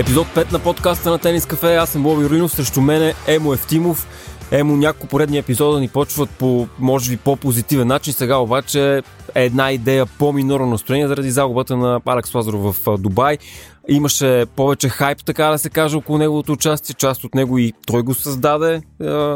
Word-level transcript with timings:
Епизод 0.00 0.26
5 0.26 0.52
на 0.52 0.58
подкаста 0.58 1.10
на 1.10 1.18
Тенис 1.18 1.46
Кафе. 1.46 1.76
Аз 1.76 1.90
съм 1.90 2.02
Боби 2.02 2.22
Юринов, 2.22 2.52
срещу 2.52 2.80
мене 2.80 3.14
Емо 3.26 3.52
Евтимов. 3.52 4.06
Емо, 4.50 4.76
няколко 4.76 5.06
поредни 5.06 5.38
епизода 5.38 5.80
ни 5.80 5.88
почват 5.88 6.30
по, 6.30 6.66
може 6.78 7.10
би, 7.10 7.16
по-позитивен 7.16 7.88
начин. 7.88 8.12
Сега 8.12 8.36
обаче 8.36 9.02
е 9.34 9.44
една 9.44 9.72
идея 9.72 10.06
по-минорно 10.06 10.66
настроение 10.66 11.08
заради 11.08 11.30
загубата 11.30 11.76
на 11.76 12.00
Алекс 12.06 12.34
Лазаров 12.34 12.76
в 12.84 12.98
Дубай. 12.98 13.38
Имаше 13.88 14.46
повече 14.56 14.88
хайп, 14.88 15.24
така 15.24 15.46
да 15.46 15.58
се 15.58 15.70
каже, 15.70 15.96
около 15.96 16.18
неговото 16.18 16.52
участие. 16.52 16.94
Част 16.94 17.24
от 17.24 17.34
него 17.34 17.58
и 17.58 17.72
той 17.86 18.02
го 18.02 18.14
създаде. 18.14 18.82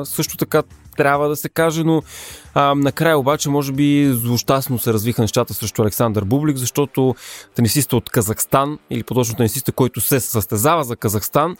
Също 0.04 0.36
така 0.36 0.62
трябва 0.96 1.28
да 1.28 1.36
се 1.36 1.48
каже, 1.48 1.84
но 1.84 2.02
а, 2.54 2.74
накрая 2.74 3.18
обаче 3.18 3.50
може 3.50 3.72
би 3.72 4.10
злощастно 4.12 4.78
се 4.78 4.92
развиха 4.92 5.22
нещата 5.22 5.54
срещу 5.54 5.82
Александър 5.82 6.24
Бублик, 6.24 6.56
защото 6.56 7.14
тенисиста 7.54 7.96
от 7.96 8.10
Казахстан, 8.10 8.78
или 8.90 9.02
по-точно 9.02 9.36
тенисиста, 9.36 9.72
който 9.72 10.00
се 10.00 10.20
състезава 10.20 10.84
за 10.84 10.96
Казахстан, 10.96 11.56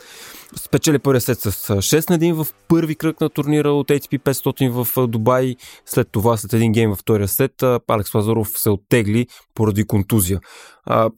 спечели 0.56 0.98
първия 0.98 1.20
сет 1.20 1.40
с 1.40 1.50
6 1.68 2.10
на 2.10 2.18
1 2.18 2.32
в 2.32 2.46
първи 2.68 2.94
кръг 2.94 3.20
на 3.20 3.28
турнира 3.28 3.72
от 3.72 3.88
ATP 3.88 4.18
500 4.18 4.84
в 4.84 5.06
Дубай. 5.06 5.54
След 5.86 6.08
това, 6.12 6.36
след 6.36 6.52
един 6.52 6.72
гейм 6.72 6.90
във 6.90 6.98
втория 6.98 7.28
сет, 7.28 7.62
Алекс 7.88 8.14
Лазаров 8.14 8.48
се 8.48 8.70
оттегли 8.70 9.26
поради 9.54 9.84
контузия. 9.86 10.40
А, 10.84 11.10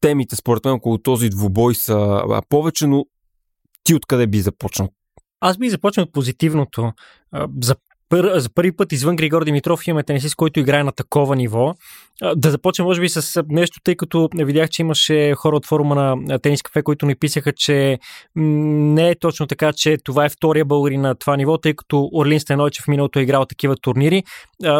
темите, 0.00 0.36
според 0.36 0.64
мен, 0.64 0.74
около 0.74 0.98
този 0.98 1.28
двубой 1.28 1.74
са 1.74 2.22
повече, 2.48 2.86
но 2.86 3.04
ти 3.84 3.94
откъде 3.94 4.26
би 4.26 4.40
започнал? 4.40 4.88
Аз 5.40 5.58
би 5.58 5.70
започнал 5.70 6.04
от 6.04 6.12
позитивното. 6.12 6.92
За 7.62 7.76
пър, 8.10 8.38
за 8.38 8.48
първи 8.54 8.72
път 8.76 8.92
извън 8.92 9.16
Григор 9.16 9.44
Димитров 9.44 9.86
имаме 9.86 10.02
тенисист, 10.02 10.34
който 10.34 10.60
играе 10.60 10.84
на 10.84 10.92
такова 10.92 11.36
ниво. 11.36 11.74
Да 12.36 12.50
започнем, 12.50 12.86
може 12.86 13.00
би, 13.00 13.08
с 13.08 13.42
нещо, 13.48 13.80
тъй 13.84 13.96
като 13.96 14.28
видях, 14.34 14.70
че 14.70 14.82
имаше 14.82 15.34
хора 15.34 15.56
от 15.56 15.66
форума 15.66 15.94
на 15.94 16.38
Тенис 16.38 16.62
Кафе, 16.62 16.82
които 16.82 17.06
ни 17.06 17.14
писаха, 17.14 17.52
че 17.52 17.98
не 18.36 19.10
е 19.10 19.14
точно 19.14 19.46
така, 19.46 19.72
че 19.72 19.96
това 20.04 20.24
е 20.24 20.28
втория 20.28 20.64
българи 20.64 20.96
на 20.96 21.14
това 21.14 21.36
ниво, 21.36 21.58
тъй 21.58 21.74
като 21.74 22.08
Орлин 22.12 22.40
Стенойчев 22.40 22.84
в 22.84 22.88
миналото 22.88 23.18
е 23.18 23.22
играл 23.22 23.44
такива 23.44 23.76
турнири. 23.76 24.22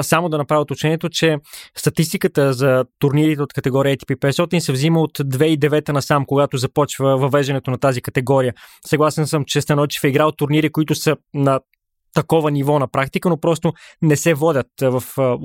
Само 0.02 0.28
да 0.28 0.38
направя 0.38 0.60
уточнението, 0.60 1.08
че 1.08 1.36
статистиката 1.76 2.52
за 2.52 2.84
турнирите 2.98 3.42
от 3.42 3.52
категория 3.52 3.96
ATP 3.96 4.16
500 4.16 4.58
се 4.58 4.72
взима 4.72 5.00
от 5.00 5.18
2009 5.18 5.88
насам, 5.88 6.24
когато 6.26 6.56
започва 6.56 7.16
въвеждането 7.16 7.70
на 7.70 7.78
тази 7.78 8.02
категория. 8.02 8.54
Съгласен 8.86 9.26
съм, 9.26 9.44
че 9.46 9.60
Стенойчев 9.60 10.04
е 10.04 10.08
играл 10.08 10.32
турнири, 10.32 10.70
които 10.70 10.94
са 10.94 11.16
на 11.34 11.60
такова 12.14 12.50
ниво 12.50 12.78
на 12.78 12.88
практика, 12.88 13.28
но 13.28 13.40
просто 13.40 13.72
не 14.02 14.16
се 14.16 14.34
водят 14.34 14.66
в 14.82 15.02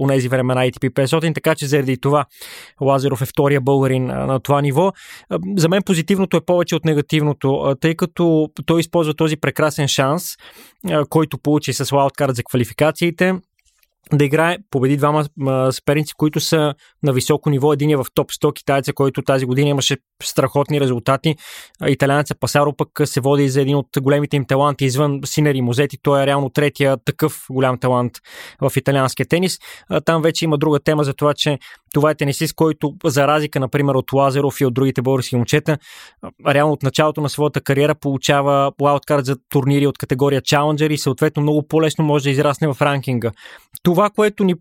тези 0.08 0.30
времена 0.30 0.62
ITP 0.62 0.90
500, 0.90 1.36
така 1.36 1.56
че 1.56 1.68
заради 1.68 1.98
това 1.98 2.26
Лазеров 2.82 3.22
е 3.22 3.26
втория 3.26 3.62
българин 3.62 4.06
на 4.06 4.40
това 4.40 4.62
ниво. 4.62 4.92
За 5.58 5.70
мен 5.70 5.84
позитивното 5.84 6.38
е 6.38 6.46
повече 6.46 6.76
от 6.76 6.86
негативното, 6.86 7.76
тъй 7.82 7.96
като 7.96 8.50
той 8.66 8.80
използва 8.80 9.14
този 9.14 9.38
прекрасен 9.38 9.88
шанс, 9.88 10.36
който 11.10 11.38
получи 11.38 11.74
с 11.74 11.92
лауткарт 11.92 12.36
за 12.36 12.44
квалификациите 12.44 13.34
да 14.14 14.26
играе, 14.26 14.58
победи 14.72 14.98
двама 14.98 15.26
съперници, 15.72 16.14
които 16.18 16.40
са 16.40 16.74
на 17.04 17.14
високо 17.14 17.50
ниво. 17.50 17.74
Един 17.74 17.90
е 17.90 17.96
в 17.96 18.06
топ 18.14 18.32
100 18.32 18.54
китайца, 18.54 18.94
който 18.94 19.22
тази 19.22 19.46
година 19.46 19.70
имаше 19.70 19.98
страхотни 20.24 20.82
резултати. 20.82 21.36
Италианеца 21.88 22.36
Пасаро 22.40 22.74
пък 22.76 22.90
се 23.06 23.22
води 23.22 23.50
за 23.50 23.62
един 23.62 23.76
от 23.76 23.88
големите 24.02 24.36
им 24.36 24.46
таланти 24.46 24.86
извън 24.86 25.20
Синери 25.26 25.62
Музети. 25.62 25.98
Той 26.02 26.24
е 26.24 26.28
реално 26.28 26.50
третия 26.50 26.98
такъв 27.06 27.46
голям 27.50 27.80
талант 27.80 28.14
в 28.62 28.72
италианския 28.76 29.26
тенис. 29.26 29.60
Там 30.06 30.22
вече 30.22 30.46
има 30.46 30.58
друга 30.58 30.80
тема 30.80 31.04
за 31.04 31.14
това, 31.14 31.34
че 31.34 31.60
това 31.96 32.12
е 32.12 32.16
тенисист, 32.16 32.56
който 32.56 32.94
за 33.06 33.28
разлика, 33.28 33.60
например, 33.60 33.96
от 33.96 34.14
Лазеров 34.14 34.62
и 34.62 34.66
от 34.66 34.74
другите 34.74 35.02
български 35.02 35.36
момчета, 35.36 35.78
реално 36.48 36.74
от 36.74 36.84
началото 36.84 37.22
на 37.22 37.30
своята 37.30 37.62
кариера 37.62 37.96
получава 37.96 38.72
лауткарт 38.82 39.26
за 39.26 39.36
турнири 39.50 39.88
от 39.88 39.98
категория 39.98 40.42
Challenger 40.42 40.94
и 40.94 40.98
съответно 40.98 41.42
много 41.42 41.68
по-лесно 41.68 42.06
може 42.06 42.24
да 42.24 42.30
израсне 42.30 42.74
в 42.74 42.82
ранкинга. 42.82 43.32
Това, 43.84 44.10
което 44.10 44.44
ни 44.44 44.56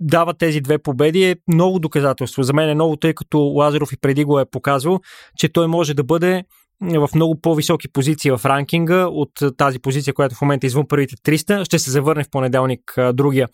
дава 0.00 0.34
тези 0.34 0.60
две 0.60 0.78
победи 0.78 1.24
е 1.24 1.36
много 1.48 1.78
доказателство. 1.78 2.42
За 2.42 2.52
мен 2.52 2.68
е 2.68 2.74
ново, 2.74 2.96
тъй 2.96 3.14
като 3.14 3.38
Лазаров 3.38 3.92
и 3.92 3.96
преди 4.00 4.24
го 4.24 4.38
е 4.38 4.50
показвал, 4.50 5.00
че 5.36 5.48
той 5.48 5.66
може 5.66 5.94
да 5.94 6.04
бъде 6.04 6.44
в 6.82 7.08
много 7.14 7.40
по-високи 7.40 7.92
позиции 7.92 8.30
в 8.30 8.40
ранкинга 8.44 9.06
от 9.06 9.30
тази 9.56 9.78
позиция, 9.78 10.14
която 10.14 10.34
в 10.34 10.40
момента 10.40 10.66
е 10.66 10.68
извън 10.68 10.88
първите 10.88 11.16
300. 11.16 11.64
Ще 11.64 11.78
се 11.78 11.90
завърне 11.90 12.24
в 12.24 12.30
понеделник 12.30 12.94
другия 13.12 13.48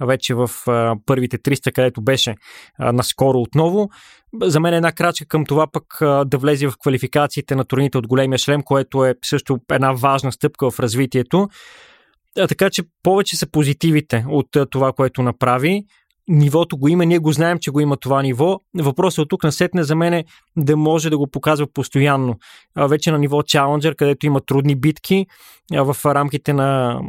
вече 0.00 0.34
в 0.34 0.50
първите 1.06 1.38
300, 1.38 1.72
където 1.72 2.02
беше 2.02 2.34
наскоро 2.78 3.38
отново. 3.40 3.88
За 4.42 4.60
мен 4.60 4.74
е 4.74 4.76
една 4.76 4.92
крачка 4.92 5.26
към 5.26 5.44
това 5.44 5.66
пък 5.72 5.84
да 6.00 6.38
влезе 6.38 6.66
в 6.66 6.74
квалификациите 6.82 7.54
на 7.54 7.64
турните 7.64 7.98
от 7.98 8.06
големия 8.06 8.38
шлем, 8.38 8.62
което 8.62 9.04
е 9.04 9.14
също 9.24 9.58
една 9.72 9.92
важна 9.92 10.32
стъпка 10.32 10.70
в 10.70 10.80
развитието. 10.80 11.48
Така 12.34 12.70
че 12.70 12.82
повече 13.02 13.36
са 13.36 13.50
позитивите 13.50 14.24
от 14.28 14.46
това, 14.70 14.92
което 14.92 15.22
направи. 15.22 15.84
Нивото 16.28 16.78
го 16.78 16.88
има, 16.88 17.06
ние 17.06 17.18
го 17.18 17.32
знаем, 17.32 17.58
че 17.60 17.70
го 17.70 17.80
има 17.80 17.96
това 17.96 18.22
ниво. 18.22 18.60
Въпросът 18.78 19.18
от 19.18 19.28
тук 19.28 19.44
на 19.44 19.52
сетне 19.52 19.82
за 19.82 19.96
мен 19.96 20.14
е 20.14 20.24
да 20.56 20.76
може 20.76 21.10
да 21.10 21.18
го 21.18 21.26
показва 21.26 21.66
постоянно. 21.74 22.34
Вече 22.76 23.10
на 23.10 23.18
ниво 23.18 23.42
Challenger, 23.42 23.96
където 23.96 24.26
има 24.26 24.40
трудни 24.40 24.74
битки, 24.74 25.26
в 25.72 25.96
рамките 26.04 26.52
на 26.52 27.00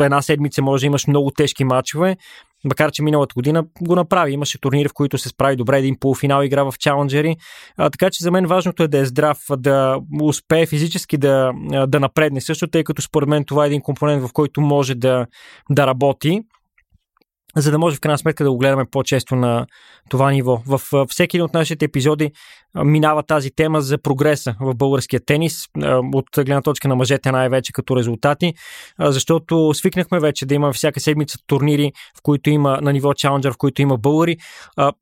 една 0.00 0.22
седмица 0.22 0.62
може 0.62 0.80
да 0.80 0.86
имаш 0.86 1.06
много 1.06 1.30
тежки 1.30 1.64
матчове 1.64 2.16
макар 2.66 2.90
че 2.90 3.02
миналата 3.02 3.34
година 3.34 3.64
го 3.80 3.96
направи. 3.96 4.32
Имаше 4.32 4.60
турнири, 4.60 4.88
в 4.88 4.94
които 4.94 5.18
се 5.18 5.28
справи 5.28 5.56
добре, 5.56 5.78
един 5.78 5.96
полуфинал 6.00 6.42
игра 6.42 6.62
в 6.62 6.74
чаленджери. 6.78 7.36
А, 7.76 7.90
така 7.90 8.10
че 8.10 8.24
за 8.24 8.30
мен 8.30 8.46
важното 8.46 8.82
е 8.82 8.88
да 8.88 8.98
е 8.98 9.04
здрав, 9.04 9.38
да 9.58 9.98
успее 10.22 10.66
физически 10.66 11.16
да, 11.18 11.52
да 11.86 12.00
напредне 12.00 12.40
също, 12.40 12.66
тъй 12.66 12.84
като 12.84 13.02
според 13.02 13.28
мен 13.28 13.44
това 13.44 13.64
е 13.64 13.66
един 13.66 13.80
компонент, 13.80 14.22
в 14.22 14.32
който 14.32 14.60
може 14.60 14.94
да, 14.94 15.26
да 15.70 15.86
работи 15.86 16.42
за 17.56 17.70
да 17.70 17.78
може 17.78 17.96
в 17.96 18.00
крайна 18.00 18.18
сметка 18.18 18.44
да 18.44 18.50
го 18.50 18.58
гледаме 18.58 18.84
по-често 18.90 19.36
на 19.36 19.66
това 20.10 20.30
ниво. 20.30 20.62
В 20.66 21.06
всеки 21.08 21.36
един 21.36 21.44
от 21.44 21.54
нашите 21.54 21.84
епизоди 21.84 22.30
минава 22.84 23.22
тази 23.22 23.50
тема 23.50 23.80
за 23.80 23.98
прогреса 23.98 24.54
в 24.60 24.74
българския 24.74 25.20
тенис, 25.26 25.64
от 26.14 26.26
гледна 26.36 26.62
точка 26.62 26.88
на 26.88 26.96
мъжете 26.96 27.32
най-вече 27.32 27.72
като 27.72 27.96
резултати, 27.96 28.54
защото 29.00 29.74
свикнахме 29.74 30.20
вече 30.20 30.46
да 30.46 30.54
има 30.54 30.72
всяка 30.72 31.00
седмица 31.00 31.38
турнири, 31.46 31.92
в 32.18 32.22
които 32.22 32.50
има 32.50 32.78
на 32.82 32.92
ниво 32.92 33.12
Challenger, 33.12 33.52
в 33.52 33.56
които 33.56 33.82
има 33.82 33.96
българи. 33.96 34.36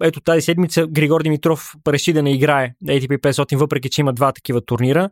Ето 0.03 0.21
тази 0.21 0.41
седмица 0.41 0.86
Григор 0.86 1.22
Димитров 1.22 1.72
реши 1.88 2.12
да 2.12 2.22
не 2.22 2.32
играе 2.32 2.72
ATP 2.86 3.21
500, 3.21 3.56
въпреки 3.56 3.91
че 3.91 4.00
има 4.00 4.12
два 4.12 4.32
такива 4.32 4.60
турнира 4.60 5.10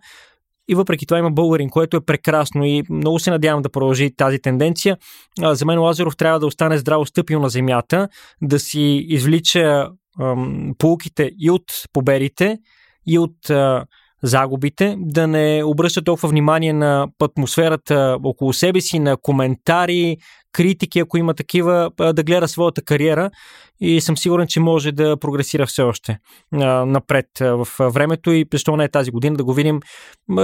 и 0.69 0.75
въпреки 0.75 1.07
това 1.07 1.19
има 1.19 1.31
българин, 1.31 1.71
което 1.71 1.97
е 1.97 2.05
прекрасно 2.05 2.65
и 2.65 2.83
много 2.91 3.19
се 3.19 3.31
надявам 3.31 3.63
да 3.63 3.69
продължи 3.69 4.17
тази 4.17 4.39
тенденция. 4.39 4.97
За 5.43 5.67
мен 5.67 5.79
Лазаров 5.79 6.17
трябва 6.17 6.41
да 6.41 6.47
остане 6.47 6.79
здраво 6.79 7.07
стъпил 7.07 7.41
на 7.41 7.49
земята, 7.49 8.09
да 8.43 8.59
си 8.59 9.07
извлича 9.09 9.89
ам, 10.21 10.75
полуките 10.79 11.31
и 11.39 11.51
от 11.51 11.65
победите, 11.93 12.59
и 13.07 13.19
от 13.19 13.51
а, 13.51 13.85
загубите, 14.23 14.97
да 14.99 15.27
не 15.27 15.63
обръща 15.65 16.05
толкова 16.05 16.29
внимание 16.29 16.73
на 16.73 17.09
атмосферата 17.23 18.19
около 18.25 18.53
себе 18.53 18.81
си, 18.81 18.99
на 18.99 19.17
коментари, 19.17 20.17
критики, 20.53 20.99
ако 20.99 21.19
има 21.19 21.35
такива, 21.35 21.91
да 21.99 22.23
гледа 22.23 22.49
своята 22.49 22.83
кариера 22.83 23.31
и 23.81 24.01
съм 24.01 24.17
сигурен, 24.17 24.47
че 24.47 24.61
може 24.61 24.93
да 24.93 25.17
прогресира 25.17 25.67
все 25.67 25.83
още 25.83 26.19
напред 26.87 27.27
в 27.41 27.69
времето 27.81 28.33
и 28.33 28.47
защо 28.53 28.77
не 28.77 28.85
е 28.85 28.89
тази 28.89 29.11
година 29.11 29.37
да 29.37 29.45
го 29.45 29.55
видим. 29.55 29.81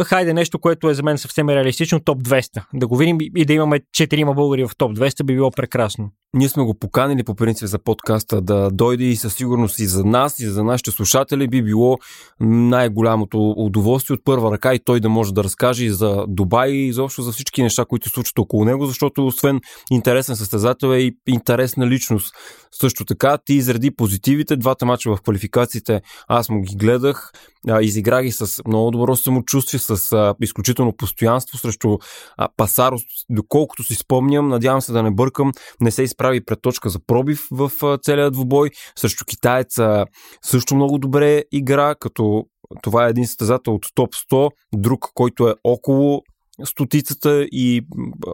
Хайде 0.04 0.32
нещо, 0.32 0.58
което 0.58 0.90
е 0.90 0.94
за 0.94 1.02
мен 1.02 1.18
съвсем 1.18 1.48
реалистично, 1.48 2.00
топ 2.00 2.18
200. 2.18 2.64
Да 2.74 2.86
го 2.86 2.96
видим 2.96 3.18
и 3.36 3.44
да 3.44 3.52
имаме 3.52 3.80
4 3.80 4.34
българи 4.34 4.64
в 4.64 4.70
топ 4.78 4.92
200 4.92 5.24
би 5.24 5.34
било 5.34 5.50
прекрасно. 5.50 6.10
Ние 6.34 6.48
сме 6.48 6.62
го 6.62 6.74
поканили 6.74 7.24
по 7.24 7.34
принцип 7.34 7.68
за 7.68 7.78
подкаста 7.78 8.40
да 8.40 8.70
дойде 8.70 9.04
и 9.04 9.16
със 9.16 9.34
сигурност 9.34 9.78
и 9.78 9.86
за 9.86 10.04
нас, 10.04 10.40
и 10.40 10.46
за 10.46 10.64
нашите 10.64 10.90
слушатели 10.90 11.48
би 11.48 11.62
било 11.62 11.98
най-голямото 12.40 13.54
удоволствие 13.56 14.14
от 14.14 14.24
първа 14.24 14.52
ръка 14.52 14.74
и 14.74 14.78
той 14.78 15.00
да 15.00 15.08
може 15.08 15.34
да 15.34 15.44
разкаже 15.44 15.84
и 15.84 15.90
за 15.90 16.24
Дубай 16.28 16.70
и 16.70 16.86
изобщо 16.86 17.22
за 17.22 17.32
всички 17.32 17.62
неща, 17.62 17.84
които 17.84 18.08
се 18.08 18.14
случват 18.14 18.38
около 18.38 18.64
него, 18.64 18.86
защото 18.86 19.26
освен 19.26 19.60
интересен 19.98 20.36
състезател 20.36 20.86
е 20.86 20.98
и 20.98 21.16
интересна 21.26 21.86
личност. 21.86 22.34
Също 22.80 23.04
така 23.04 23.38
ти 23.38 23.54
изреди 23.54 23.90
позитивите, 23.90 24.56
двата 24.56 24.86
мача 24.86 25.16
в 25.16 25.22
квалификациите, 25.22 26.00
аз 26.28 26.48
му 26.48 26.60
ги 26.60 26.76
гледах, 26.76 27.32
изигра 27.80 28.22
ги 28.22 28.32
с 28.32 28.62
много 28.66 28.90
добро 28.90 29.16
самочувствие, 29.16 29.80
с 29.80 30.12
а, 30.12 30.34
изключително 30.40 30.92
постоянство 30.96 31.58
срещу 31.58 31.98
а, 32.36 32.48
Пасаро, 32.56 32.96
доколкото 33.30 33.82
си 33.82 33.94
спомням, 33.94 34.48
надявам 34.48 34.80
се 34.80 34.92
да 34.92 35.02
не 35.02 35.10
бъркам, 35.10 35.52
не 35.80 35.90
се 35.90 36.02
изправи 36.02 36.44
пред 36.44 36.62
точка 36.62 36.88
за 36.88 36.98
пробив 37.06 37.46
в 37.50 37.72
а, 37.82 37.98
целия 37.98 38.30
двубой, 38.30 38.70
срещу 38.96 39.24
китаеца 39.24 40.04
също 40.42 40.74
много 40.74 40.98
добре 40.98 41.42
игра, 41.52 41.94
като 41.94 42.44
това 42.82 43.06
е 43.06 43.10
един 43.10 43.26
състезател 43.26 43.74
от 43.74 43.86
топ 43.94 44.14
100, 44.14 44.50
друг, 44.74 45.10
който 45.14 45.48
е 45.48 45.54
около 45.64 46.22
стотицата 46.64 47.42
и 47.52 47.86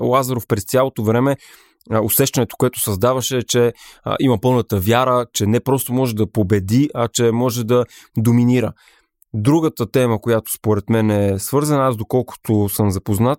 Лазаров 0.03 0.47
през 0.47 0.65
цялото 0.65 1.05
време 1.05 1.37
усещането, 2.03 2.57
което 2.59 2.81
създаваше, 2.81 3.37
е, 3.37 3.43
че 3.43 3.73
а, 4.05 4.17
има 4.21 4.39
пълната 4.41 4.81
вяра, 4.81 5.27
че 5.33 5.47
не 5.47 5.61
просто 5.61 5.93
може 5.93 6.15
да 6.15 6.33
победи, 6.33 6.91
а 6.95 7.09
че 7.09 7.31
може 7.33 7.65
да 7.65 7.85
доминира. 8.19 8.73
Другата 9.35 9.91
тема, 9.91 10.21
която 10.21 10.53
според 10.53 10.91
мен 10.91 11.11
е 11.11 11.39
свързана, 11.39 11.87
аз 11.87 11.97
доколкото 11.97 12.69
съм 12.69 12.91
запознат, 12.91 13.39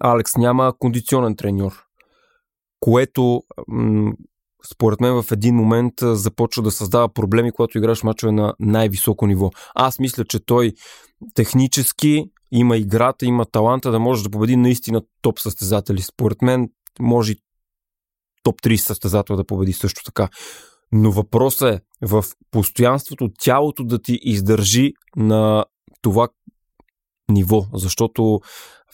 Алекс 0.00 0.36
няма 0.36 0.72
кондиционен 0.78 1.36
треньор, 1.36 1.72
което 2.80 3.42
м- 3.68 4.12
според 4.74 5.00
мен 5.00 5.22
в 5.22 5.32
един 5.32 5.54
момент 5.54 5.94
започва 6.00 6.62
да 6.62 6.70
създава 6.70 7.08
проблеми, 7.08 7.52
когато 7.52 7.78
играш 7.78 8.02
мачове 8.02 8.32
на 8.32 8.54
най-високо 8.60 9.26
ниво. 9.26 9.50
Аз 9.74 9.98
мисля, 9.98 10.24
че 10.24 10.44
той 10.44 10.72
технически 11.34 12.24
има 12.52 12.76
играта, 12.76 13.26
има 13.26 13.44
таланта 13.44 13.90
да 13.90 13.98
може 13.98 14.22
да 14.24 14.30
победи 14.30 14.56
наистина 14.56 15.02
топ 15.22 15.38
състезатели. 15.38 16.02
Според 16.02 16.42
мен 16.42 16.68
може 17.00 17.34
топ 18.42 18.60
30 18.60 18.76
състезател 18.76 19.36
да 19.36 19.46
победи 19.46 19.72
също 19.72 20.04
така. 20.04 20.28
Но 20.92 21.12
въпросът 21.12 21.74
е 21.74 22.06
в 22.06 22.24
постоянството 22.50 23.30
тялото 23.38 23.84
да 23.84 24.02
ти 24.02 24.18
издържи 24.22 24.92
на 25.16 25.64
това 26.02 26.28
ниво, 27.28 27.66
защото 27.74 28.40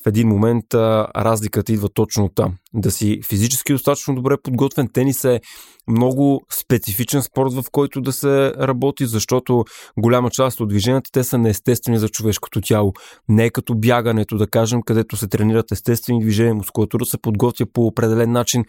в 0.04 0.08
един 0.08 0.28
момент 0.28 0.74
а, 0.74 1.06
разликата 1.16 1.72
идва 1.72 1.88
точно 1.88 2.28
там. 2.28 2.54
Да 2.74 2.90
си 2.90 3.20
физически 3.28 3.72
достатъчно 3.72 4.14
добре 4.14 4.36
подготвен. 4.42 4.88
Тенис 4.92 5.24
е 5.24 5.40
много 5.88 6.40
специфичен 6.60 7.22
спорт, 7.22 7.52
в 7.52 7.64
който 7.72 8.00
да 8.00 8.12
се 8.12 8.52
работи, 8.58 9.06
защото 9.06 9.64
голяма 9.98 10.30
част 10.30 10.60
от 10.60 10.68
движенията 10.68 11.10
те 11.12 11.24
са 11.24 11.38
неестествени 11.38 11.98
за 11.98 12.08
човешкото 12.08 12.60
тяло. 12.60 12.92
Не 13.28 13.44
е 13.44 13.50
като 13.50 13.74
бягането, 13.74 14.36
да 14.36 14.46
кажем, 14.46 14.82
където 14.82 15.16
се 15.16 15.28
тренират 15.28 15.72
естествени 15.72 16.20
движения, 16.20 16.54
мускулатура 16.54 17.04
се 17.04 17.18
подготвя 17.18 17.66
по 17.72 17.86
определен 17.86 18.32
начин. 18.32 18.64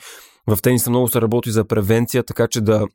В 0.47 0.57
тениса 0.61 0.89
много 0.89 1.07
се 1.07 1.21
работи 1.21 1.51
за 1.51 1.65
превенция, 1.65 2.23
така 2.23 2.47
че 2.47 2.61
да 2.61 2.87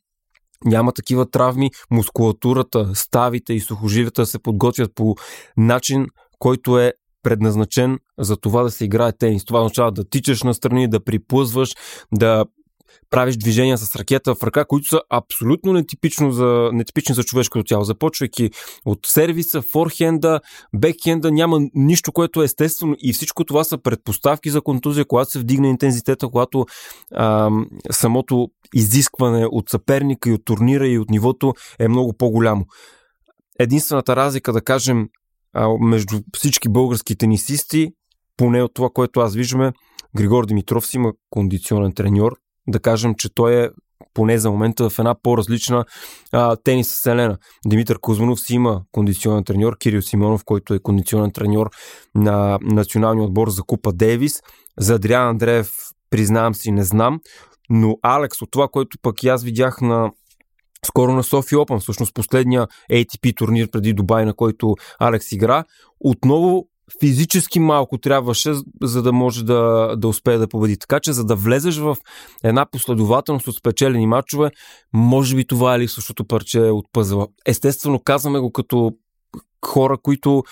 няма 0.65 0.93
такива 0.93 1.31
травми, 1.31 1.71
мускулатурата, 1.91 2.91
ставите 2.95 3.53
и 3.53 3.61
сухожилията 3.61 4.27
се 4.27 4.39
подготвят 4.39 4.95
по 4.95 5.15
начин, 5.57 6.07
който 6.39 6.79
е 6.79 6.93
предназначен 7.23 7.99
за 8.19 8.37
това 8.37 8.63
да 8.63 8.71
се 8.71 8.85
играе 8.85 9.13
тенис. 9.13 9.45
Това 9.45 9.61
означава 9.61 9.93
да 9.93 10.09
тичаш 10.09 10.43
настрани, 10.43 10.89
да 10.89 11.05
приплъзваш, 11.05 11.75
да 12.13 12.45
правиш 13.11 13.37
движения 13.37 13.79
с 13.79 13.97
ракета 13.97 14.35
в 14.35 14.43
ръка, 14.43 14.65
които 14.65 14.89
са 14.89 15.01
абсолютно 15.11 15.73
нетипично 15.73 16.33
за, 16.33 16.71
нетипични 16.73 17.15
за 17.15 17.25
човешкото 17.25 17.65
тяло. 17.65 17.85
Започвайки 17.85 18.51
от 18.85 18.99
сервиса, 19.07 19.63
форхенда, 19.63 20.41
бекхенда, 20.77 21.33
няма 21.33 21.61
нищо, 21.75 22.13
което 22.13 22.43
е 22.43 22.45
естествено 22.45 22.97
и 22.99 23.13
всичко 23.13 23.45
това 23.45 23.65
са 23.65 23.79
предпоставки 23.79 24.51
за 24.51 24.61
контузия, 24.61 25.05
когато 25.05 25.31
се 25.31 25.39
вдигне 25.39 25.69
интензитета, 25.69 26.29
когато 26.29 26.67
а, 27.15 27.51
самото 27.91 28.49
изискване 28.75 29.47
от 29.47 29.69
съперника 29.69 30.31
и 30.31 30.33
от 30.33 30.45
турнира 30.45 30.89
и 30.89 30.99
от 30.99 31.11
нивото 31.11 31.55
е 31.79 31.89
много 31.89 32.13
по-голямо. 32.13 32.67
Единствената 33.59 34.17
разлика, 34.17 34.53
да 34.53 34.61
кажем, 34.61 35.09
между 35.81 36.21
всички 36.37 36.69
български 36.69 37.17
тенисисти, 37.17 37.89
поне 38.37 38.63
от 38.63 38.75
това, 38.75 38.89
което 38.95 39.21
аз 39.21 39.35
виждаме, 39.35 39.73
Григор 40.17 40.47
Димитров 40.47 40.87
си 40.87 40.97
има 40.97 41.13
кондиционен 41.31 41.93
треньор. 41.93 42.37
Да 42.69 42.81
кажем, 42.81 43.15
че 43.15 43.35
той 43.35 43.65
е 43.65 43.69
поне 44.15 44.39
за 44.39 44.51
момента 44.51 44.91
в 44.91 44.99
една 44.99 45.15
по-различна 45.23 45.85
а, 46.33 46.57
тенис 46.57 46.93
вселена. 46.93 47.39
Димитър 47.67 47.99
Кузманов 48.01 48.41
си 48.41 48.55
има 48.55 48.83
кондиционен 48.93 49.45
треньор, 49.45 49.79
Кирил 49.79 50.03
Симонов, 50.03 50.45
който 50.45 50.75
е 50.75 50.79
кондиционен 50.79 51.33
треньор 51.33 51.71
на 52.15 52.59
националния 52.63 53.25
отбор 53.25 53.51
за 53.51 53.63
Купа 53.63 53.93
Дейвис. 53.93 54.41
За 54.79 54.95
Адриан 54.95 55.29
Андреев, 55.29 55.73
признавам 56.11 56.55
си, 56.55 56.73
не 56.73 56.85
знам, 56.85 57.21
но 57.71 57.97
Алекс, 58.03 58.43
от 58.43 58.51
това, 58.51 58.69
което 58.69 58.99
пък 59.03 59.23
и 59.23 59.29
аз 59.29 59.45
видях 59.45 59.81
на 59.81 60.11
скоро 60.87 61.13
на 61.13 61.23
Софи 61.23 61.57
Опен, 61.57 61.81
всъщност 61.81 62.15
последния 62.15 62.67
ATP 62.93 63.37
турнир 63.37 63.71
преди 63.71 63.93
Дубай, 63.93 64.25
на 64.25 64.35
който 64.35 64.75
Алекс 64.99 65.33
игра, 65.33 65.65
отново 66.01 66.69
физически 67.01 67.61
малко 67.61 67.99
трябваше, 67.99 68.53
за 68.83 69.03
да 69.03 69.13
може 69.13 69.45
да, 69.45 69.95
да 69.97 70.09
успее 70.09 70.39
да 70.39 70.49
победи. 70.49 70.79
Така 70.79 71.01
че, 71.01 71.13
за 71.13 71.25
да 71.25 71.37
влезеш 71.37 71.79
в 71.79 71.97
една 72.45 72.67
последователност 72.67 73.49
от 73.49 73.57
спечелени 73.57 74.07
матчове, 74.07 74.51
може 74.93 75.37
би 75.37 75.47
това 75.47 75.75
е 75.75 75.79
ли 75.79 75.89
същото 75.89 76.25
парче 76.25 76.61
от 76.61 76.87
пъзела. 76.93 77.27
Естествено, 77.47 78.01
казваме 78.05 78.39
го 78.39 78.53
като 78.53 78.93
хора, 79.67 79.99
които 80.03 80.45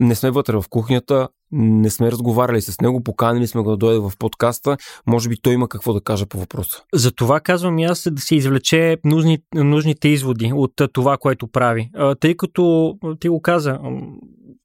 не 0.00 0.14
сме 0.14 0.30
вътре 0.30 0.56
в 0.56 0.64
кухнята, 0.70 1.28
не 1.52 1.90
сме 1.90 2.10
разговаряли 2.10 2.60
с 2.60 2.80
него, 2.80 3.02
поканили 3.02 3.46
сме 3.46 3.60
го 3.60 3.70
да 3.70 3.76
дойде 3.76 3.98
в 3.98 4.12
подкаста. 4.18 4.76
Може 5.06 5.28
би 5.28 5.36
той 5.42 5.54
има 5.54 5.68
какво 5.68 5.92
да 5.92 6.00
каже 6.00 6.26
по 6.26 6.38
въпроса. 6.38 6.82
За 6.94 7.12
това 7.12 7.40
казвам 7.40 7.78
и 7.78 7.84
аз 7.84 8.08
да 8.10 8.22
се 8.22 8.36
извлече 8.36 8.96
нужни, 9.04 9.38
нужните 9.54 10.08
изводи 10.08 10.52
от 10.54 10.72
това, 10.92 11.16
което 11.16 11.46
прави. 11.46 11.90
Тъй 12.20 12.36
като 12.36 12.94
ти 13.20 13.28
го 13.28 13.42
каза, 13.42 13.78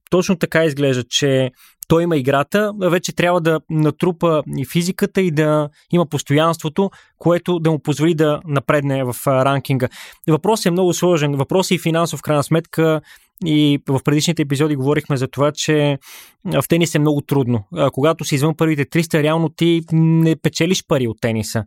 точно 0.09 0.35
така 0.35 0.65
изглежда, 0.65 1.03
че 1.03 1.51
той 1.87 2.03
има 2.03 2.17
играта, 2.17 2.73
вече 2.81 3.15
трябва 3.15 3.41
да 3.41 3.59
натрупа 3.69 4.43
и 4.57 4.65
физиката 4.65 5.21
и 5.21 5.31
да 5.31 5.69
има 5.91 6.05
постоянството, 6.05 6.89
което 7.17 7.59
да 7.59 7.71
му 7.71 7.79
позволи 7.79 8.13
да 8.13 8.41
напредне 8.45 9.03
в 9.03 9.15
ранкинга. 9.27 9.87
Въпросът 10.29 10.65
е 10.65 10.71
много 10.71 10.93
сложен. 10.93 11.35
Въпросът 11.35 11.71
е 11.71 11.75
и 11.75 11.79
финансов, 11.79 12.21
крайна 12.21 12.43
сметка. 12.43 13.01
И 13.45 13.79
в 13.87 13.99
предишните 14.05 14.41
епизоди 14.41 14.75
говорихме 14.75 15.17
за 15.17 15.27
това, 15.27 15.51
че 15.51 15.97
в 16.45 16.63
тенис 16.69 16.95
е 16.95 16.99
много 16.99 17.21
трудно. 17.21 17.63
Когато 17.93 18.25
си 18.25 18.35
извън 18.35 18.55
първите 18.57 18.85
300, 18.85 19.23
реално 19.23 19.49
ти 19.49 19.81
не 19.91 20.35
печелиш 20.35 20.83
пари 20.87 21.07
от 21.07 21.17
тениса. 21.21 21.63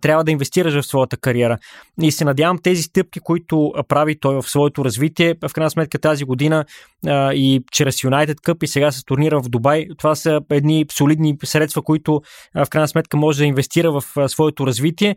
Трябва 0.00 0.24
да 0.24 0.30
инвестираш 0.30 0.74
в 0.74 0.86
своята 0.86 1.16
кариера. 1.16 1.58
И 2.02 2.12
се 2.12 2.24
надявам 2.24 2.58
тези 2.62 2.82
стъпки, 2.82 3.20
които 3.20 3.72
прави 3.88 4.20
той 4.20 4.34
в 4.34 4.42
своето 4.42 4.84
развитие, 4.84 5.34
в 5.48 5.52
крайна 5.52 5.70
сметка 5.70 5.98
тази 5.98 6.24
година 6.24 6.64
и 7.34 7.62
чрез 7.72 7.96
United 7.96 8.34
Cup 8.34 8.64
и 8.64 8.66
сега 8.66 8.92
се 8.92 9.04
турнира 9.04 9.42
в 9.42 9.48
Дубай, 9.48 9.86
това 9.98 10.14
са 10.14 10.40
едни 10.50 10.86
солидни 10.92 11.36
средства, 11.44 11.82
които 11.82 12.22
в 12.54 12.66
крайна 12.70 12.88
сметка 12.88 13.16
може 13.16 13.38
да 13.38 13.44
инвестира 13.44 13.92
в 13.92 14.28
своето 14.28 14.66
развитие. 14.66 15.16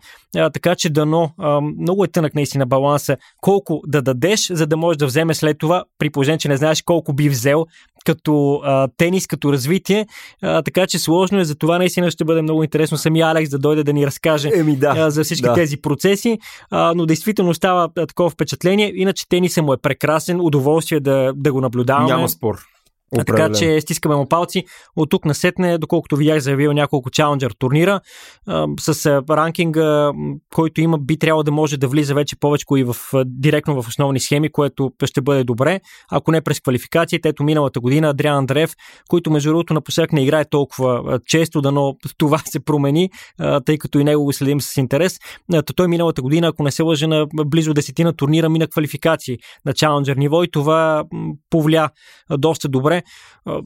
Така 0.54 0.76
че 0.76 0.90
дано 0.90 1.32
много 1.80 2.04
е 2.04 2.08
тънък 2.08 2.36
наистина 2.36 2.66
баланса 2.66 3.18
колко 3.42 3.82
да 3.88 4.02
дадеш, 4.02 4.48
за 4.48 4.68
да 4.68 4.78
можеш 4.78 4.98
да 4.98 5.06
вземе 5.06 5.34
след 5.34 5.58
това, 5.58 5.84
при 6.02 6.10
положение, 6.10 6.38
че 6.38 6.48
не 6.48 6.58
знаеш 6.58 6.82
колко 6.82 7.14
би 7.14 7.30
взел 7.30 7.66
като 8.06 8.62
а, 8.64 8.88
тенис, 8.98 9.28
като 9.28 9.54
развитие. 9.54 10.08
А, 10.42 10.62
така 10.62 10.88
че 10.88 11.00
сложно 11.00 11.40
е, 11.40 11.44
за 11.44 11.56
това 11.56 11.78
наистина 11.78 12.12
ще 12.12 12.26
бъде 12.26 12.42
много 12.42 12.64
интересно 12.64 12.98
самия 12.98 13.28
Алекс 13.28 13.50
да 13.50 13.60
дойде 13.60 13.84
да 13.84 13.94
ни 13.94 14.06
разкаже 14.06 14.50
Еми, 14.56 14.76
да, 14.76 14.94
а, 14.98 15.10
за 15.10 15.24
всички 15.24 15.48
да. 15.48 15.54
тези 15.54 15.78
процеси. 15.78 16.40
А, 16.72 16.94
но 16.96 17.06
действително 17.06 17.54
става 17.54 17.90
такова 17.94 18.30
впечатление. 18.30 18.92
Иначе 18.96 19.30
тениса 19.30 19.62
му 19.62 19.74
е 19.74 19.78
прекрасен, 19.78 20.42
удоволствие 20.42 21.00
да, 21.00 21.34
да 21.36 21.54
го 21.54 21.62
наблюдаваме. 21.62 22.08
Няма 22.08 22.30
спор. 22.30 22.71
Определен. 23.12 23.52
Така 23.52 23.60
че 23.60 23.82
стискаме 23.82 24.16
му 24.16 24.30
палци. 24.30 24.66
От 24.96 25.10
тук 25.10 25.26
на 25.26 25.36
сетне, 25.36 25.78
доколкото 25.78 26.16
видях, 26.16 26.40
заявил 26.40 26.74
няколко 26.74 27.10
чаленджер 27.10 27.52
турнира 27.60 28.02
а, 28.48 28.68
с 28.80 29.06
а, 29.06 29.24
ранкинга, 29.30 30.12
който 30.56 30.82
има, 30.82 30.98
би 30.98 31.18
трябвало 31.18 31.44
да 31.44 31.52
може 31.52 31.78
да 31.78 31.88
влиза 31.88 32.14
вече 32.14 32.36
повече 32.40 32.66
и 32.78 32.84
в, 32.84 32.96
директно 33.26 33.82
в 33.82 33.88
основни 33.88 34.20
схеми, 34.20 34.52
което 34.52 34.92
ще 35.06 35.22
бъде 35.22 35.44
добре. 35.44 35.80
Ако 36.12 36.32
не 36.32 36.42
през 36.42 36.60
квалификациите, 36.60 37.30
ето 37.30 37.44
миналата 37.44 37.80
година 37.80 38.10
Адриан 38.10 38.38
Андреев, 38.38 38.74
който 39.10 39.32
между 39.32 39.50
другото 39.50 39.74
напоследък 39.74 40.14
не 40.14 40.24
играе 40.24 40.46
толкова 40.46 41.20
често, 41.26 41.62
дано 41.62 41.96
това 42.18 42.38
се 42.38 42.60
промени, 42.60 43.10
а, 43.40 43.62
тъй 43.62 43.78
като 43.78 44.00
и 44.00 44.04
него 44.04 44.24
го 44.24 44.34
следим 44.34 44.62
с 44.62 44.78
интерес. 44.78 45.20
А, 45.54 45.64
той 45.64 45.88
миналата 45.88 46.22
година, 46.22 46.48
ако 46.48 46.64
не 46.64 46.72
се 46.72 46.84
лъжа 46.84 47.08
на 47.08 47.28
близо 47.46 47.74
десетина 47.74 48.14
турнира, 48.14 48.50
мина 48.50 48.68
квалификации 48.68 49.38
на 49.66 49.74
чаленджер 49.74 50.16
ниво 50.16 50.44
и 50.44 50.52
това 50.52 51.04
повля 51.50 51.90
доста 52.38 52.70
добре 52.70 53.01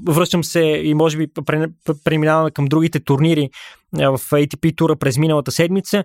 Връщам 0.08 0.44
се 0.44 0.62
и 0.62 0.94
може 0.94 1.18
би 1.18 1.28
преминаваме 2.04 2.52
към 2.52 2.66
другите 2.66 3.00
турнири 3.00 3.50
в 3.94 4.20
ATP 4.20 4.76
тура 4.78 4.96
през 4.96 5.18
миналата 5.18 5.52
седмица. 5.52 6.04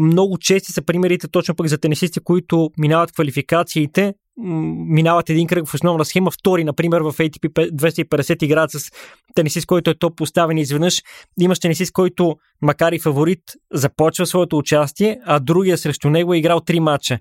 Много 0.00 0.38
чести 0.38 0.72
са 0.72 0.82
примерите 0.82 1.28
точно 1.28 1.54
пък 1.54 1.66
за 1.66 1.78
тенисисти, 1.78 2.20
които 2.20 2.70
минават 2.78 3.12
квалификациите, 3.12 4.14
минават 4.36 5.30
един 5.30 5.46
кръг 5.46 5.68
в 5.68 5.74
основна 5.74 6.04
схема, 6.04 6.30
втори, 6.30 6.64
например, 6.64 7.00
в 7.00 7.12
ATP 7.12 7.70
250 7.70 8.44
играят 8.44 8.70
с 8.70 8.90
тенисист, 9.34 9.66
който 9.66 9.90
е 9.90 9.98
топ 9.98 10.16
поставен 10.16 10.58
изведнъж. 10.58 11.02
Имаш 11.40 11.58
тенисист, 11.60 11.92
който, 11.92 12.36
макар 12.62 12.92
и 12.92 12.98
фаворит, 12.98 13.42
започва 13.72 14.26
своето 14.26 14.58
участие, 14.58 15.20
а 15.24 15.40
другия 15.40 15.78
срещу 15.78 16.10
него 16.10 16.34
е 16.34 16.38
играл 16.38 16.60
три 16.60 16.80
матча. 16.80 17.18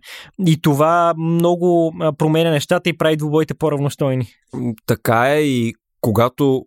И 0.47 0.61
това 0.61 1.13
много 1.17 1.93
променя 2.17 2.51
нещата 2.51 2.89
и 2.89 2.97
прави 2.97 3.17
двубоите 3.17 3.53
по-равностойни. 3.53 4.27
Така 4.85 5.35
е 5.35 5.41
и 5.41 5.73
когато 6.01 6.65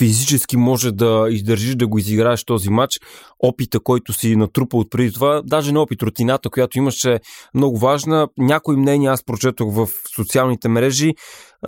физически 0.00 0.56
може 0.56 0.92
да 0.92 1.26
издържиш 1.30 1.74
да 1.74 1.86
го 1.86 1.98
изиграеш 1.98 2.44
този 2.44 2.70
матч. 2.70 3.00
Опита, 3.40 3.80
който 3.80 4.12
си 4.12 4.36
натрупал 4.36 4.80
от 4.80 4.90
преди 4.90 5.12
това, 5.12 5.42
даже 5.44 5.72
не 5.72 5.78
опит, 5.78 6.02
рутината, 6.02 6.50
която 6.50 6.78
имаше 6.78 7.20
много 7.54 7.78
важна. 7.78 8.28
Някои 8.38 8.76
мнения 8.76 9.12
аз 9.12 9.24
прочетох 9.24 9.74
в 9.74 9.88
социалните 10.16 10.68
мрежи, 10.68 11.14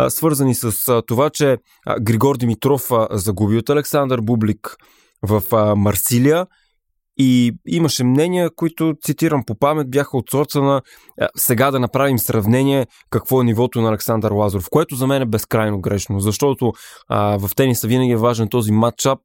свързани 0.09 0.54
с 0.54 1.02
това, 1.06 1.30
че 1.30 1.56
Григор 2.00 2.37
Димитров 2.37 2.90
загуби 3.11 3.56
от 3.56 3.71
Александър 3.71 4.21
Бублик 4.21 4.76
в 5.23 5.42
Марсилия 5.76 6.47
И 7.19 7.53
имаше 7.67 8.05
мнения, 8.05 8.51
които, 8.57 8.95
цитирам 9.03 9.43
по 9.47 9.55
памет, 9.59 9.91
бяха 9.91 10.17
от 10.17 10.31
сорта 10.31 10.63
на 10.63 10.83
сега 11.37 11.71
да 11.71 11.81
направим 11.81 12.19
сравнение 12.19 12.87
какво 13.11 13.41
е 13.41 13.45
нивото 13.45 13.81
на 13.81 13.89
Александър 13.89 14.31
Лазаров, 14.31 14.67
което 14.71 14.95
за 14.97 15.07
мен 15.07 15.23
е 15.23 15.27
безкрайно 15.27 15.81
грешно, 15.81 16.21
защото 16.21 16.73
а, 17.09 17.39
в 17.39 17.55
тениса 17.55 17.89
винаги 17.89 18.13
е 18.13 18.17
важен 18.17 18.49
този 18.49 18.73
матчап, 18.73 19.19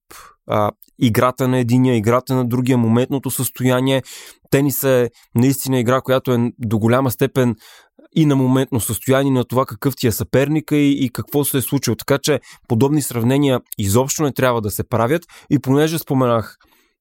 а, 0.48 0.72
играта 1.00 1.48
на 1.48 1.58
единия, 1.58 1.96
играта 1.96 2.36
на 2.36 2.46
другия, 2.46 2.78
моментното 2.78 3.32
състояние. 3.32 4.04
Тенис 4.50 4.84
е 4.84 5.10
наистина 5.36 5.80
игра, 5.80 6.02
която 6.02 6.34
е 6.34 6.52
до 6.60 6.80
голяма 6.80 7.12
степен 7.12 7.56
и 8.16 8.26
на 8.26 8.36
моментно 8.36 8.80
състояние 8.80 9.32
на 9.32 9.46
това 9.46 9.66
какъв 9.66 9.96
ти 9.96 10.08
е 10.08 10.12
съперника 10.12 10.76
и, 10.76 11.06
и 11.06 11.10
какво 11.10 11.44
се 11.44 11.58
е 11.58 11.62
случило. 11.62 11.96
Така 11.96 12.18
че 12.18 12.40
подобни 12.68 13.02
сравнения 13.02 13.62
изобщо 13.78 14.24
не 14.24 14.34
трябва 14.34 14.62
да 14.62 14.72
се 14.72 14.84
правят 14.84 15.24
и 15.50 15.60
понеже 15.60 16.00
споменах 16.00 16.58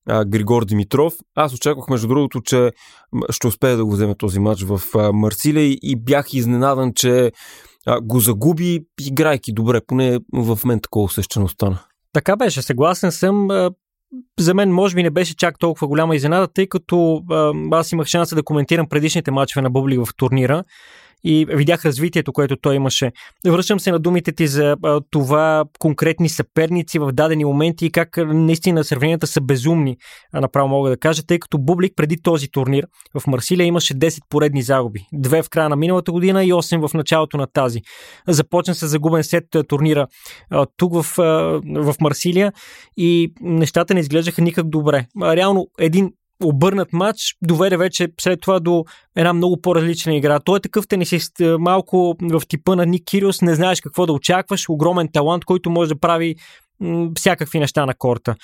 а, 0.09 0.25
Григор 0.25 0.64
Димитров. 0.64 1.14
Аз 1.35 1.54
очаквах, 1.54 1.88
между 1.88 2.09
другото, 2.09 2.40
че 2.40 2.71
ще 3.30 3.47
успее 3.47 3.76
да 3.76 3.85
го 3.85 3.92
вземе 3.92 4.14
този 4.14 4.40
матч 4.40 4.62
в 4.62 4.80
а, 4.95 5.12
Марсилия 5.12 5.64
и, 5.64 5.78
и 5.83 5.97
бях 5.97 6.35
изненадан, 6.35 6.92
че 6.95 7.33
а, 7.87 8.00
го 8.00 8.21
загуби, 8.21 8.80
играйки 9.00 9.52
добре. 9.52 9.80
Поне 9.87 10.19
в 10.33 10.59
мен 10.64 10.80
такова 10.80 11.04
усещане 11.04 11.45
остана. 11.45 11.78
Така 12.12 12.37
беше, 12.37 12.62
съгласен 12.62 13.12
съм. 13.12 13.49
За 14.38 14.54
мен 14.54 14.71
може 14.73 14.95
би 14.95 15.02
не 15.02 15.11
беше 15.11 15.37
чак 15.37 15.59
толкова 15.59 15.88
голяма 15.88 16.16
изненада, 16.16 16.49
тъй 16.49 16.66
като 16.66 17.23
аз 17.73 17.92
имах 17.92 18.07
шанса 18.07 18.35
да 18.35 18.42
коментирам 18.42 18.88
предишните 18.88 19.30
мачове 19.30 19.62
на 19.62 19.71
Бублик 19.71 20.04
в 20.04 20.16
турнира 20.16 20.64
и 21.25 21.47
видях 21.49 21.85
развитието, 21.85 22.33
което 22.33 22.57
той 22.57 22.77
имаше. 22.77 23.12
Връщам 23.47 23.81
се 23.81 23.91
на 23.91 23.99
думите 23.99 24.33
ти 24.33 24.47
за 24.47 24.77
това 25.11 25.65
конкретни 25.79 26.29
съперници 26.29 26.99
в 26.99 27.12
дадени 27.12 27.45
моменти 27.45 27.87
и 27.87 27.91
как 27.91 28.17
наистина 28.17 28.85
сравненията 28.85 29.27
са 29.27 29.41
безумни, 29.41 29.97
направо 30.33 30.69
мога 30.69 30.91
да 30.91 30.97
кажа, 30.97 31.23
тъй 31.27 31.39
като 31.39 31.59
Бублик 31.59 31.93
преди 31.97 32.23
този 32.23 32.49
турнир 32.49 32.87
в 33.15 33.27
Марсилия 33.27 33.67
имаше 33.67 33.95
10 33.95 34.21
поредни 34.29 34.62
загуби. 34.62 35.07
Две 35.12 35.43
в 35.43 35.50
края 35.50 35.69
на 35.69 35.77
миналата 35.77 36.12
година 36.12 36.45
и 36.45 36.53
8 36.53 36.89
в 36.89 36.95
началото 36.95 37.37
на 37.37 37.47
тази. 37.47 37.81
Започна 38.29 38.75
се 38.75 38.87
загубен 38.87 39.25
сет 39.25 39.45
турнира 39.69 40.07
тук 40.77 40.95
в, 40.95 41.15
в 41.65 41.95
Марсилия 42.00 42.53
и 42.97 43.33
нещата 43.41 43.95
не 43.95 44.00
изглеждаха 44.00 44.43
никак 44.43 44.69
добре. 44.69 45.07
Реално 45.23 45.67
един 45.79 46.12
обърнат 46.45 46.93
матч 46.93 47.37
доведе 47.43 47.77
вече 47.77 48.09
след 48.21 48.41
това 48.41 48.61
до 48.61 48.85
една 49.17 49.33
много 49.33 49.61
по-различна 49.61 50.15
игра. 50.15 50.41
Той 50.41 50.57
е 50.57 50.61
такъв 50.61 50.89
тенисист, 50.89 51.41
е, 51.41 51.57
малко 51.59 52.17
в 52.23 52.43
типа 52.49 52.77
на 52.77 52.87
Ник 52.87 53.03
Кириос, 53.05 53.43
не 53.43 53.55
знаеш 53.55 53.81
какво 53.81 54.07
да 54.07 54.13
очакваш, 54.13 54.69
огромен 54.69 55.09
талант, 55.13 55.45
който 55.45 55.71
може 55.71 55.89
да 55.89 56.01
прави 56.01 56.35
всякакви 57.17 57.59
неща 57.59 57.87
на 57.87 57.95
корта. 57.95 58.35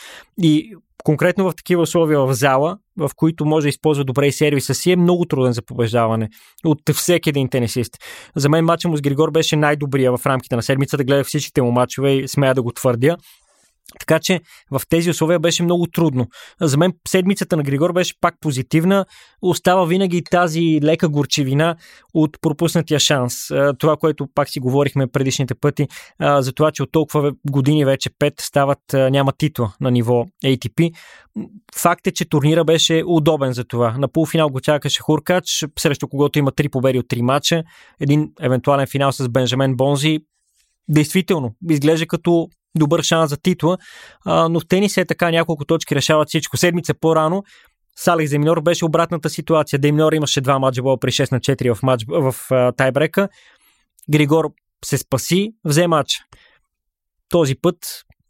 И 0.43 0.75
конкретно 1.05 1.51
в 1.51 1.55
такива 1.57 1.83
условия 1.83 2.21
в 2.21 2.35
зала, 2.35 2.79
в 2.97 3.11
които 3.17 3.45
може 3.45 3.65
да 3.65 3.69
използва 3.69 4.05
добре 4.05 4.27
и 4.27 4.33
сервиса 4.33 4.75
си, 4.75 4.91
е 4.91 4.97
много 4.97 5.25
труден 5.25 5.53
за 5.53 5.63
побеждаване 5.63 6.29
от 6.65 6.79
всеки 6.95 7.29
един 7.29 7.49
тенисист. 7.49 7.99
За 8.37 8.49
мен 8.49 8.65
матчът 8.65 8.91
му 8.91 8.97
с 8.97 9.01
Григор 9.01 9.31
беше 9.31 9.57
най-добрия 9.57 10.17
в 10.17 10.27
рамките 10.27 10.57
на 10.57 10.63
седмицата, 10.63 11.05
гледах 11.05 11.27
всичките 11.27 11.63
му 11.63 11.71
матчове 11.71 12.11
и 12.11 12.29
смея 12.29 12.55
да 12.55 12.63
го 12.63 12.73
твърдя. 12.73 13.17
Така 14.01 14.19
че 14.19 14.41
в 14.71 14.83
тези 14.89 15.11
условия 15.11 15.39
беше 15.39 15.63
много 15.63 15.87
трудно. 15.87 16.27
За 16.61 16.77
мен 16.77 16.93
седмицата 17.09 17.57
на 17.57 17.63
Григор 17.63 17.93
беше 17.93 18.15
пак 18.21 18.35
позитивна. 18.41 19.07
Остава 19.43 19.85
винаги 19.85 20.25
тази 20.25 20.81
лека 20.83 21.09
горчевина 21.09 21.77
от 22.15 22.37
пропуснатия 22.41 23.01
шанс. 23.01 23.35
Това, 23.79 23.97
което 23.97 24.29
пак 24.35 24.49
си 24.49 24.61
говорихме 24.61 25.07
предишните 25.07 25.55
пъти, 25.55 25.89
за 26.21 26.53
това, 26.53 26.71
че 26.71 26.83
от 26.83 26.93
толкова 26.93 27.33
години 27.51 27.85
вече 27.85 28.11
5 28.11 28.41
стават, 28.41 28.79
няма 28.93 29.33
титла 29.33 29.73
на 29.81 29.91
ниво 29.91 30.27
ATP. 30.45 30.95
Факт 31.77 32.07
е, 32.07 32.13
че 32.13 32.29
турнира 32.29 32.65
беше 32.65 33.03
удобен 33.07 33.53
за 33.53 33.65
това. 33.65 33.99
На 33.99 34.09
полуфинал 34.09 34.49
го 34.49 34.61
чакаше 34.61 35.03
Хуркач, 35.03 35.65
срещу 35.79 36.09
когото 36.09 36.39
има 36.39 36.53
3 36.53 36.71
победи 36.71 36.99
от 36.99 37.07
3 37.07 37.21
мача. 37.21 37.63
Един 38.01 38.33
евентуален 38.41 38.87
финал 38.87 39.13
с 39.13 39.29
Бенжамен 39.29 39.75
Бонзи. 39.77 40.19
Действително, 40.89 41.55
изглежда 41.71 42.07
като 42.07 42.49
добър 42.79 43.03
шанс 43.03 43.31
за 43.31 43.37
титла, 43.37 43.79
а, 44.25 44.49
но 44.49 44.61
в 44.61 44.67
тенис 44.69 44.97
е 44.97 45.05
така, 45.05 45.31
няколко 45.31 45.65
точки 45.65 45.95
решават 45.95 46.29
всичко. 46.29 46.57
Седмица 46.57 46.95
по-рано 46.95 47.45
с 47.97 48.09
Алекс 48.09 48.31
Деминор 48.31 48.61
беше 48.61 48.85
обратната 48.85 49.31
ситуация. 49.31 49.79
Деминор 49.79 50.13
имаше 50.13 50.41
два 50.41 50.59
маджа 50.59 50.83
при 50.83 51.11
6 51.11 51.33
на 51.33 51.41
4 51.41 51.75
в, 51.75 51.83
матч, 51.83 52.05
в 52.09 52.35
а, 52.51 52.73
тайбрека. 52.73 53.29
Григор 54.11 54.53
се 54.85 54.99
спаси, 54.99 55.53
взе 55.65 55.87
матч. 55.87 56.13
Този 57.29 57.55
път 57.55 57.77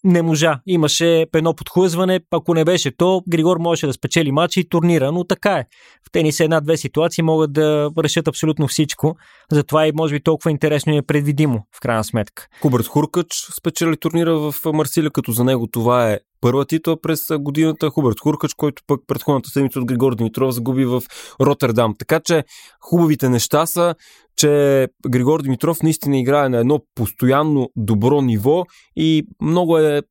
не 0.04 0.22
можа. 0.22 0.60
Имаше 0.66 1.26
едно 1.34 1.54
подхлъзване, 1.54 2.20
ако 2.30 2.54
не 2.54 2.64
беше 2.64 2.96
то, 2.96 3.22
Григор 3.28 3.56
можеше 3.56 3.86
да 3.86 3.92
спечели 3.92 4.32
матч 4.32 4.56
и 4.56 4.68
турнира, 4.68 5.12
но 5.12 5.24
така 5.24 5.52
е. 5.52 5.64
В 6.08 6.10
тенис 6.12 6.40
една-две 6.40 6.76
ситуации 6.76 7.22
могат 7.22 7.52
да 7.52 7.90
решат 7.98 8.28
абсолютно 8.28 8.68
всичко, 8.68 9.16
затова 9.52 9.86
и 9.86 9.92
може 9.92 10.14
би 10.14 10.22
толкова 10.22 10.50
интересно 10.50 10.92
и 10.92 10.96
е 10.96 11.02
предвидимо, 11.02 11.66
в 11.76 11.80
крайна 11.80 12.04
сметка. 12.04 12.46
Хуберт 12.62 12.86
Хуркач 12.86 13.26
спечели 13.58 13.96
турнира 13.96 14.38
в 14.38 14.54
Марсилия, 14.72 15.10
като 15.10 15.32
за 15.32 15.44
него 15.44 15.66
това 15.66 16.10
е 16.10 16.18
първа 16.40 16.66
титла 16.66 17.00
през 17.00 17.26
годината. 17.30 17.90
Хуберт 17.90 18.20
Хуркач, 18.20 18.54
който 18.54 18.82
пък 18.86 19.00
предходната 19.06 19.50
седмица 19.50 19.78
от 19.78 19.86
Григор 19.86 20.14
Димитров 20.14 20.54
загуби 20.54 20.84
в 20.84 21.02
Роттердам. 21.40 21.94
Така 21.98 22.20
че 22.20 22.44
хубавите 22.80 23.28
неща 23.28 23.66
са, 23.66 23.94
че 24.36 24.88
Григор 25.08 25.42
Димитров 25.42 25.82
наистина 25.82 26.18
играе 26.18 26.48
на 26.48 26.58
едно 26.58 26.80
постоянно 26.94 27.70
добро 27.76 28.20
ниво 28.22 28.64
и 28.96 29.26
много 29.40 29.78
е 29.78 30.02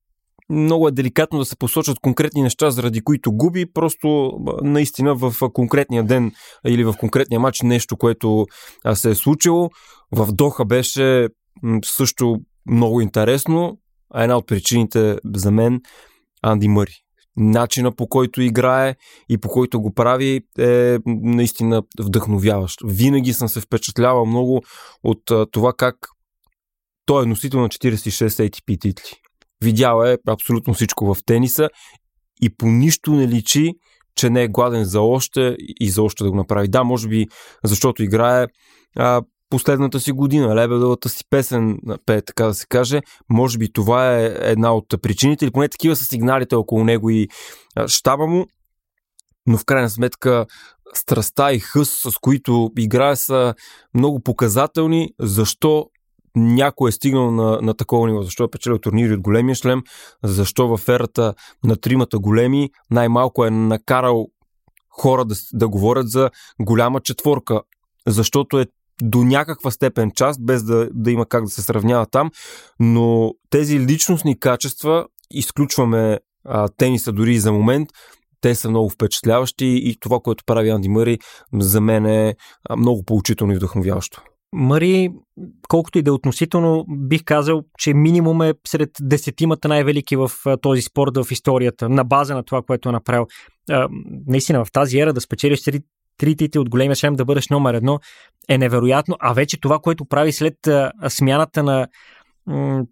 много 0.49 0.87
е 0.87 0.91
деликатно 0.91 1.39
да 1.39 1.45
се 1.45 1.55
посочат 1.55 1.99
конкретни 1.99 2.41
неща, 2.41 2.71
заради 2.71 3.01
които 3.01 3.31
губи, 3.31 3.73
просто 3.73 4.31
наистина 4.63 5.15
в 5.15 5.51
конкретния 5.53 6.03
ден 6.03 6.31
или 6.67 6.83
в 6.83 6.93
конкретния 6.99 7.39
матч 7.39 7.61
нещо, 7.61 7.97
което 7.97 8.45
се 8.93 9.09
е 9.09 9.15
случило. 9.15 9.69
В 10.11 10.31
Доха 10.31 10.65
беше 10.65 11.27
също 11.85 12.37
много 12.69 13.01
интересно, 13.01 13.77
а 14.13 14.23
една 14.23 14.37
от 14.37 14.47
причините 14.47 15.17
за 15.35 15.51
мен 15.51 15.81
Анди 16.41 16.67
Мъри. 16.67 17.04
Начина 17.37 17.91
по 17.91 18.07
който 18.07 18.41
играе 18.41 18.95
и 19.29 19.37
по 19.37 19.49
който 19.49 19.81
го 19.81 19.93
прави 19.93 20.41
е 20.59 20.97
наистина 21.05 21.83
вдъхновяващ. 21.99 22.79
Винаги 22.85 23.33
съм 23.33 23.49
се 23.49 23.61
впечатлявал 23.61 24.25
много 24.25 24.61
от 25.03 25.51
това 25.51 25.73
как 25.73 25.95
той 27.05 27.23
е 27.23 27.25
носител 27.25 27.59
на 27.59 27.69
46 27.69 28.27
ATP 28.27 28.81
титли. 28.81 29.11
Видял 29.61 30.03
е 30.03 30.17
абсолютно 30.27 30.73
всичко 30.73 31.13
в 31.13 31.23
тениса 31.25 31.69
и 32.41 32.49
по 32.49 32.67
нищо 32.67 33.11
не 33.11 33.27
личи, 33.27 33.73
че 34.15 34.29
не 34.29 34.43
е 34.43 34.47
гладен 34.47 34.83
за 34.85 35.01
още 35.01 35.55
и 35.59 35.89
за 35.89 36.03
още 36.03 36.23
да 36.23 36.29
го 36.31 36.35
направи. 36.35 36.67
Да, 36.67 36.83
може 36.83 37.07
би 37.07 37.27
защото 37.63 38.03
играе 38.03 38.47
а, 38.97 39.21
последната 39.49 39.99
си 39.99 40.11
година, 40.11 40.55
лебедовата 40.55 41.09
си 41.09 41.23
песен, 41.29 41.77
пее, 42.05 42.21
така 42.21 42.45
да 42.45 42.53
се 42.53 42.67
каже. 42.67 43.01
Може 43.29 43.57
би 43.57 43.73
това 43.73 44.17
е 44.19 44.25
една 44.41 44.73
от 44.73 44.85
причините, 45.01 45.45
или 45.45 45.51
поне 45.51 45.69
такива 45.69 45.95
са 45.95 46.05
сигналите 46.05 46.55
около 46.55 46.83
него 46.83 47.09
и 47.09 47.27
щаба 47.87 48.27
му. 48.27 48.45
Но 49.47 49.57
в 49.57 49.65
крайна 49.65 49.89
сметка 49.89 50.45
страста 50.93 51.53
и 51.53 51.59
хъс, 51.59 51.89
с 51.89 52.17
които 52.21 52.71
играе, 52.77 53.15
са 53.15 53.53
много 53.93 54.19
показателни. 54.19 55.09
Защо 55.19 55.89
някой 56.35 56.89
е 56.89 56.91
стигнал 56.91 57.31
на, 57.31 57.59
на 57.61 57.73
такова 57.73 58.07
ниво, 58.07 58.21
защо 58.21 58.43
е 58.43 58.49
печелил 58.49 58.79
турнири 58.79 59.13
от 59.13 59.21
големия 59.21 59.55
шлем, 59.55 59.83
защо 60.23 60.77
в 60.77 60.89
ерата 60.89 61.33
на 61.63 61.75
тримата 61.75 62.19
големи 62.19 62.69
най-малко 62.91 63.45
е 63.45 63.49
накарал 63.49 64.27
хора 64.89 65.25
да, 65.25 65.35
да 65.53 65.67
говорят 65.67 66.09
за 66.09 66.29
голяма 66.61 67.01
четворка, 67.01 67.61
защото 68.07 68.59
е 68.59 68.65
до 69.01 69.23
някаква 69.23 69.71
степен 69.71 70.11
част, 70.15 70.45
без 70.45 70.63
да, 70.63 70.89
да 70.93 71.11
има 71.11 71.25
как 71.25 71.43
да 71.43 71.49
се 71.49 71.61
сравнява 71.61 72.05
там, 72.05 72.31
но 72.79 73.31
тези 73.49 73.79
личностни 73.79 74.39
качества, 74.39 75.05
изключваме 75.31 76.19
а, 76.45 76.67
тениса 76.77 77.11
дори 77.11 77.39
за 77.39 77.51
момент, 77.51 77.89
те 78.41 78.55
са 78.55 78.69
много 78.69 78.89
впечатляващи 78.89 79.65
и 79.65 79.97
това, 79.99 80.19
което 80.19 80.43
прави 80.45 80.69
Анди 80.69 80.89
Мъри, 80.89 81.19
за 81.53 81.81
мен 81.81 82.05
е 82.05 82.35
много 82.77 83.03
поучително 83.03 83.53
и 83.53 83.55
вдъхновяващо. 83.55 84.21
Мъри, 84.53 85.09
колкото 85.67 85.97
и 85.97 86.01
да 86.01 86.09
е 86.09 86.13
относително, 86.13 86.85
бих 86.89 87.23
казал, 87.23 87.61
че 87.77 87.93
минимум 87.93 88.41
е 88.41 88.53
сред 88.67 88.89
десетимата 89.01 89.67
най-велики 89.67 90.15
в 90.15 90.31
този 90.61 90.81
спорт 90.81 91.17
в 91.17 91.31
историята, 91.31 91.89
на 91.89 92.03
база 92.03 92.35
на 92.35 92.43
това, 92.43 92.61
което 92.61 92.89
е 92.89 92.91
направил. 92.91 93.25
А, 93.69 93.87
наистина, 94.27 94.65
в 94.65 94.71
тази 94.71 94.99
ера 94.99 95.13
да 95.13 95.21
спечелиш 95.21 95.63
три, 95.63 95.81
три 96.17 96.35
титли 96.35 96.59
от 96.59 96.69
големия 96.69 96.95
шлем, 96.95 97.13
да 97.15 97.25
бъдеш 97.25 97.49
номер 97.49 97.73
едно, 97.73 97.99
е 98.49 98.57
невероятно. 98.57 99.15
А 99.19 99.33
вече 99.33 99.59
това, 99.59 99.79
което 99.79 100.05
прави 100.05 100.31
след 100.31 100.67
а, 100.67 100.91
смяната 101.09 101.63
на 101.63 101.87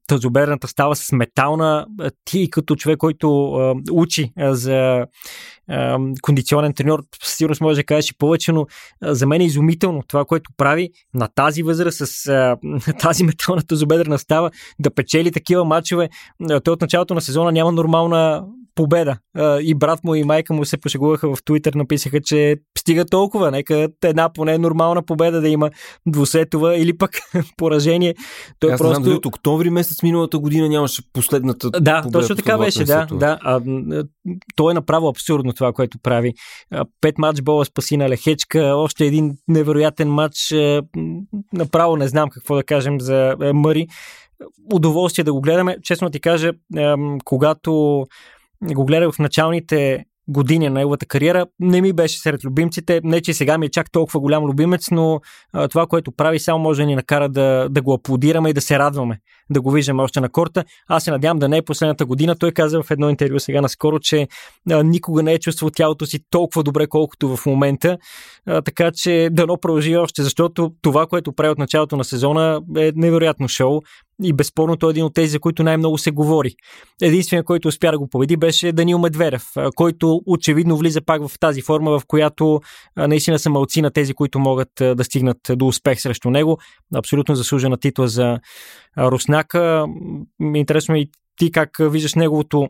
тазоберната 0.08 0.68
става 0.68 0.96
с 0.96 1.12
метална. 1.12 1.86
Ти 2.26 2.50
като 2.50 2.76
човек, 2.76 2.98
който 2.98 3.54
а, 3.54 3.76
учи 3.92 4.32
а, 4.38 4.56
за 4.56 5.06
а, 5.70 6.00
кондиционен 6.22 6.74
треньор, 6.74 7.04
сигурно 7.24 7.56
може 7.62 7.76
да 7.76 7.84
кажеш 7.84 8.12
и 8.12 8.18
повече, 8.18 8.52
но 8.52 8.66
а, 9.02 9.16
за 9.16 9.28
мен 9.28 9.42
е 9.42 9.46
изумително 9.46 10.04
това, 10.08 10.26
което 10.26 10.52
прави 10.58 10.90
на 11.14 11.28
тази 11.36 11.64
възраст 11.64 11.98
с 12.08 12.28
а, 12.28 12.58
тази 13.00 13.24
метална 13.24 13.62
тазобедрена 13.62 14.20
става 14.20 14.52
да 14.80 14.94
печели 14.94 15.32
такива 15.32 15.66
матчове. 15.66 16.10
Той 16.64 16.74
от 16.74 16.82
началото 16.82 17.14
на 17.14 17.22
сезона 17.22 17.52
няма 17.52 17.72
нормална 17.72 18.46
победа. 18.76 19.18
И 19.62 19.76
брат 19.76 20.04
му 20.04 20.16
и 20.16 20.24
майка 20.24 20.54
му 20.54 20.66
се 20.66 20.78
пошегуваха 20.78 21.36
в 21.36 21.44
Твитър, 21.44 21.74
написаха, 21.74 22.22
че 22.22 22.56
стига 22.78 23.06
толкова, 23.06 23.52
нека 23.52 23.88
една 24.04 24.34
поне 24.34 24.58
нормална 24.58 25.06
победа 25.06 25.42
да 25.42 25.50
има 25.50 25.70
двусетова 26.08 26.78
или 26.78 26.98
пък 26.98 27.12
поражение. 27.58 28.16
Той 28.60 28.74
Аз 28.74 28.82
просто... 28.82 29.04
знам, 29.04 29.16
от 29.16 29.26
октомври 29.44 29.70
месец 29.70 30.04
миналата 30.04 30.40
година 30.40 30.70
нямаше 30.70 31.02
последната 31.14 31.70
Да, 31.72 32.04
точно 32.14 32.36
така 32.36 32.58
беше, 32.58 32.84
да. 32.84 33.08
да. 33.12 33.40
А, 33.42 33.62
той 34.56 34.72
е 34.72 34.74
направо 34.74 35.08
абсурдно 35.08 35.54
това, 35.54 35.74
което 35.74 35.98
прави. 36.04 36.34
Пет 37.02 37.18
матч 37.18 37.42
бола 37.42 37.66
спаси 37.66 37.98
на 37.98 38.10
Лехечка, 38.10 38.74
още 38.76 39.06
един 39.06 39.38
невероятен 39.48 40.10
матч. 40.10 40.54
Направо 41.54 41.96
не 41.96 42.08
знам 42.08 42.30
какво 42.30 42.56
да 42.56 42.64
кажем 42.64 43.02
за 43.02 43.36
Мъри 43.54 43.88
удоволствие 44.74 45.24
да 45.24 45.34
го 45.34 45.42
гледаме. 45.42 45.78
Честно 45.84 46.10
ти 46.10 46.20
кажа, 46.20 46.52
когато 47.26 48.06
го 48.74 48.86
гледах 48.86 49.12
в 49.12 49.20
началните 49.20 50.06
години 50.28 50.70
на 50.70 50.76
неговата 50.76 51.06
кариера, 51.06 51.46
не 51.60 51.82
ми 51.82 51.94
беше 51.94 52.20
сред 52.20 52.46
любимците. 52.46 53.02
Не, 53.04 53.22
че 53.22 53.34
сега 53.34 53.58
ми 53.58 53.66
е 53.66 53.70
чак 53.70 53.92
толкова 53.92 54.20
голям 54.20 54.44
любимец, 54.44 54.92
но 54.92 55.20
а, 55.54 55.68
това, 55.68 55.88
което 55.88 56.12
прави, 56.12 56.40
само 56.40 56.60
може 56.60 56.82
да 56.82 56.86
ни 56.86 56.96
накара 56.96 57.30
да, 57.30 57.68
да 57.70 57.82
го 57.82 57.94
аплодираме 57.94 58.50
и 58.50 58.54
да 58.54 58.62
се 58.62 58.80
радваме, 58.80 59.18
да 59.50 59.62
го 59.62 59.72
виждаме 59.72 60.04
още 60.04 60.22
на 60.22 60.30
корта. 60.30 60.64
Аз 60.88 61.04
се 61.04 61.12
надявам 61.12 61.40
да 61.40 61.50
не 61.50 61.58
е 61.58 61.62
последната 61.62 62.06
година. 62.06 62.36
Той 62.36 62.52
каза 62.52 62.84
в 62.84 62.92
едно 62.92 63.10
интервю 63.10 63.40
сега 63.40 63.62
наскоро, 63.62 64.00
че 64.00 64.28
а, 64.72 64.84
никога 64.84 65.24
не 65.24 65.34
е 65.34 65.40
чувствал 65.40 65.70
тялото 65.70 66.06
си 66.06 66.20
толкова 66.30 66.64
добре, 66.64 66.88
колкото 66.88 67.36
в 67.36 67.46
момента. 67.46 67.98
А, 68.46 68.62
така 68.62 68.92
че 68.92 69.30
дано 69.32 69.58
продължи 69.58 69.98
още, 69.98 70.24
защото 70.24 70.72
това, 70.82 71.08
което 71.08 71.34
прави 71.34 71.52
от 71.52 71.58
началото 71.58 71.98
на 71.98 72.04
сезона 72.04 72.62
е 72.78 72.92
невероятно 72.96 73.48
шоу 73.48 73.82
и 74.24 74.34
безспорно 74.34 74.78
той 74.78 74.90
е 74.90 74.92
един 74.92 75.06
от 75.06 75.14
тези, 75.14 75.28
за 75.28 75.40
които 75.40 75.64
най-много 75.64 75.98
се 75.98 76.12
говори. 76.12 76.56
Единственият, 77.02 77.46
който 77.46 77.68
успя 77.68 77.92
да 77.92 78.00
го 78.00 78.08
победи, 78.08 78.38
беше 78.38 78.72
Данил 78.72 79.00
Медведев, 79.00 79.44
който 79.76 80.22
очевидно 80.26 80.78
влиза 80.78 81.02
пак 81.02 81.28
в 81.28 81.40
тази 81.40 81.62
форма, 81.62 82.00
в 82.00 82.06
която 82.08 82.62
наистина 82.98 83.40
са 83.40 83.50
малци 83.50 83.82
на 83.82 83.92
тези, 83.92 84.14
които 84.14 84.40
могат 84.40 84.70
да 84.80 85.04
стигнат 85.04 85.38
до 85.50 85.68
успех 85.68 86.02
срещу 86.02 86.30
него. 86.30 86.58
Абсолютно 86.96 87.36
заслужена 87.36 87.78
титла 87.78 88.08
за 88.08 88.40
Руснака. 88.98 89.86
Интересно 90.56 90.96
е 90.96 91.00
и 91.00 91.10
ти 91.38 91.52
как 91.52 91.70
виждаш 91.80 92.16
неговото 92.16 92.70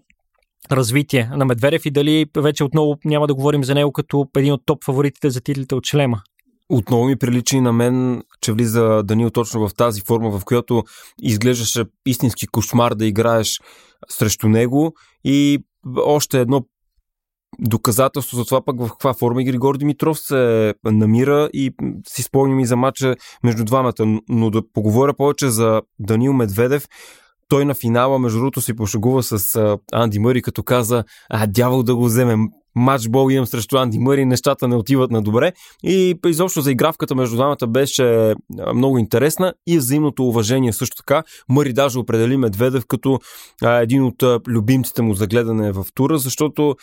развитие 0.71 1.29
на 1.35 1.45
Медведев 1.45 1.85
и 1.85 1.91
дали 1.91 2.25
вече 2.37 2.63
отново 2.63 2.97
няма 3.05 3.27
да 3.27 3.35
говорим 3.35 3.63
за 3.63 3.75
него 3.75 3.91
като 3.91 4.27
един 4.37 4.53
от 4.53 4.61
топ 4.65 4.83
фаворитите 4.83 5.29
за 5.29 5.41
титлите 5.41 5.75
от 5.75 5.85
шлема. 5.85 6.21
Отново 6.69 7.05
ми 7.05 7.15
прилича 7.15 7.57
и 7.57 7.61
на 7.61 7.73
мен, 7.73 8.23
че 8.41 8.51
влиза 8.51 9.03
Данил 9.03 9.29
точно 9.29 9.67
в 9.67 9.75
тази 9.75 10.01
форма, 10.01 10.39
в 10.39 10.45
която 10.45 10.83
изглеждаше 11.21 11.83
истински 12.05 12.47
кошмар 12.47 12.93
да 12.93 13.05
играеш 13.05 13.61
срещу 14.09 14.49
него 14.49 14.93
и 15.23 15.63
още 15.97 16.39
едно 16.39 16.65
доказателство 17.59 18.37
за 18.37 18.45
това 18.45 18.61
пък 18.61 18.79
в 18.79 18.89
каква 18.89 19.13
форма 19.13 19.43
Григор 19.43 19.77
Димитров 19.77 20.19
се 20.19 20.73
намира 20.83 21.49
и 21.53 21.71
си 22.07 22.23
спомням 22.23 22.59
и 22.59 22.65
за 22.65 22.75
матча 22.75 23.15
между 23.43 23.63
двамата. 23.63 24.19
Но 24.29 24.49
да 24.49 24.61
поговоря 24.73 25.13
повече 25.13 25.49
за 25.49 25.81
Данил 25.99 26.33
Медведев, 26.33 26.87
той 27.53 27.65
на 27.65 27.73
финала, 27.73 28.19
между 28.19 28.37
другото, 28.37 28.61
си 28.61 28.75
пошагува 28.75 29.23
с 29.23 29.59
Анди 29.91 30.19
Мъри, 30.19 30.41
като 30.41 30.63
каза, 30.63 31.03
а, 31.29 31.47
дявол 31.47 31.83
да 31.83 31.95
го 31.95 32.05
вземем, 32.05 32.47
матчбол 32.75 33.31
имам 33.31 33.45
срещу 33.45 33.77
Анди 33.77 33.99
Мъри, 33.99 34.25
нещата 34.25 34.67
не 34.67 34.75
отиват 34.75 35.11
на 35.11 35.21
добре. 35.21 35.53
И 35.83 36.19
изобщо 36.25 36.61
за 36.61 36.71
игравката 36.71 37.15
между 37.15 37.35
двамата 37.35 37.67
беше 37.67 38.35
много 38.75 38.97
интересна 38.97 39.53
и 39.67 39.77
взаимното 39.77 40.27
уважение 40.27 40.73
също 40.73 40.97
така. 40.97 41.23
Мъри 41.49 41.73
даже 41.73 41.99
определи 41.99 42.37
Медведев 42.37 42.83
като 42.87 43.19
един 43.63 44.03
от 44.03 44.23
любимците 44.47 45.01
му 45.01 45.13
за 45.13 45.27
гледане 45.27 45.71
в 45.71 45.85
тура, 45.95 46.17
защото 46.17 46.75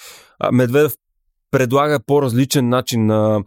Медведев 0.52 0.92
предлага 1.50 1.98
по-различен 2.06 2.68
начин 2.68 3.06
на 3.06 3.42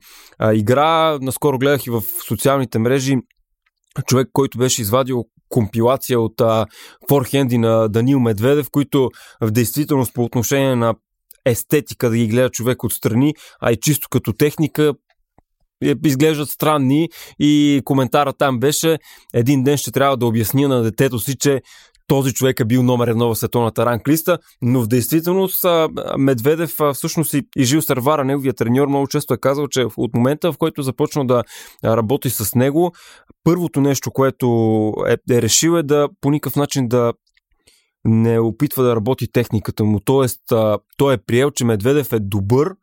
игра. 0.53 1.19
Наскоро 1.21 1.57
гледах 1.57 1.85
и 1.85 1.89
в 1.89 2.03
социалните 2.27 2.79
мрежи 2.79 3.17
човек, 4.01 4.29
който 4.33 4.57
беше 4.57 4.81
извадил 4.81 5.25
компилация 5.49 6.19
от 6.19 6.41
а, 6.41 6.65
форхенди 7.09 7.57
на 7.57 7.89
Данил 7.89 8.19
Медведев, 8.19 8.67
които 8.71 9.09
в 9.41 9.51
действителност 9.51 10.13
по 10.13 10.23
отношение 10.23 10.75
на 10.75 10.95
естетика 11.45 12.09
да 12.09 12.17
ги 12.17 12.27
гледа 12.27 12.49
човек 12.49 12.83
отстрани, 12.83 13.33
а 13.61 13.71
и 13.71 13.77
чисто 13.81 14.07
като 14.11 14.33
техника 14.33 14.93
е, 15.83 15.95
изглеждат 16.05 16.49
странни 16.49 17.09
и 17.39 17.81
коментара 17.85 18.33
там 18.33 18.59
беше 18.59 18.97
един 19.33 19.63
ден 19.63 19.77
ще 19.77 19.91
трябва 19.91 20.17
да 20.17 20.25
обясня 20.25 20.67
на 20.67 20.81
детето 20.81 21.19
си, 21.19 21.35
че 21.37 21.61
този 22.07 22.33
човек 22.33 22.59
е 22.59 22.65
бил 22.65 22.83
номер 22.83 23.07
едно 23.07 23.29
в 23.29 23.35
световната 23.35 23.85
ранглиста, 23.85 24.37
но 24.61 24.81
в 24.81 24.87
действителност 24.87 25.65
Медведев 26.17 26.77
всъщност 26.93 27.33
и 27.33 27.63
Жил 27.63 27.81
Сървара, 27.81 28.25
неговия 28.25 28.53
треньор, 28.53 28.87
много 28.87 29.07
често 29.07 29.33
е 29.33 29.37
казал, 29.37 29.67
че 29.67 29.85
от 29.97 30.15
момента, 30.15 30.51
в 30.51 30.57
който 30.57 30.81
започна 30.81 31.27
да 31.27 31.43
работи 31.85 32.29
с 32.29 32.55
него, 32.55 32.93
първото 33.43 33.81
нещо, 33.81 34.11
което 34.11 34.47
е, 35.07 35.35
е 35.35 35.41
решил 35.41 35.77
е 35.77 35.83
да 35.83 36.09
по 36.21 36.31
никакъв 36.31 36.55
начин 36.55 36.87
да 36.87 37.13
не 38.05 38.39
опитва 38.39 38.83
да 38.83 38.95
работи 38.95 39.31
техниката 39.31 39.83
му. 39.83 39.99
Тоест, 39.99 40.41
той 40.97 41.13
е 41.13 41.17
приел, 41.17 41.51
че 41.51 41.65
Медведев 41.65 42.13
е 42.13 42.19
добър 42.19 42.75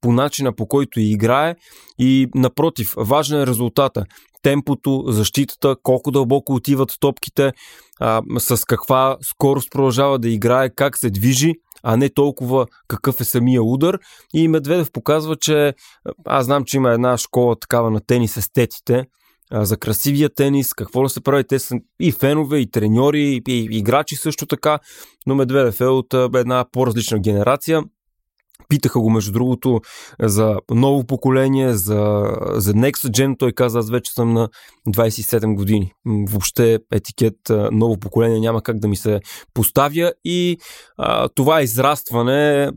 по 0.00 0.12
начина 0.12 0.52
по 0.52 0.66
който 0.66 1.00
играе 1.00 1.56
и 1.98 2.28
напротив, 2.34 2.94
важен 2.96 3.40
е 3.40 3.46
резултата. 3.46 4.04
Темпото, 4.42 5.04
защитата, 5.06 5.76
колко 5.82 6.10
дълбоко 6.10 6.54
отиват 6.54 6.92
топките, 7.00 7.52
а, 8.00 8.22
с 8.38 8.64
каква 8.64 9.16
скорост 9.22 9.70
продължава 9.70 10.18
да 10.18 10.28
играе, 10.28 10.70
как 10.70 10.98
се 10.98 11.10
движи, 11.10 11.54
а 11.82 11.96
не 11.96 12.08
толкова 12.08 12.66
какъв 12.88 13.20
е 13.20 13.24
самия 13.24 13.62
удар. 13.62 13.98
И 14.34 14.48
Медведев 14.48 14.92
показва, 14.92 15.36
че 15.36 15.74
аз 16.26 16.44
знам, 16.44 16.64
че 16.64 16.76
има 16.76 16.92
една 16.92 17.16
школа 17.16 17.56
такава 17.60 17.90
на 17.90 18.00
тенис 18.00 18.36
естетите, 18.36 19.04
за 19.52 19.76
красивия 19.76 20.34
тенис, 20.34 20.74
какво 20.74 21.02
да 21.02 21.08
се 21.08 21.20
прави. 21.20 21.44
Те 21.46 21.58
са 21.58 21.76
и 22.00 22.12
фенове, 22.12 22.58
и 22.58 22.70
треньори, 22.70 23.40
и 23.48 23.68
играчи 23.70 24.16
също 24.16 24.46
така, 24.46 24.78
но 25.26 25.34
Медведев 25.34 25.80
е 25.80 25.84
от 25.84 26.14
една 26.14 26.64
по-различна 26.72 27.18
генерация. 27.18 27.82
Питаха 28.68 29.00
го, 29.00 29.10
между 29.10 29.32
другото, 29.32 29.80
за 30.20 30.56
ново 30.70 31.04
поколение, 31.04 31.72
за, 31.74 32.32
за 32.54 32.72
Next 32.72 33.08
Gen. 33.08 33.38
Той 33.38 33.52
каза, 33.52 33.78
аз 33.78 33.90
вече 33.90 34.12
съм 34.12 34.32
на 34.32 34.48
27 34.88 35.54
години. 35.54 35.92
Въобще 36.06 36.78
етикет 36.92 37.36
ново 37.72 37.98
поколение 37.98 38.40
няма 38.40 38.62
как 38.62 38.78
да 38.78 38.88
ми 38.88 38.96
се 38.96 39.20
поставя 39.54 40.12
и 40.24 40.58
а, 40.96 41.28
това 41.28 41.62
израстване 41.62 42.70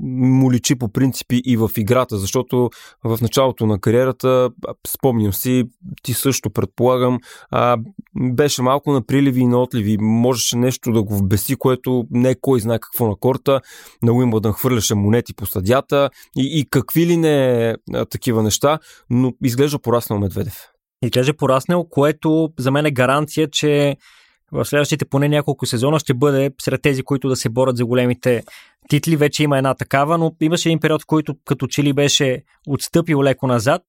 му 0.00 0.52
личи 0.52 0.74
по 0.74 0.88
принципи 0.88 1.42
и 1.44 1.56
в 1.56 1.70
играта, 1.76 2.18
защото 2.18 2.70
в 3.04 3.18
началото 3.22 3.66
на 3.66 3.80
кариерата, 3.80 4.50
спомням 4.86 5.32
си, 5.32 5.64
ти 6.02 6.14
също 6.14 6.50
предполагам, 6.50 7.18
а, 7.50 7.76
беше 8.16 8.62
малко 8.62 8.92
на 8.92 9.06
приливи 9.06 9.40
и 9.40 9.46
на 9.46 9.62
отливи. 9.62 9.96
Можеше 10.00 10.56
нещо 10.56 10.92
да 10.92 11.02
го 11.02 11.16
вбеси, 11.16 11.56
което 11.56 12.04
не 12.10 12.34
кой 12.40 12.60
знае 12.60 12.78
какво 12.78 13.08
на 13.08 13.16
корта. 13.16 13.60
На 14.02 14.12
Уимбълдън 14.12 14.52
хвърляше 14.52 14.94
монети 14.94 15.34
по 15.34 15.46
стадията 15.46 16.10
и, 16.36 16.60
и 16.60 16.66
какви 16.70 17.06
ли 17.06 17.16
не 17.16 17.74
а, 17.94 18.04
такива 18.04 18.42
неща, 18.42 18.78
но 19.10 19.32
изглежда 19.44 19.78
пораснал 19.78 20.18
Медведев. 20.18 20.54
Изглежда 21.02 21.36
пораснал, 21.36 21.88
което 21.88 22.48
за 22.58 22.70
мен 22.70 22.86
е 22.86 22.90
гаранция, 22.90 23.48
че 23.50 23.96
в 24.52 24.64
следващите 24.64 25.04
поне 25.04 25.28
няколко 25.28 25.66
сезона 25.66 25.98
ще 25.98 26.14
бъде 26.14 26.50
сред 26.60 26.82
тези, 26.82 27.02
които 27.02 27.28
да 27.28 27.36
се 27.36 27.48
борят 27.48 27.76
за 27.76 27.86
големите 27.86 28.42
титли. 28.88 29.16
Вече 29.16 29.42
има 29.42 29.58
една 29.58 29.74
такава, 29.74 30.18
но 30.18 30.32
имаше 30.40 30.68
един 30.68 30.80
период, 30.80 31.02
в 31.02 31.06
който 31.06 31.34
като 31.44 31.66
че 31.66 31.82
ли 31.82 31.92
беше 31.92 32.42
отстъпил 32.68 33.22
леко 33.22 33.46
назад. 33.46 33.82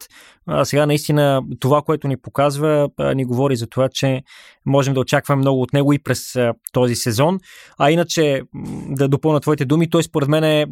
А 0.48 0.66
сега 0.66 0.86
наистина 0.86 1.42
това, 1.60 1.82
което 1.82 2.08
ни 2.08 2.18
показва, 2.18 2.90
ни 3.16 3.26
говори 3.26 3.56
за 3.56 3.68
това, 3.68 3.90
че 3.92 4.22
можем 4.66 4.94
да 4.94 5.00
очакваме 5.00 5.40
много 5.40 5.62
от 5.62 5.74
него 5.74 5.94
и 5.94 6.00
през 6.00 6.36
този 6.74 6.96
сезон. 6.96 7.40
А 7.78 7.92
иначе, 7.92 8.42
да 8.90 9.08
допълна 9.08 9.40
твоите 9.40 9.66
думи, 9.66 9.90
той 9.90 10.04
според 10.04 10.30
мен 10.30 10.44
е 10.44 10.66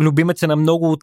любимец 0.00 0.42
на 0.42 0.56
много 0.56 0.92
от 0.92 1.02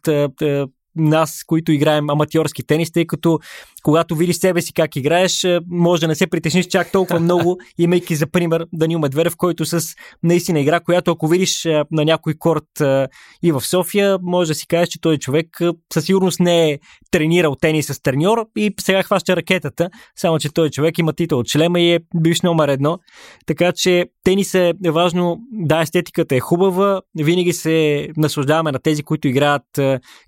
нас, 0.96 1.44
които 1.46 1.72
играем 1.72 2.10
аматьорски 2.10 2.62
тенис, 2.62 2.92
тъй 2.92 3.06
като 3.06 3.38
когато 3.82 4.16
видиш 4.16 4.36
себе 4.36 4.62
си 4.62 4.72
как 4.72 4.96
играеш, 4.96 5.44
е, 5.44 5.60
може 5.70 6.00
да 6.00 6.08
не 6.08 6.14
се 6.14 6.26
притесниш 6.26 6.66
чак 6.66 6.92
толкова 6.92 7.20
много, 7.20 7.58
имайки 7.78 8.14
за 8.14 8.26
пример 8.26 8.66
Данил 8.72 8.98
Медведев, 8.98 9.36
който 9.36 9.64
с 9.64 9.94
наистина 10.22 10.60
игра, 10.60 10.80
която 10.80 11.10
ако 11.10 11.28
видиш 11.28 11.64
е, 11.64 11.82
на 11.90 12.04
някой 12.04 12.34
корт 12.38 12.80
е, 12.80 13.06
и 13.42 13.52
в 13.52 13.60
София, 13.60 14.18
може 14.22 14.48
да 14.48 14.54
си 14.54 14.66
кажеш, 14.66 14.88
че 14.88 15.00
този 15.00 15.18
човек 15.18 15.46
със 15.92 16.04
сигурност 16.04 16.40
не 16.40 16.70
е 16.70 16.78
тренирал 17.10 17.56
тенис 17.60 17.86
с 17.86 18.02
треньор 18.02 18.46
и 18.56 18.74
сега 18.80 19.02
хваща 19.02 19.36
ракетата, 19.36 19.90
само 20.16 20.38
че 20.38 20.52
този 20.52 20.70
човек 20.70 20.98
има 20.98 21.12
титул 21.12 21.38
от 21.38 21.46
члема 21.46 21.80
и 21.80 21.94
е 21.94 22.00
бивш 22.16 22.40
номер 22.42 22.68
едно. 22.68 22.98
Така 23.46 23.72
че 23.72 24.06
тенис 24.24 24.54
е 24.54 24.72
важно, 24.90 25.38
да, 25.52 25.80
естетиката 25.82 26.36
е 26.36 26.40
хубава, 26.40 27.00
винаги 27.18 27.52
се 27.52 28.08
наслаждаваме 28.16 28.72
на 28.72 28.78
тези, 28.78 29.02
които 29.02 29.28
играят 29.28 29.62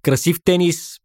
красив 0.03 0.37
тенис, 0.45 0.52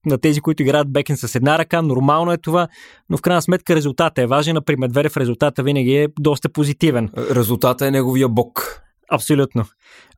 на 0.05 0.17
тези, 0.17 0.41
които 0.41 0.63
играят 0.63 0.93
бекен 0.93 1.17
с 1.17 1.35
една 1.35 1.59
ръка, 1.59 1.81
нормално 1.81 2.31
е 2.31 2.37
това, 2.37 2.67
но 3.09 3.17
в 3.17 3.21
крайна 3.21 3.41
сметка 3.41 3.75
резултатът 3.75 4.17
е 4.17 4.27
важен. 4.27 4.57
При 4.65 4.75
Медведев 4.75 5.17
резултата 5.17 5.63
винаги 5.63 5.95
е 5.95 6.07
доста 6.19 6.49
позитивен. 6.49 7.09
Резултата 7.17 7.87
е 7.87 7.91
неговия 7.91 8.29
бог. 8.29 8.81
Абсолютно. 9.11 9.65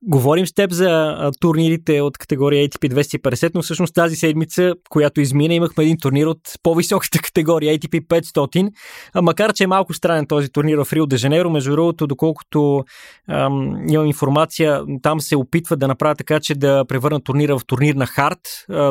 Говорим 0.02 0.48
с 0.48 0.54
теб 0.54 0.72
за 0.72 1.18
турнирите 1.40 2.02
от 2.02 2.18
категория 2.18 2.70
ATP 2.70 2.94
250, 2.94 3.52
но 3.56 3.62
всъщност 3.62 3.96
тази 3.96 4.16
седмица, 4.16 4.74
която 4.90 5.22
измина, 5.22 5.54
имахме 5.54 5.84
един 5.84 5.98
турнир 5.98 6.26
от 6.26 6.40
по-високата 6.64 7.20
категория 7.24 7.80
ATP 7.80 8.08
500, 8.08 8.72
а, 9.14 9.22
макар 9.22 9.54
че 9.54 9.64
е 9.64 9.68
малко 9.68 9.94
странен 9.94 10.26
този 10.28 10.50
турнир 10.50 10.78
в 10.78 10.94
Рио 10.94 11.06
де 11.06 11.18
Жанейро. 11.18 11.50
Между 11.50 11.72
другото, 11.72 12.08
доколкото 12.08 12.84
ам, 13.30 13.86
имам 13.90 14.08
информация, 14.08 14.82
там 15.02 15.22
се 15.22 15.36
опитва 15.36 15.78
да 15.78 15.88
направят 15.88 16.18
така, 16.18 16.40
че 16.40 16.56
да 16.56 16.86
превърнат 16.88 17.24
турнира 17.24 17.60
в 17.60 17.66
турнир 17.66 17.96
на 17.96 18.06
хард, 18.06 18.40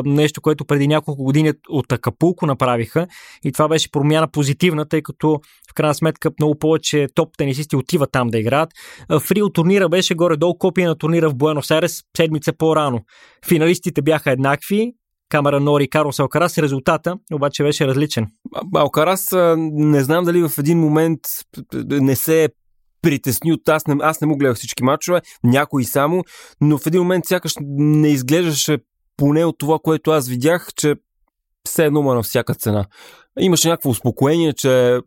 нещо, 0.05 0.41
което 0.41 0.65
преди 0.65 0.87
няколко 0.87 1.23
години 1.23 1.53
от 1.69 1.91
Акапулко 1.91 2.45
направиха 2.45 3.07
и 3.43 3.51
това 3.51 3.67
беше 3.67 3.91
промяна 3.91 4.27
позитивна, 4.27 4.85
тъй 4.85 5.01
като 5.01 5.39
в 5.71 5.73
крайна 5.73 5.95
сметка 5.95 6.31
много 6.39 6.59
повече 6.59 7.07
топ 7.15 7.29
тенисисти 7.37 7.75
отиват 7.75 8.11
там 8.11 8.27
да 8.27 8.37
играят. 8.37 8.69
В 9.09 9.31
Рио 9.31 9.49
турнира 9.49 9.88
беше 9.89 10.15
горе-долу 10.15 10.57
копия 10.57 10.87
на 10.89 10.95
турнира 10.95 11.29
в 11.29 11.35
Буенос 11.35 11.71
Айрес 11.71 12.01
седмица 12.17 12.53
по-рано. 12.53 12.99
Финалистите 13.47 14.01
бяха 14.01 14.31
еднакви, 14.31 14.93
Камера 15.29 15.59
Нори 15.59 15.83
и 15.83 15.89
Карлос 15.89 16.19
Алкарас. 16.19 16.57
Резултата 16.57 17.15
обаче 17.33 17.63
беше 17.63 17.87
различен. 17.87 18.27
Алкарас 18.75 19.29
не 19.57 20.03
знам 20.03 20.25
дали 20.25 20.47
в 20.47 20.51
един 20.59 20.79
момент 20.79 21.19
не 21.89 22.15
се 22.15 22.43
е 22.43 22.49
притесни 23.01 23.53
от 23.53 23.69
аз 23.69 23.87
не, 23.87 23.95
аз 24.01 24.21
не 24.21 24.27
му 24.27 24.37
гледах 24.37 24.57
всички 24.57 24.83
мачове, 24.83 25.21
някои 25.43 25.83
само, 25.83 26.23
но 26.61 26.77
в 26.77 26.87
един 26.87 26.99
момент 26.99 27.25
сякаш 27.25 27.53
не 27.61 28.09
изглеждаше 28.09 28.77
поне 29.17 29.45
от 29.45 29.55
това, 29.57 29.79
което 29.83 30.11
аз 30.11 30.27
видях, 30.27 30.67
че 30.75 30.95
все 31.67 31.85
едно 31.85 32.01
на 32.01 32.23
всяка 32.23 32.55
цена. 32.55 32.85
Имаше 33.39 33.67
някакво 33.67 33.89
успокоение, 33.89 34.53
че 34.53 34.99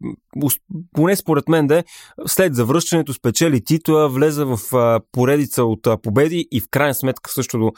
поне 0.93 1.17
според 1.17 1.49
мен 1.49 1.67
да 1.67 1.85
след 2.27 2.55
завръщането 2.55 3.15
спечели 3.15 3.65
титла, 3.65 4.09
влезе 4.09 4.45
в 4.45 4.59
поредица 5.13 5.65
от 5.65 6.03
победи 6.03 6.49
и 6.53 6.61
в 6.61 6.65
крайна 6.71 6.95
сметка 6.95 7.33
също 7.33 7.73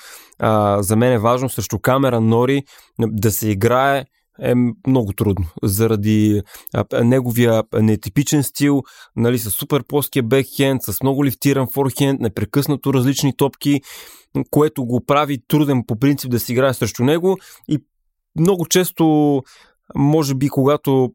за 0.78 0.96
мен 0.96 1.12
е 1.12 1.18
важно 1.18 1.48
срещу 1.48 1.78
камера 1.78 2.20
Нори 2.20 2.62
да 2.98 3.30
се 3.30 3.48
играе 3.48 4.04
е 4.40 4.54
много 4.87 5.12
трудно. 5.12 5.46
Заради 5.62 6.42
неговия 7.02 7.62
нетипичен 7.72 8.42
стил, 8.42 8.82
нали, 9.16 9.38
с 9.38 9.50
супер 9.50 9.84
плоския 9.88 10.22
бекхенд, 10.22 10.82
с 10.82 11.02
много 11.02 11.24
лифтиран 11.24 11.68
форхенд, 11.72 12.20
непрекъснато 12.20 12.94
различни 12.94 13.37
топки, 13.37 13.80
което 14.50 14.84
го 14.84 15.04
прави 15.06 15.38
труден 15.48 15.82
по 15.87 15.98
принцип 15.98 16.30
да 16.30 16.40
си 16.40 16.52
играе 16.52 16.74
срещу 16.74 17.04
него 17.04 17.38
и 17.68 17.78
много 18.38 18.66
често, 18.66 19.42
може 19.94 20.35
би, 20.35 20.49
когато 20.49 21.12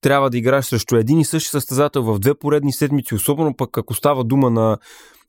трябва 0.00 0.30
да 0.30 0.38
играеш 0.38 0.64
срещу 0.64 0.96
един 0.96 1.18
и 1.18 1.24
същи 1.24 1.50
състезател 1.50 2.02
в 2.02 2.18
две 2.18 2.34
поредни 2.34 2.72
седмици, 2.72 3.14
особено 3.14 3.56
пък 3.56 3.78
ако 3.78 3.94
става 3.94 4.24
дума 4.24 4.50
на, 4.50 4.78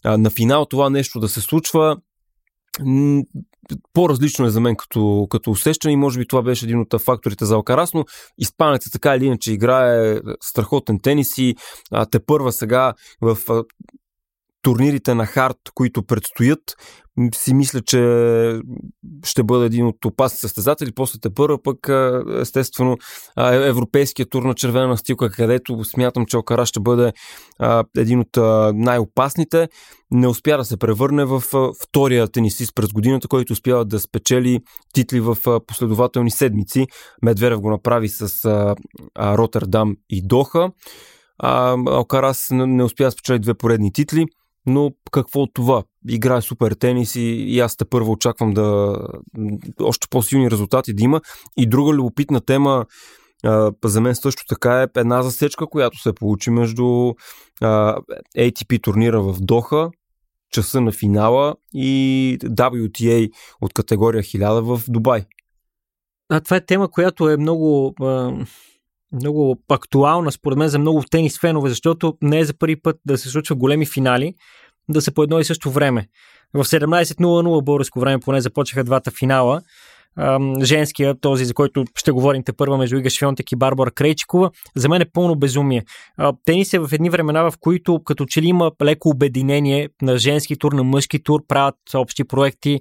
на 0.06 0.30
финал 0.30 0.66
това 0.66 0.90
нещо 0.90 1.20
да 1.20 1.30
се 1.30 1.42
случва, 1.42 1.98
по-различно 3.94 4.46
е 4.46 4.50
за 4.50 4.62
мен 4.62 4.76
като, 4.76 5.28
като 5.30 5.52
усещане 5.52 5.94
и 5.94 5.98
може 5.98 6.20
би 6.20 6.28
това 6.28 6.42
беше 6.42 6.66
един 6.66 6.80
от 6.80 7.02
факторите 7.02 7.46
за 7.46 7.56
Алкарас, 7.56 7.94
но 7.94 8.06
испанецът 8.38 8.94
така 8.94 9.16
или 9.16 9.26
иначе 9.26 9.54
играе 9.54 10.20
страхотен 10.42 11.00
тенис 11.00 11.38
и 11.38 11.56
а, 11.92 12.06
те 12.06 12.20
първа 12.26 12.52
сега 12.52 12.94
в 13.22 13.38
турнирите 14.68 15.14
на 15.16 15.26
хард, 15.26 15.58
които 15.74 16.04
предстоят, 16.04 16.60
си 17.36 17.54
мисля, 17.54 17.82
че 17.82 18.00
ще 19.26 19.44
бъде 19.44 19.66
един 19.66 19.86
от 19.88 20.06
опасни 20.06 20.38
състезатели. 20.38 20.92
После 20.96 21.20
те 21.20 21.34
първа 21.34 21.62
пък, 21.64 21.90
естествено, 22.42 22.98
европейския 23.38 24.30
тур 24.30 24.44
на 24.44 24.54
червена 24.54 24.88
настилка, 24.88 25.30
където 25.30 25.84
смятам, 25.84 26.26
че 26.26 26.38
Окара 26.38 26.66
ще 26.66 26.80
бъде 26.80 27.14
един 27.98 28.20
от 28.20 28.38
най-опасните. 28.74 29.68
Не 30.12 30.28
успя 30.28 30.58
да 30.58 30.66
се 30.66 30.78
превърне 30.78 31.26
в 31.26 31.44
втория 31.84 32.28
тенисист 32.28 32.72
през 32.76 32.88
годината, 32.94 33.28
който 33.28 33.54
успява 33.54 33.86
да 33.86 34.00
спечели 34.00 34.60
титли 34.94 35.20
в 35.20 35.38
последователни 35.68 36.32
седмици. 36.32 36.88
Медведев 37.24 37.60
го 37.60 37.70
направи 37.70 38.10
с 38.10 38.46
Роттердам 39.20 39.96
и 40.10 40.28
Доха. 40.28 40.70
Алкарас 41.44 42.48
не 42.52 42.84
успя 42.84 43.04
да 43.04 43.12
спечели 43.12 43.40
две 43.40 43.54
поредни 43.54 43.94
титли 43.94 44.26
но 44.68 44.92
какво 45.12 45.42
от 45.42 45.54
това? 45.54 45.84
Играе 46.10 46.42
супер 46.42 46.72
тенис 46.72 47.16
и, 47.16 47.22
и 47.22 47.60
аз 47.60 47.78
те 47.78 47.86
първо 47.86 48.12
очаквам 48.12 48.54
да 48.54 48.98
още 49.82 50.08
по-силни 50.10 50.52
резултати 50.52 50.94
да 50.94 51.04
има. 51.04 51.22
И 51.58 51.66
друга 51.66 51.94
любопитна 51.94 52.42
тема 52.42 52.86
а, 53.44 53.72
за 53.86 54.02
мен 54.02 54.16
също 54.16 54.44
така 54.50 54.82
е 54.82 54.88
една 55.00 55.24
засечка, 55.24 55.68
която 55.68 56.02
се 56.02 56.14
получи 56.14 56.50
между 56.50 57.14
а, 57.62 57.98
ATP 58.38 58.84
турнира 58.84 59.22
в 59.22 59.36
Доха, 59.42 59.90
часа 60.52 60.82
на 60.82 60.92
финала 60.92 61.56
и 61.74 62.38
WTA 62.44 63.32
от 63.62 63.74
категория 63.74 64.24
1000 64.24 64.62
в 64.62 64.82
Дубай. 64.88 65.26
А, 66.30 66.42
това 66.42 66.58
е 66.58 66.66
тема, 66.66 66.92
която 66.92 67.30
е 67.30 67.38
много, 67.38 67.94
а, 68.02 68.46
много 69.14 69.58
актуална, 69.70 70.32
според 70.32 70.58
мен, 70.58 70.68
за 70.68 70.80
много 70.80 71.04
тенис 71.12 71.40
фенове, 71.40 71.70
защото 71.70 72.18
не 72.22 72.40
е 72.40 72.46
за 72.46 72.58
първи 72.58 72.82
път 72.82 72.96
да 73.06 73.18
се 73.18 73.30
случва 73.30 73.56
големи 73.56 73.86
финали, 73.86 74.34
да 74.90 75.02
са 75.02 75.14
по 75.14 75.24
едно 75.24 75.40
и 75.40 75.44
също 75.44 75.72
време. 75.72 76.08
В 76.54 76.64
17.00 76.64 77.64
българско 77.64 78.00
време 78.00 78.20
поне 78.20 78.42
започнаха 78.42 78.84
двата 78.84 79.12
финала. 79.12 79.62
Женския, 80.64 81.20
този, 81.20 81.46
за 81.46 81.54
който 81.54 81.86
ще 81.96 82.12
говорим 82.12 82.44
те 82.44 82.54
първа 82.54 82.78
между 82.78 82.98
Ига 82.98 83.10
Швионтек 83.10 83.52
и 83.52 83.56
Барбара 83.56 83.92
Крейчикова, 83.92 84.52
за 84.76 84.90
мен 84.90 85.02
е 85.02 85.12
пълно 85.14 85.36
безумие. 85.36 85.84
Тенис 86.46 86.74
е 86.74 86.80
в 86.80 86.90
едни 86.92 87.10
времена, 87.10 87.44
в 87.44 87.54
които 87.60 88.04
като 88.04 88.26
че 88.26 88.42
ли 88.42 88.48
има 88.48 88.72
леко 88.84 89.10
обединение 89.10 89.90
на 90.02 90.18
женски 90.18 90.58
тур, 90.58 90.72
на 90.72 90.84
мъжки 90.84 91.24
тур, 91.24 91.42
правят 91.48 91.76
общи 91.96 92.24
проекти, 92.24 92.80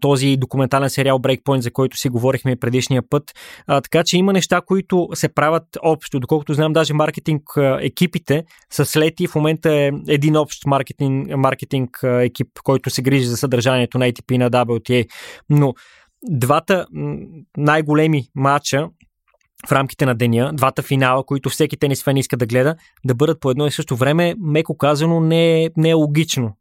този 0.00 0.36
документален 0.36 0.90
сериал 0.90 1.18
Breakpoint, 1.18 1.58
за 1.58 1.70
който 1.70 1.96
си 1.96 2.08
говорихме 2.08 2.56
предишния 2.56 3.02
път. 3.10 3.32
Така 3.66 4.02
че 4.04 4.16
има 4.16 4.32
неща, 4.32 4.60
които 4.66 5.08
се 5.14 5.28
правят 5.28 5.64
общо. 5.82 6.20
Доколкото 6.20 6.54
знам, 6.54 6.72
даже 6.72 6.94
маркетинг 6.94 7.42
екипите 7.80 8.44
са 8.72 8.84
слети. 8.84 9.26
В 9.26 9.34
момента 9.34 9.72
е 9.72 9.90
един 10.08 10.36
общ 10.36 10.66
маркетинг, 10.66 11.36
маркетинг 11.36 11.98
екип, 12.02 12.48
който 12.64 12.90
се 12.90 13.02
грижи 13.02 13.26
за 13.26 13.36
съдържанието 13.36 13.98
на 13.98 14.12
ATP 14.12 14.38
на 14.38 14.50
WTA. 14.50 15.06
Но 15.50 15.74
двата 16.30 16.86
най-големи 17.56 18.28
матча 18.34 18.88
в 19.68 19.72
рамките 19.72 20.06
на 20.06 20.14
деня, 20.14 20.52
двата 20.54 20.82
финала, 20.82 21.24
които 21.26 21.50
всеки 21.50 21.76
тенис 21.76 22.04
фен 22.04 22.16
иска 22.16 22.36
да 22.36 22.46
гледа, 22.46 22.76
да 23.04 23.14
бъдат 23.14 23.40
по 23.40 23.50
едно 23.50 23.66
и 23.66 23.70
също 23.70 23.96
време, 23.96 24.34
меко 24.38 24.76
казано, 24.76 25.20
не 25.20 25.64
е, 25.64 25.70
не 25.76 25.90
е 25.90 25.94
логично. 25.94 26.56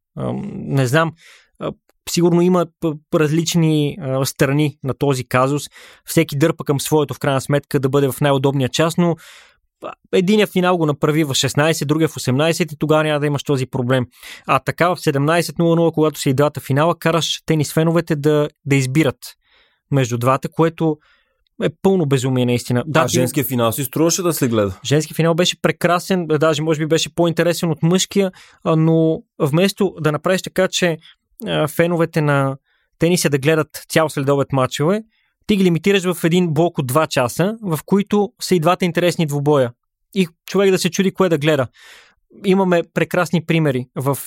Не 0.56 0.88
знам, 0.88 1.12
Сигурно 2.10 2.42
има 2.42 2.66
различни 3.16 3.98
страни 4.24 4.78
на 4.84 4.94
този 4.94 5.24
казус. 5.24 5.70
Всеки 6.06 6.38
дърпа 6.38 6.64
към 6.64 6.80
своето 6.80 7.14
в 7.14 7.20
крайна 7.20 7.42
сметка 7.42 7.80
да 7.80 7.90
бъде 7.90 8.12
в 8.12 8.22
най-удобния 8.22 8.70
час, 8.70 8.98
но 8.98 9.16
единия 10.14 10.48
финал 10.48 10.78
го 10.78 10.86
направи 10.86 11.24
в 11.24 11.30
16, 11.30 11.86
другия 11.86 12.08
в 12.08 12.16
18 12.16 12.74
и 12.74 12.78
тогава 12.80 13.04
няма 13.04 13.20
да 13.20 13.26
имаш 13.26 13.44
този 13.44 13.66
проблем. 13.66 14.06
А 14.48 14.60
така 14.60 14.90
в 14.90 14.98
17.00, 14.98 15.94
когато 15.94 16.20
са 16.20 16.30
и 16.30 16.34
двата 16.34 16.60
финала, 16.60 16.96
караш 17.00 17.42
тенис 17.46 17.74
феновете 17.74 18.16
да, 18.16 18.50
да 18.66 18.76
избират 18.76 19.18
между 19.94 20.18
двата, 20.18 20.50
което 20.50 20.98
е 21.64 21.70
пълно 21.82 22.06
безумие 22.06 22.46
наистина. 22.46 22.84
Да, 22.88 23.00
а 23.00 23.08
женския 23.08 23.44
финал 23.44 23.72
си 23.72 23.84
струваше 23.84 24.22
да 24.22 24.34
се 24.34 24.48
гледа. 24.48 24.80
Женски 24.86 25.14
финал 25.14 25.36
беше 25.36 25.62
прекрасен, 25.62 26.28
даже 26.28 26.62
може 26.62 26.80
би 26.80 26.86
беше 26.86 27.16
по-интересен 27.16 27.72
от 27.72 27.84
мъжкия, 27.84 28.32
но 28.66 29.22
вместо 29.40 29.96
да 30.02 30.12
направиш 30.12 30.42
така, 30.42 30.68
че 30.68 30.98
феновете 31.68 32.22
на 32.22 32.58
тениса 33.00 33.30
да 33.30 33.38
гледат 33.38 33.86
цял 33.90 34.10
следобед 34.10 34.52
матчове, 34.52 35.04
ти 35.48 35.56
ги 35.56 35.64
лимитираш 35.64 36.14
в 36.14 36.24
един 36.24 36.54
блок 36.54 36.78
от 36.78 36.92
2 36.92 37.08
часа, 37.08 37.58
в 37.62 37.80
които 37.86 38.34
са 38.42 38.56
и 38.56 38.60
двата 38.60 38.86
интересни 38.86 39.26
двубоя. 39.26 39.72
И 40.16 40.28
човек 40.46 40.72
да 40.72 40.80
се 40.80 40.90
чуди 40.90 41.12
кое 41.12 41.30
да 41.30 41.38
гледа. 41.38 41.68
Имаме 42.46 42.84
прекрасни 42.94 43.46
примери. 43.46 43.86
В 43.96 44.18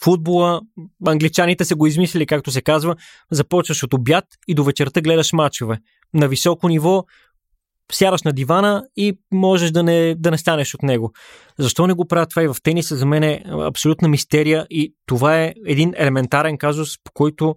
футбола 0.00 0.60
англичаните 1.06 1.64
са 1.64 1.76
го 1.76 1.86
измислили, 1.86 2.26
както 2.26 2.50
се 2.50 2.62
казва, 2.62 2.96
започваш 3.30 3.82
от 3.82 3.94
обяд 3.94 4.24
и 4.48 4.54
до 4.54 4.64
вечерта 4.64 5.00
гледаш 5.00 5.32
матчове. 5.32 5.78
На 6.14 6.28
високо 6.28 6.68
ниво 6.68 7.04
сядаш 7.92 8.22
на 8.22 8.32
дивана 8.32 8.84
и 8.96 9.18
можеш 9.32 9.70
да 9.70 9.82
не, 9.82 10.14
да 10.14 10.30
не 10.30 10.38
станеш 10.38 10.74
от 10.74 10.82
него. 10.82 11.12
Защо 11.58 11.86
не 11.86 11.92
го 11.92 12.08
правят 12.08 12.30
това 12.30 12.42
и 12.42 12.48
в 12.48 12.56
тениса? 12.62 12.96
За 12.96 13.06
мен 13.06 13.22
е 13.22 13.44
абсолютна 13.46 14.08
мистерия 14.08 14.66
и 14.70 14.94
това 15.06 15.42
е 15.42 15.54
един 15.66 15.92
елементарен 15.96 16.58
казус, 16.58 16.98
по 17.04 17.12
който 17.12 17.54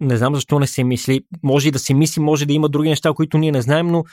не 0.00 0.16
знам 0.16 0.34
защо 0.34 0.58
не 0.58 0.66
се 0.66 0.84
мисли. 0.84 1.20
Може 1.42 1.68
и 1.68 1.70
да 1.70 1.78
се 1.78 1.94
мисли, 1.94 2.20
може 2.20 2.46
да 2.46 2.52
има 2.52 2.68
други 2.68 2.88
неща, 2.88 3.12
които 3.12 3.38
ние 3.38 3.52
не 3.52 3.62
знаем, 3.62 3.86
но 3.86 4.04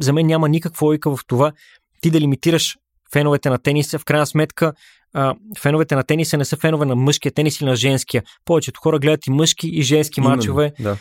за 0.00 0.12
мен 0.12 0.26
няма 0.26 0.48
никаква 0.48 0.86
логика 0.86 1.16
в 1.16 1.20
това 1.26 1.52
ти 2.00 2.10
да 2.10 2.20
лимитираш 2.20 2.76
феновете 3.12 3.50
на 3.50 3.58
тениса. 3.58 3.98
В 3.98 4.04
крайна 4.04 4.26
сметка, 4.26 4.72
а, 5.14 5.34
феновете 5.58 5.94
на 5.94 6.02
тениса 6.02 6.38
не 6.38 6.44
са 6.44 6.56
фенове 6.56 6.86
на 6.86 6.96
мъжкия 6.96 7.32
тенис 7.32 7.60
или 7.60 7.68
на 7.68 7.76
женския. 7.76 8.22
Повечето 8.44 8.80
хора 8.80 8.98
гледат 8.98 9.26
и 9.26 9.30
мъжки 9.30 9.68
и 9.68 9.82
женски 9.82 10.20
Именно, 10.20 10.36
матчове. 10.36 10.72
Да 10.80 10.96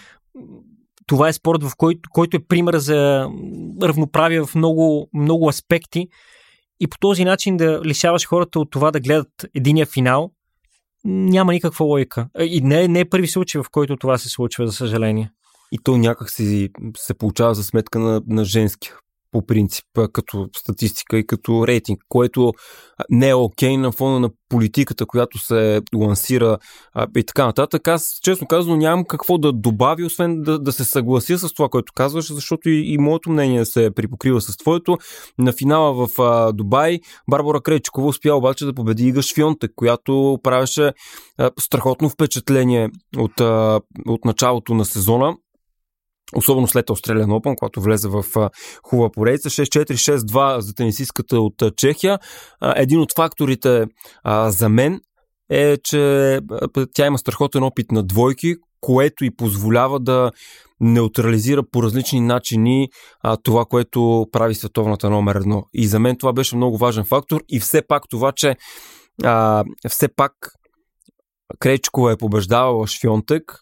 това 1.12 1.30
е 1.30 1.34
спорт, 1.34 1.64
в 1.64 1.72
който, 1.78 2.10
който 2.14 2.38
е 2.38 2.44
пример 2.48 2.78
за 2.78 3.28
равноправие 3.84 4.42
в 4.42 4.56
много, 4.56 5.10
много 5.14 5.50
аспекти. 5.50 6.08
и 6.80 6.88
по 6.88 6.98
този 6.98 7.26
начин 7.26 7.58
да 7.58 7.82
лишаваш 7.86 8.28
хората 8.28 8.60
от 8.60 8.72
това 8.72 8.92
да 8.92 9.00
гледат 9.00 9.30
единия 9.54 9.86
финал, 9.86 10.32
няма 11.06 11.54
никаква 11.54 11.86
логика. 11.86 12.28
И 12.40 12.62
не, 12.62 12.88
не 12.88 13.00
е 13.00 13.10
първи 13.10 13.28
случай, 13.28 13.62
в 13.62 13.66
който 13.72 13.98
това 13.98 14.18
се 14.18 14.30
случва, 14.30 14.68
за 14.68 14.74
съжаление. 14.74 15.32
И 15.72 15.80
то 15.84 15.98
някак 15.98 16.30
си 16.30 16.70
се 16.98 17.14
получава 17.14 17.56
за 17.56 17.64
сметка 17.64 18.00
на, 18.00 18.22
на 18.28 18.46
женския 18.46 18.94
по 19.32 19.46
принцип, 19.46 19.86
като 20.14 20.50
статистика 20.58 21.18
и 21.18 21.28
като 21.28 21.68
рейтинг, 21.68 22.00
което 22.10 22.54
не 23.10 23.30
е 23.30 23.36
окей 23.36 23.78
на 23.78 23.92
фона 23.92 24.20
на 24.20 24.30
политиката, 24.50 25.06
която 25.06 25.38
се 25.38 25.82
лансира 25.96 26.58
и 27.18 27.24
така 27.24 27.46
нататък. 27.46 27.88
Аз, 27.88 28.20
честно 28.24 28.48
казано, 28.48 28.76
нямам 28.76 29.06
какво 29.06 29.38
да 29.38 29.54
добавя, 29.54 30.06
освен 30.06 30.42
да, 30.42 30.60
да 30.60 30.72
се 30.72 30.84
съглася 30.84 31.38
с 31.38 31.54
това, 31.54 31.70
което 31.70 31.94
казваш, 31.96 32.34
защото 32.34 32.70
и, 32.70 32.94
и 32.94 32.98
моето 32.98 33.30
мнение 33.30 33.66
се 33.66 33.92
припокрива 33.96 34.42
с 34.42 34.58
твоето. 34.58 34.98
На 35.38 35.54
финала 35.54 36.08
в 36.08 36.22
а, 36.22 36.52
Дубай 36.52 37.00
Барбара 37.30 37.62
Кречкова 37.62 38.08
успя 38.08 38.36
обаче 38.36 38.66
да 38.66 38.74
победи 38.74 39.08
Ига 39.08 39.22
Швионте, 39.22 39.68
която 39.76 40.40
правеше 40.44 40.94
а, 41.38 41.52
страхотно 41.60 42.10
впечатление 42.10 42.90
от, 43.18 43.42
а, 43.42 43.82
от 44.08 44.26
началото 44.26 44.74
на 44.74 44.86
сезона 44.86 45.36
особено 46.36 46.68
след 46.68 46.88
Australian 46.88 47.28
Open, 47.28 47.56
когато 47.56 47.82
влезе 47.82 48.08
в 48.08 48.26
хубава 48.84 49.10
поредица. 49.12 49.50
6-4, 49.50 49.92
6-2 49.92 50.60
за 50.60 50.74
тенисистката 50.74 51.40
от 51.40 51.64
Чехия. 51.78 52.20
Един 52.76 53.00
от 53.00 53.14
факторите 53.16 53.86
за 54.48 54.70
мен 54.70 55.00
е, 55.50 55.78
че 55.78 56.40
тя 56.94 57.06
има 57.06 57.18
страхотен 57.18 57.64
опит 57.64 57.92
на 57.92 58.04
двойки, 58.04 58.56
което 58.82 59.26
и 59.26 59.36
позволява 59.36 60.00
да 60.00 60.32
неутрализира 60.80 61.64
по 61.72 61.84
различни 61.84 62.20
начини 62.20 62.90
а, 63.22 63.38
това, 63.38 63.66
което 63.66 64.28
прави 64.32 64.56
световната 64.56 65.10
номер 65.10 65.36
едно. 65.36 65.64
И 65.74 65.88
за 65.88 66.00
мен 66.00 66.18
това 66.18 66.34
беше 66.34 66.56
много 66.56 66.78
важен 66.78 67.06
фактор 67.06 67.42
и 67.50 67.60
все 67.60 67.82
пак 67.88 68.04
това, 68.10 68.32
че 68.32 68.56
а, 69.24 69.64
все 69.90 70.08
пак 70.16 70.34
Кречкова 71.60 72.12
е 72.12 72.18
побеждавала 72.18 72.88
Швионтек, 72.88 73.60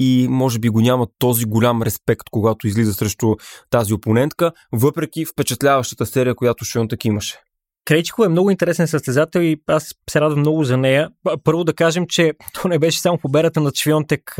и 0.00 0.26
може 0.30 0.58
би 0.58 0.68
го 0.68 0.80
няма 0.80 1.06
този 1.18 1.44
голям 1.44 1.82
респект, 1.82 2.30
когато 2.30 2.66
излиза 2.66 2.94
срещу 2.94 3.34
тази 3.70 3.94
опонентка, 3.94 4.52
въпреки 4.72 5.24
впечатляващата 5.24 6.06
серия, 6.06 6.34
която 6.34 6.64
Шионтък 6.64 7.04
имаше. 7.04 7.38
Крейчко 7.84 8.24
е 8.24 8.28
много 8.28 8.50
интересен 8.50 8.88
състезател 8.88 9.40
и 9.40 9.56
аз 9.66 9.94
се 10.10 10.20
радвам 10.20 10.40
много 10.40 10.64
за 10.64 10.76
нея. 10.76 11.08
Първо 11.44 11.64
да 11.64 11.74
кажем, 11.74 12.04
че 12.08 12.32
то 12.62 12.68
не 12.68 12.78
беше 12.78 13.00
само 13.00 13.18
победата 13.18 13.60
на 13.60 13.70
Швионтек 13.74 14.36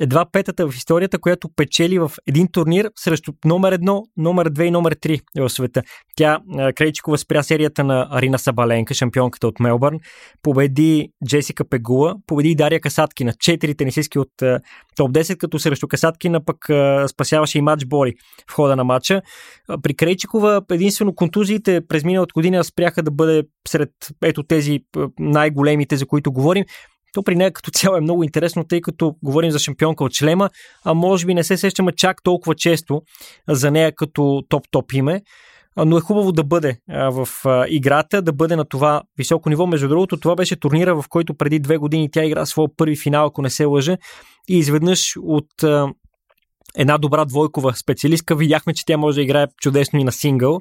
едва 0.00 0.26
петата 0.32 0.68
в 0.68 0.74
историята, 0.76 1.18
която 1.18 1.48
печели 1.56 1.98
в 1.98 2.12
един 2.26 2.48
турнир 2.52 2.90
срещу 2.98 3.32
номер 3.44 3.72
едно, 3.72 4.02
номер 4.16 4.48
две 4.48 4.64
и 4.64 4.70
номер 4.70 4.96
три 5.00 5.20
в 5.38 5.50
света. 5.50 5.82
Тя, 6.16 6.38
Крейчикова, 6.74 7.18
спря 7.18 7.42
серията 7.42 7.84
на 7.84 8.08
Арина 8.10 8.38
Сабаленка, 8.38 8.94
шампионката 8.94 9.46
от 9.46 9.60
Мелбърн, 9.60 9.98
победи 10.42 11.08
Джесика 11.28 11.68
Пегула, 11.68 12.14
победи 12.26 12.54
Дария 12.54 12.80
Касаткина, 12.80 13.32
четири 13.40 13.74
тенисистки 13.74 14.18
от 14.18 14.28
топ 14.96 15.10
10, 15.10 15.36
като 15.36 15.58
срещу 15.58 15.88
Касаткина 15.88 16.44
пък 16.44 16.56
спасяваше 17.10 17.58
и 17.58 17.62
матч 17.62 17.84
Бори 17.86 18.12
в 18.50 18.54
хода 18.54 18.76
на 18.76 18.84
матча. 18.84 19.22
При 19.82 19.94
Крейчикова 19.94 20.62
единствено 20.70 21.14
контузиите 21.14 21.80
през 21.88 22.04
миналата 22.04 22.32
година 22.34 22.64
спряха 22.64 23.02
да 23.02 23.10
бъде 23.10 23.42
сред 23.68 23.90
ето 24.24 24.42
тези 24.42 24.80
най-големите, 25.18 25.96
за 25.96 26.06
които 26.06 26.32
говорим. 26.32 26.64
То 27.12 27.22
при 27.22 27.36
нея 27.36 27.52
като 27.52 27.70
цяло 27.70 27.96
е 27.96 28.00
много 28.00 28.24
интересно, 28.24 28.64
тъй 28.64 28.80
като 28.80 29.14
говорим 29.22 29.50
за 29.50 29.58
шампионка 29.58 30.04
от 30.04 30.12
члема, 30.12 30.50
а 30.84 30.94
може 30.94 31.26
би 31.26 31.34
не 31.34 31.44
се 31.44 31.56
сещаме 31.56 31.92
чак 31.92 32.22
толкова 32.22 32.54
често 32.54 33.02
за 33.48 33.70
нея 33.70 33.92
като 33.94 34.22
топ-топ 34.22 34.94
име. 34.94 35.22
Но 35.76 35.96
е 35.96 36.00
хубаво 36.00 36.32
да 36.32 36.44
бъде 36.44 36.76
в 36.88 37.28
играта, 37.68 38.22
да 38.22 38.32
бъде 38.32 38.56
на 38.56 38.64
това 38.64 39.02
високо 39.18 39.48
ниво. 39.48 39.66
Между 39.66 39.88
другото, 39.88 40.16
това 40.16 40.34
беше 40.34 40.56
турнира, 40.56 41.02
в 41.02 41.04
който 41.08 41.34
преди 41.34 41.58
две 41.58 41.76
години 41.76 42.10
тя 42.10 42.24
игра 42.24 42.46
своя 42.46 42.68
първи 42.76 42.96
финал, 42.96 43.26
ако 43.26 43.42
не 43.42 43.50
се 43.50 43.64
лъже, 43.64 43.98
и 44.48 44.58
изведнъж 44.58 45.14
от 45.22 45.64
една 46.76 46.98
добра 46.98 47.24
двойкова 47.24 47.74
специалистка 47.74 48.36
видяхме, 48.36 48.74
че 48.74 48.84
тя 48.86 48.96
може 48.96 49.14
да 49.14 49.22
играе 49.22 49.46
чудесно 49.60 49.98
и 49.98 50.04
на 50.04 50.12
сингъл 50.12 50.60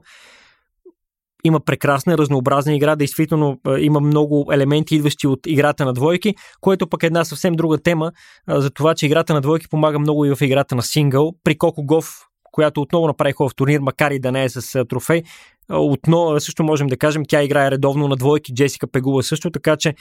има 1.43 1.59
прекрасна, 1.59 2.17
разнообразна 2.17 2.75
игра, 2.75 2.95
действително 2.95 3.59
има 3.79 3.99
много 3.99 4.49
елементи, 4.53 4.95
идващи 4.95 5.27
от 5.27 5.39
играта 5.47 5.85
на 5.85 5.93
двойки, 5.93 6.35
което 6.61 6.87
пък 6.87 7.03
е 7.03 7.05
една 7.05 7.25
съвсем 7.25 7.53
друга 7.53 7.77
тема, 7.77 8.11
за 8.47 8.69
това, 8.69 8.95
че 8.95 9.05
играта 9.05 9.33
на 9.33 9.41
двойки 9.41 9.69
помага 9.69 9.99
много 9.99 10.25
и 10.25 10.35
в 10.35 10.41
играта 10.41 10.75
на 10.75 10.83
сингъл. 10.83 11.33
При 11.43 11.57
Коко 11.57 11.83
Гов, 11.83 12.27
която 12.51 12.81
отново 12.81 13.07
направи 13.07 13.33
хубав 13.33 13.55
турнир, 13.55 13.79
макар 13.79 14.11
и 14.11 14.19
да 14.19 14.31
не 14.31 14.43
е 14.43 14.49
с 14.49 14.85
трофей, 14.85 15.23
отново 15.69 16.39
също 16.39 16.63
можем 16.63 16.87
да 16.87 16.97
кажем, 16.97 17.23
тя 17.27 17.43
играе 17.43 17.71
редовно 17.71 18.07
на 18.07 18.15
двойки, 18.15 18.53
Джесика 18.53 18.87
Пегула 18.87 19.23
също, 19.23 19.51
така 19.51 19.77
че 19.77 19.95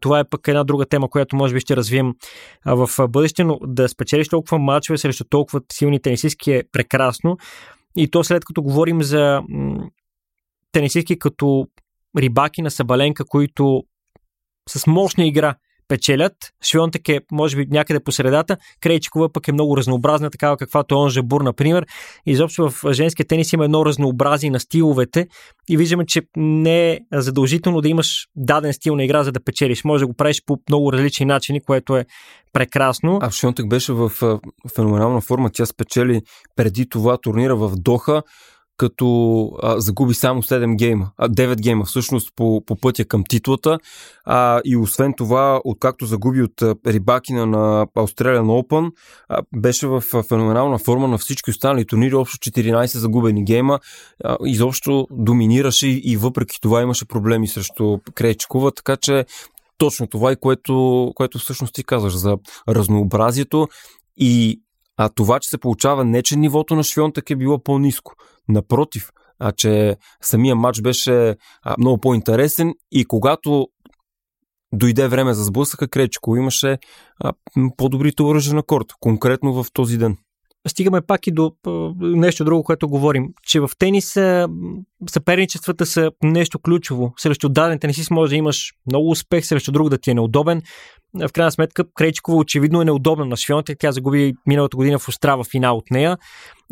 това 0.00 0.18
е 0.18 0.24
пък 0.24 0.48
една 0.48 0.64
друга 0.64 0.86
тема, 0.86 1.10
която 1.10 1.36
може 1.36 1.54
би 1.54 1.60
ще 1.60 1.76
развием 1.76 2.12
в 2.66 3.08
бъдеще, 3.08 3.44
но 3.44 3.58
да 3.66 3.88
спечелиш 3.88 4.28
толкова 4.28 4.58
мачове 4.58 4.98
срещу 4.98 5.24
толкова 5.24 5.60
силни 5.72 6.00
тенисистки 6.00 6.52
е 6.52 6.62
прекрасно. 6.72 7.36
И 7.96 8.10
то 8.10 8.24
след 8.24 8.44
като 8.44 8.62
говорим 8.62 9.02
за 9.02 9.42
тенисистки 10.72 11.18
като 11.18 11.66
Рибаки 12.18 12.62
на 12.62 12.70
Сабаленка, 12.70 13.24
които 13.24 13.82
с 14.68 14.86
мощна 14.86 15.26
игра 15.26 15.54
печелят. 15.88 16.32
Швионтек 16.64 17.08
е, 17.08 17.20
може 17.32 17.56
би, 17.56 17.66
някъде 17.70 18.00
по 18.00 18.12
средата. 18.12 18.56
Крейчикова 18.80 19.32
пък 19.32 19.48
е 19.48 19.52
много 19.52 19.76
разнообразна, 19.76 20.30
такава 20.30 20.56
каквато 20.56 20.94
е 20.94 20.98
Он 20.98 21.08
Жабур, 21.08 21.40
например. 21.40 21.86
Изобщо 22.26 22.70
в 22.70 22.92
женския 22.92 23.26
тенис 23.26 23.52
има 23.52 23.64
едно 23.64 23.86
разнообразие 23.86 24.50
на 24.50 24.60
стиловете 24.60 25.26
и 25.68 25.76
виждаме, 25.76 26.06
че 26.06 26.22
не 26.36 26.92
е 26.92 27.00
задължително 27.12 27.80
да 27.80 27.88
имаш 27.88 28.26
даден 28.36 28.72
стил 28.72 28.96
на 28.96 29.04
игра, 29.04 29.24
за 29.24 29.32
да 29.32 29.44
печелиш. 29.44 29.84
Може 29.84 30.02
да 30.02 30.06
го 30.06 30.14
правиш 30.14 30.42
по 30.46 30.58
много 30.68 30.92
различни 30.92 31.26
начини, 31.26 31.60
което 31.60 31.96
е 31.96 32.06
прекрасно. 32.52 33.18
А 33.22 33.30
Швионтек 33.30 33.68
беше 33.68 33.92
в 33.92 34.12
феноменална 34.74 35.20
форма. 35.20 35.50
Тя 35.52 35.66
спечели 35.66 36.20
преди 36.56 36.88
това 36.88 37.16
турнира 37.16 37.56
в 37.56 37.72
Доха 37.76 38.22
като 38.76 39.50
а, 39.62 39.80
загуби 39.80 40.14
само 40.14 40.42
7 40.42 40.76
гейма, 40.76 41.10
а 41.18 41.28
9 41.28 41.60
гейма 41.60 41.84
всъщност 41.84 42.32
по, 42.36 42.62
по 42.66 42.76
пътя 42.76 43.04
към 43.04 43.24
титлата. 43.28 43.78
А, 44.24 44.60
и 44.64 44.76
освен 44.76 45.14
това, 45.16 45.60
откакто 45.64 46.06
загуби 46.06 46.42
от 46.42 46.62
Рибакина 46.86 47.46
на 47.46 47.86
Australian 47.86 48.62
Open, 48.62 48.90
а, 49.28 49.42
беше 49.56 49.86
в 49.86 50.00
феноменална 50.00 50.78
форма 50.78 51.08
на 51.08 51.18
всички 51.18 51.50
останали 51.50 51.86
турнири, 51.86 52.14
общо 52.14 52.50
14 52.50 52.98
загубени 52.98 53.44
гейма, 53.44 53.80
а, 54.24 54.36
изобщо 54.44 55.06
доминираше 55.10 55.88
и, 55.88 56.16
въпреки 56.16 56.60
това 56.60 56.82
имаше 56.82 57.04
проблеми 57.04 57.48
срещу 57.48 57.98
Кречкова, 58.14 58.72
така 58.72 58.96
че 58.96 59.24
точно 59.78 60.06
това 60.06 60.30
е 60.30 60.36
което, 60.36 61.12
което 61.14 61.38
всъщност 61.38 61.74
ти 61.74 61.84
казваш 61.84 62.16
за 62.16 62.36
разнообразието. 62.68 63.68
И 64.16 64.60
а 65.04 65.08
това, 65.08 65.40
че 65.40 65.48
се 65.48 65.58
получава 65.58 66.04
не, 66.04 66.22
че 66.22 66.36
нивото 66.36 66.74
на 66.74 66.82
Швионтък 66.82 67.30
е 67.30 67.36
било 67.36 67.62
по-низко. 67.62 68.12
Напротив, 68.48 69.10
а 69.38 69.52
че 69.52 69.96
самия 70.22 70.56
матч 70.56 70.80
беше 70.80 71.36
а, 71.62 71.74
много 71.78 71.98
по-интересен 71.98 72.74
и 72.92 73.04
когато 73.04 73.68
дойде 74.72 75.08
време 75.08 75.34
за 75.34 75.44
сблъсъка, 75.44 75.88
Кречко 75.88 76.36
имаше 76.36 76.78
а, 77.20 77.32
по-добрите 77.76 78.22
оръжия 78.22 78.54
на 78.54 78.62
корт, 78.62 78.86
конкретно 79.00 79.62
в 79.62 79.66
този 79.72 79.98
ден 79.98 80.16
стигаме 80.68 81.00
пак 81.00 81.26
и 81.26 81.30
до 81.30 81.52
нещо 82.00 82.44
друго, 82.44 82.64
което 82.64 82.88
говорим, 82.88 83.28
че 83.46 83.60
в 83.60 83.70
тенис 83.78 84.18
съперничествата 85.10 85.86
са 85.86 86.10
нещо 86.22 86.58
ключово. 86.58 87.12
Срещу 87.18 87.48
даден 87.48 87.78
тенисист 87.78 88.10
може 88.10 88.30
да 88.30 88.36
имаш 88.36 88.72
много 88.86 89.10
успех, 89.10 89.46
срещу 89.46 89.72
друг 89.72 89.88
да 89.88 89.98
ти 89.98 90.10
е 90.10 90.14
неудобен. 90.14 90.62
В 91.14 91.32
крайна 91.32 91.52
сметка, 91.52 91.84
Крейчкова 91.94 92.38
очевидно 92.38 92.82
е 92.82 92.84
неудобна 92.84 93.24
на 93.24 93.36
Швионтек. 93.36 93.78
Тя 93.80 93.92
загуби 93.92 94.34
миналата 94.46 94.76
година 94.76 94.98
в 94.98 95.08
Острава 95.08 95.44
финал 95.44 95.76
от 95.76 95.90
нея. 95.90 96.18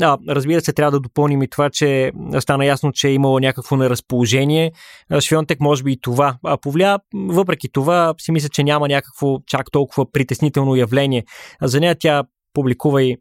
А, 0.02 0.18
разбира 0.28 0.60
се, 0.60 0.72
трябва 0.72 0.90
да 0.90 1.00
допълним 1.00 1.42
и 1.42 1.48
това, 1.48 1.70
че 1.70 2.12
стана 2.40 2.66
ясно, 2.66 2.92
че 2.92 3.08
е 3.08 3.12
имало 3.12 3.38
някакво 3.38 3.76
неразположение. 3.76 4.72
Швионтек 5.20 5.60
може 5.60 5.82
би 5.82 5.92
и 5.92 6.00
това 6.00 6.36
повлия. 6.62 6.98
Въпреки 7.14 7.68
това, 7.72 8.14
си 8.20 8.32
мисля, 8.32 8.48
че 8.48 8.62
няма 8.62 8.88
някакво 8.88 9.38
чак 9.46 9.70
толкова 9.70 10.12
притеснително 10.12 10.76
явление. 10.76 11.24
За 11.62 11.80
нея 11.80 11.96
тя 12.00 12.22
публикува 12.52 13.02
и 13.02 13.16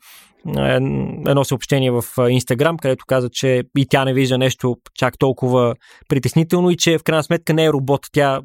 едно 1.27 1.43
съобщение 1.43 1.91
в 1.91 2.03
Инстаграм, 2.29 2.77
където 2.77 3.05
каза, 3.07 3.29
че 3.29 3.63
и 3.77 3.85
тя 3.89 4.05
не 4.05 4.13
вижда 4.13 4.37
нещо 4.37 4.75
чак 4.95 5.19
толкова 5.19 5.75
притеснително 6.09 6.69
и 6.69 6.77
че 6.77 6.97
в 6.97 7.03
крайна 7.03 7.23
сметка 7.23 7.53
не 7.53 7.65
е 7.65 7.71
робот. 7.71 8.07
Тя 8.11 8.41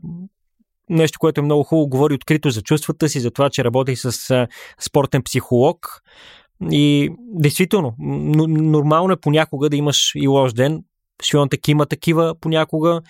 нещо, 0.91 1.19
което 1.19 1.41
е 1.41 1.45
много 1.45 1.63
хубаво, 1.63 1.89
говори 1.89 2.15
открито 2.15 2.51
за 2.51 2.63
чувствата 2.63 3.09
си, 3.09 3.21
за 3.21 3.31
това, 3.31 3.51
че 3.51 3.65
работи 3.65 3.97
с 3.97 4.47
спортен 4.81 5.23
психолог. 5.23 6.01
И 6.71 7.11
действително, 7.19 7.95
нормално 7.99 9.13
е 9.13 9.21
понякога 9.21 9.71
да 9.71 9.77
имаш 9.77 10.13
и 10.15 10.29
лош 10.29 10.53
ден. 10.53 10.83
Швионтек 11.23 11.69
има 11.69 11.87
такива 11.87 12.35
понякога. 12.41 13.01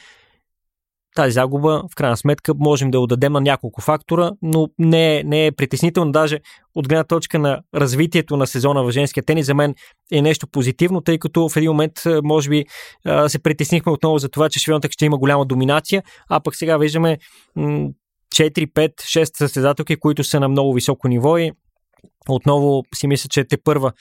Тази 1.15 1.33
загуба 1.33 1.83
в 1.93 1.95
крайна 1.95 2.17
сметка 2.17 2.53
можем 2.59 2.91
да 2.91 3.01
отдадем 3.01 3.33
на 3.33 3.41
няколко 3.41 3.81
фактора, 3.81 4.31
но 4.43 4.69
не 4.79 5.19
е, 5.19 5.25
не 5.25 5.47
е 5.47 5.53
притеснително. 5.53 6.13
Даже 6.13 6.41
от 6.75 6.89
гледна 6.89 7.05
точка 7.05 7.39
на 7.39 7.61
развитието 7.75 8.37
на 8.37 8.47
сезона 8.47 8.83
в 8.83 8.91
женския 8.91 9.25
тенис 9.25 9.47
за 9.47 9.55
мен 9.55 9.75
е 10.13 10.23
нещо 10.23 10.47
позитивно, 10.47 11.01
тъй 11.01 11.19
като 11.19 11.49
в 11.49 11.57
един 11.57 11.71
момент 11.71 11.93
може 12.25 12.51
би 12.51 12.65
се 13.29 13.39
притеснихме 13.39 13.93
отново 13.93 14.19
за 14.19 14.29
това, 14.29 14.49
че 14.49 14.61
Швионтък 14.61 14.93
ще 14.93 15.05
има 15.05 15.19
голяма 15.19 15.47
доминация, 15.47 16.03
а 16.29 16.41
пък 16.41 16.57
сега 16.57 16.77
виждаме 16.77 17.19
4, 17.57 17.93
5, 18.35 18.93
6 19.01 19.39
състезателки, 19.39 19.97
които 19.97 20.25
са 20.25 20.41
на 20.41 20.49
много 20.49 20.75
високо 20.75 21.09
ниво 21.09 21.39
и 21.39 21.53
отново 22.29 22.83
си 22.95 23.07
мисля, 23.07 23.29
че 23.29 23.45
те 23.45 23.57
първа 23.65 23.93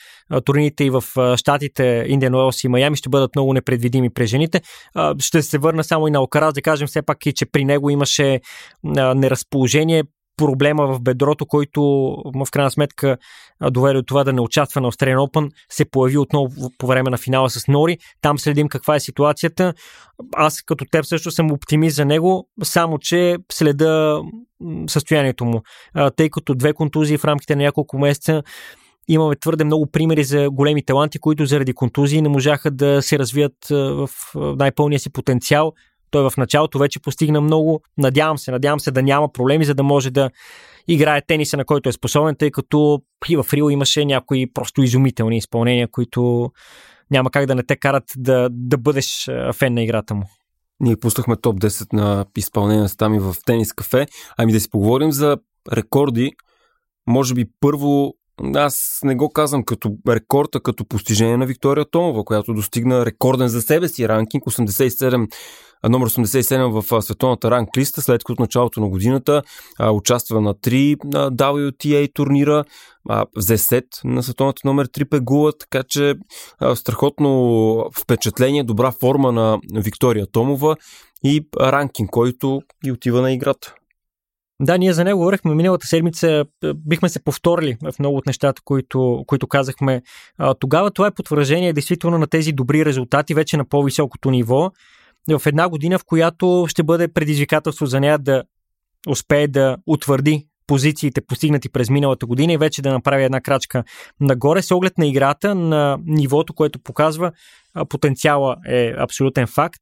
турните 0.46 0.84
и 0.84 0.90
в 0.90 1.04
щатите 1.38 2.06
Индиан 2.08 2.36
Уелс 2.36 2.64
и 2.64 2.68
Майами 2.68 2.96
ще 2.96 3.10
бъдат 3.10 3.36
много 3.36 3.54
непредвидими 3.54 4.10
през 4.10 4.30
жените. 4.30 4.62
Ще 5.20 5.42
се 5.42 5.58
върна 5.58 5.84
само 5.84 6.08
и 6.08 6.12
на 6.12 6.22
Окараз, 6.22 6.54
да 6.54 6.62
кажем 6.62 6.88
все 6.88 7.02
пак 7.02 7.26
и, 7.26 7.34
че 7.34 7.46
при 7.46 7.66
него 7.66 7.90
имаше 7.90 8.42
неразположение 9.16 10.04
проблема 10.46 10.88
в 10.88 11.02
бедрото, 11.02 11.46
който 11.46 11.82
в 12.36 12.48
крайна 12.52 12.72
сметка 12.72 13.18
доведе 13.72 13.94
до 13.94 14.04
това 14.04 14.24
да 14.24 14.34
не 14.34 14.42
участва 14.42 14.82
на 14.82 14.92
Australian 14.92 15.18
Open, 15.18 15.52
се 15.70 15.86
появи 15.86 16.18
отново 16.18 16.50
по 16.78 16.88
време 16.88 17.10
на 17.10 17.18
финала 17.18 17.50
с 17.50 17.68
Нори. 17.68 17.98
Там 18.22 18.40
следим 18.40 18.68
каква 18.68 18.96
е 18.96 19.00
ситуацията. 19.00 19.74
Аз 20.36 20.62
като 20.62 20.86
теб 20.92 21.06
също 21.06 21.32
съм 21.32 21.52
оптимист 21.52 21.96
за 21.96 22.06
него, 22.06 22.48
само 22.64 22.98
че 23.00 23.38
следа 23.52 24.22
състоянието 24.88 25.46
му. 25.46 25.62
Тъй 26.16 26.30
като 26.30 26.56
две 26.56 26.74
контузии 26.74 27.18
в 27.18 27.26
рамките 27.26 27.56
на 27.56 27.64
няколко 27.64 28.00
месеца 28.00 28.44
имаме 29.08 29.36
твърде 29.36 29.64
много 29.64 29.88
примери 29.92 30.24
за 30.24 30.50
големи 30.50 30.86
таланти, 30.86 31.20
които 31.20 31.46
заради 31.46 31.74
контузии 31.74 32.22
не 32.22 32.30
можаха 32.30 32.72
да 32.72 33.02
се 33.02 33.20
развият 33.20 33.54
в 33.70 34.10
най-пълния 34.36 35.00
си 35.00 35.10
потенциал. 35.12 35.74
Той 36.14 36.30
в 36.30 36.38
началото 36.38 36.80
вече 36.80 37.00
постигна 37.00 37.42
много. 37.42 37.82
Надявам 37.98 38.38
се, 38.38 38.52
надявам 38.52 38.80
се 38.80 38.92
да 38.92 39.04
няма 39.04 39.32
проблеми, 39.32 39.66
за 39.66 39.74
да 39.74 39.84
може 39.84 40.12
да 40.12 40.30
играе 40.88 41.22
тениса, 41.22 41.58
на 41.58 41.66
който 41.66 41.90
е 41.90 41.92
способен, 41.92 42.36
тъй 42.36 42.52
като 42.52 43.02
и 43.30 43.36
в 43.36 43.46
Рио 43.54 43.70
имаше 43.70 44.06
някои 44.06 44.54
просто 44.54 44.82
изумителни 44.82 45.38
изпълнения, 45.38 45.88
които 45.92 46.52
няма 47.12 47.32
как 47.32 47.46
да 47.46 47.56
не 47.56 47.64
те 47.64 47.76
карат 47.76 48.04
да, 48.18 48.50
да 48.52 48.78
бъдеш 48.78 49.30
фен 49.54 49.74
на 49.74 49.84
играта 49.84 50.16
му. 50.16 50.24
Ние 50.80 50.98
пуснахме 50.98 51.36
топ 51.36 51.60
10 51.60 51.94
на 51.94 52.26
изпълнение 52.38 52.88
с 52.88 52.98
Тами 52.98 53.20
в 53.20 53.36
тенис 53.46 53.74
кафе. 53.74 54.08
Ами 54.38 54.52
да 54.52 54.60
си 54.60 54.70
поговорим 54.70 55.12
за 55.12 55.38
рекорди. 55.72 56.32
Може 57.08 57.34
би 57.34 57.46
първо 57.60 58.14
аз 58.56 59.00
не 59.04 59.16
го 59.16 59.30
казвам 59.30 59.64
като 59.64 59.98
рекорд, 60.10 60.56
а 60.56 60.60
като 60.60 60.86
постижение 60.86 61.38
на 61.38 61.46
Виктория 61.46 61.86
Томова, 61.92 62.24
която 62.24 62.54
достигна 62.54 63.06
рекорден 63.06 63.48
за 63.48 63.62
себе 63.62 63.88
си 63.88 64.10
ранкинг 64.10 64.44
87 64.44 65.28
номер 65.90 66.10
87 66.10 66.82
в 66.82 67.02
световната 67.02 67.52
ранглиста, 67.52 68.02
след 68.02 68.24
като 68.24 68.42
началото 68.42 68.80
на 68.80 68.90
годината 68.90 69.42
а, 69.80 69.92
участва 69.92 70.42
на 70.42 70.54
3 70.54 70.98
на 71.04 71.32
WTA 71.32 72.14
турнира, 72.14 72.64
а, 73.10 73.26
взе 73.38 73.58
сет 73.58 73.86
на 74.04 74.24
световната 74.24 74.62
номер 74.66 74.88
3 74.88 75.10
пегула, 75.10 75.52
така 75.60 75.84
че 75.84 76.16
а, 76.60 76.76
страхотно 76.76 77.90
впечатление, 77.98 78.64
добра 78.64 78.92
форма 78.92 79.32
на 79.32 79.60
Виктория 79.76 80.28
Томова 80.32 80.76
и 81.24 81.48
ранкинг, 81.60 82.10
който 82.10 82.62
и 82.86 82.92
отива 82.92 83.22
на 83.22 83.32
играта. 83.32 83.76
Да, 84.64 84.78
ние 84.78 84.94
за 84.94 85.04
него 85.04 85.20
говорихме 85.20 85.56
миналата 85.56 85.88
седмица, 85.88 86.46
бихме 86.76 87.10
се 87.10 87.24
повторили 87.24 87.78
в 87.82 88.00
много 88.00 88.18
от 88.18 88.26
нещата, 88.26 88.62
които, 88.66 89.24
които 89.28 89.48
казахме. 89.48 90.02
Тогава 90.60 90.92
това 90.92 91.08
е 91.08 91.12
потвърждение 91.12 91.74
действително 91.74 92.18
на 92.18 92.28
тези 92.28 92.52
добри 92.52 92.86
резултати 92.86 93.34
вече 93.34 93.58
на 93.58 93.66
по-високото 93.66 94.32
ниво 94.32 94.72
в 95.40 95.42
една 95.46 95.70
година, 95.70 96.00
в 96.00 96.06
която 96.06 96.66
ще 96.68 96.84
бъде 96.84 97.08
предизвикателство 97.08 97.86
за 97.86 98.00
нея 98.00 98.20
да 98.20 98.44
успее 99.08 99.48
да 99.48 99.78
утвърди 99.88 100.48
позициите, 100.74 101.22
постигнати 101.22 101.70
през 101.70 101.90
миналата 101.90 102.26
година 102.26 102.54
и 102.54 102.58
вече 102.58 102.82
да 102.82 102.92
направи 102.92 103.24
една 103.24 103.42
крачка 103.42 103.84
нагоре 104.20 104.62
с 104.62 104.76
оглед 104.76 104.98
на 104.98 105.08
играта, 105.08 105.56
на 105.56 105.98
нивото, 106.06 106.54
което 106.54 106.80
показва 106.80 107.32
потенциала 107.90 108.56
е 108.68 108.94
абсолютен 108.98 109.48
факт. 109.48 109.82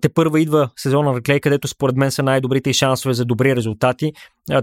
Те 0.00 0.08
първа 0.14 0.40
идва 0.40 0.70
сезона 0.76 1.12
на 1.12 1.22
Клей, 1.22 1.40
където 1.40 1.68
според 1.68 1.96
мен 1.96 2.10
са 2.10 2.22
най-добрите 2.22 2.70
и 2.70 2.72
шансове 2.72 3.14
за 3.14 3.24
добри 3.24 3.56
резултати. 3.56 4.12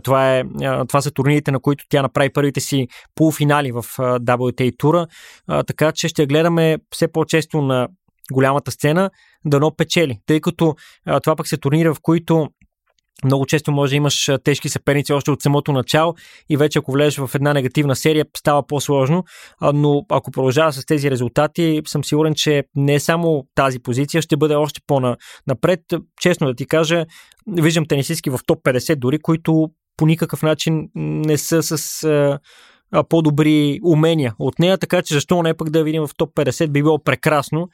Това, 0.03 0.37
е, 0.37 0.43
това 0.87 1.01
са 1.01 1.11
турнирите, 1.11 1.51
на 1.51 1.59
които 1.59 1.85
тя 1.89 2.01
направи 2.01 2.29
първите 2.33 2.59
си 2.59 2.87
полуфинали 3.15 3.71
в 3.71 3.83
WTA 3.97 4.77
тура, 4.77 5.07
така 5.67 5.91
че 5.91 6.07
ще 6.07 6.25
гледаме 6.25 6.77
все 6.91 7.07
по-често 7.07 7.61
на 7.61 7.87
голямата 8.31 8.71
сцена, 8.71 9.09
дано 9.45 9.71
печели. 9.75 10.19
Тъй 10.25 10.41
като 10.41 10.75
а, 11.05 11.19
това 11.19 11.35
пък 11.35 11.47
се 11.47 11.57
турнира, 11.57 11.93
в 11.93 11.97
които 12.01 12.49
много 13.25 13.45
често 13.45 13.71
може 13.71 13.89
да 13.89 13.95
имаш 13.95 14.31
тежки 14.43 14.69
съперници 14.69 15.13
още 15.13 15.31
от 15.31 15.41
самото 15.41 15.71
начало 15.71 16.15
и 16.49 16.57
вече 16.57 16.79
ако 16.79 16.91
влезеш 16.91 17.17
в 17.17 17.35
една 17.35 17.53
негативна 17.53 17.95
серия 17.95 18.25
става 18.37 18.67
по-сложно, 18.67 19.23
но 19.73 20.05
ако 20.09 20.31
продължава 20.31 20.73
с 20.73 20.85
тези 20.85 21.11
резултати 21.11 21.81
съм 21.87 22.03
сигурен, 22.03 22.33
че 22.35 22.63
не 22.75 22.99
само 22.99 23.43
тази 23.55 23.79
позиция 23.79 24.21
ще 24.21 24.37
бъде 24.37 24.55
още 24.55 24.81
по-напред. 24.87 25.79
Честно 26.21 26.47
да 26.47 26.55
ти 26.55 26.65
кажа, 26.65 27.05
виждам 27.47 27.85
тенисистки 27.87 28.29
в 28.29 28.39
топ 28.45 28.63
50 28.63 28.95
дори, 28.95 29.19
които 29.19 29.67
по 29.97 30.05
никакъв 30.05 30.41
начин 30.43 30.89
не 30.95 31.37
са 31.37 31.63
с 31.63 32.39
по-добри 33.09 33.79
умения 33.83 34.35
от 34.39 34.59
нея, 34.59 34.77
така 34.77 35.01
че 35.01 35.13
защо 35.13 35.43
не 35.43 35.53
пък 35.53 35.69
да 35.69 35.83
видим 35.83 36.07
в 36.07 36.09
топ 36.17 36.35
50 36.35 36.67
би 36.67 36.83
било 36.83 37.03
прекрасно. 37.03 37.67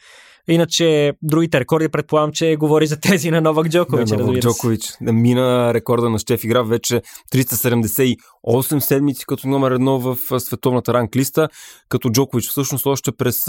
Иначе 0.48 1.14
другите 1.22 1.60
рекорди 1.60 1.90
предполагам, 1.90 2.32
че 2.32 2.56
говори 2.56 2.88
за 2.88 3.00
тези 3.00 3.32
на 3.32 3.42
Новак 3.42 3.70
Джокович. 3.70 4.10
Да, 4.10 4.18
Новак 4.18 4.40
Джокович. 4.40 4.82
Да 5.02 5.14
мина 5.14 5.74
рекорда 5.74 6.10
на 6.10 6.20
Штеф 6.20 6.44
игра 6.44 6.62
вече 6.62 7.02
378 7.34 8.80
седмици 8.80 9.26
като 9.26 9.48
номер 9.48 9.72
едно 9.72 10.00
в 10.00 10.40
световната 10.40 10.94
ранглиста, 10.94 11.50
като 11.90 12.10
Джокович 12.10 12.50
всъщност 12.50 12.86
още 12.86 13.12
през 13.12 13.46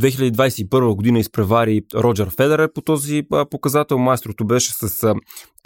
2021 0.00 0.94
година 0.94 1.18
изпревари 1.18 1.82
Роджер 1.94 2.30
Федерер 2.36 2.72
по 2.72 2.80
този 2.80 3.22
показател. 3.50 3.98
Майстрото 3.98 4.44
беше 4.44 4.72
с 4.72 5.14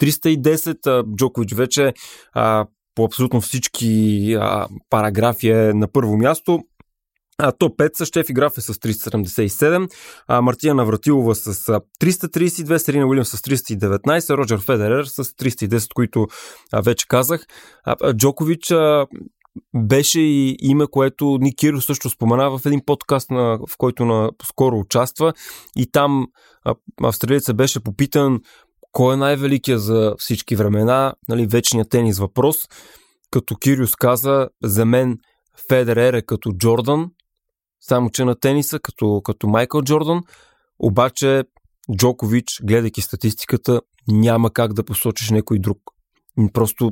310, 0.01 1.15
Джокович 1.15 1.53
вече 1.53 1.93
по 2.95 3.03
абсолютно 3.05 3.41
всички 3.41 4.37
параграфи 4.89 5.49
е 5.49 5.73
на 5.73 5.87
първо 5.87 6.17
място. 6.17 6.59
А, 7.41 7.51
топ 7.51 7.77
5 7.77 7.97
са 7.97 8.05
Штефи 8.05 8.33
Граф 8.33 8.57
е 8.57 8.61
с 8.61 8.73
377, 8.73 9.89
а, 10.27 10.41
Мартия 10.41 10.75
Навратилова 10.75 11.35
с 11.35 11.53
332, 12.01 12.77
Серина 12.77 13.07
Уилям 13.07 13.25
с 13.25 13.37
319, 13.37 14.37
Роджер 14.37 14.59
Федерер 14.59 15.05
с 15.05 15.23
310, 15.23 15.93
които 15.93 16.27
а, 16.71 16.81
вече 16.81 17.07
казах. 17.07 17.45
А, 17.83 17.95
а, 18.01 18.13
Джокович 18.13 18.71
а, 18.71 19.07
беше 19.75 20.19
и 20.19 20.57
име, 20.61 20.85
което 20.91 21.37
Ник 21.41 21.55
Киро 21.57 21.81
също 21.81 22.09
спомена 22.09 22.57
в 22.57 22.65
един 22.65 22.81
подкаст, 22.85 23.31
на, 23.31 23.59
в 23.67 23.77
който 23.77 24.05
на, 24.05 24.31
скоро 24.43 24.79
участва. 24.79 25.33
И 25.75 25.91
там 25.91 26.27
а, 26.63 26.75
австралиеца 27.03 27.53
беше 27.53 27.83
попитан 27.83 28.39
кой 28.91 29.13
е 29.13 29.17
най-великият 29.17 29.81
за 29.81 30.15
всички 30.17 30.55
времена, 30.55 31.13
нали, 31.29 31.47
вечният 31.47 31.89
тенис 31.89 32.19
въпрос, 32.19 32.57
като 33.31 33.55
Кириус 33.55 33.95
каза, 33.95 34.47
за 34.63 34.85
мен 34.85 35.17
Федерер 35.69 36.13
е 36.13 36.21
като 36.21 36.51
Джордан, 36.51 37.09
само 37.81 38.09
че 38.09 38.25
на 38.25 38.35
тениса, 38.35 38.79
като, 38.79 39.21
като 39.21 39.47
Майкъл 39.47 39.81
Джордан, 39.81 40.23
обаче 40.79 41.43
Джокович, 41.95 42.61
гледайки 42.63 43.01
статистиката, 43.01 43.81
няма 44.07 44.51
как 44.51 44.73
да 44.73 44.83
посочиш 44.83 45.29
някой 45.29 45.59
друг. 45.59 45.77
Просто 46.53 46.91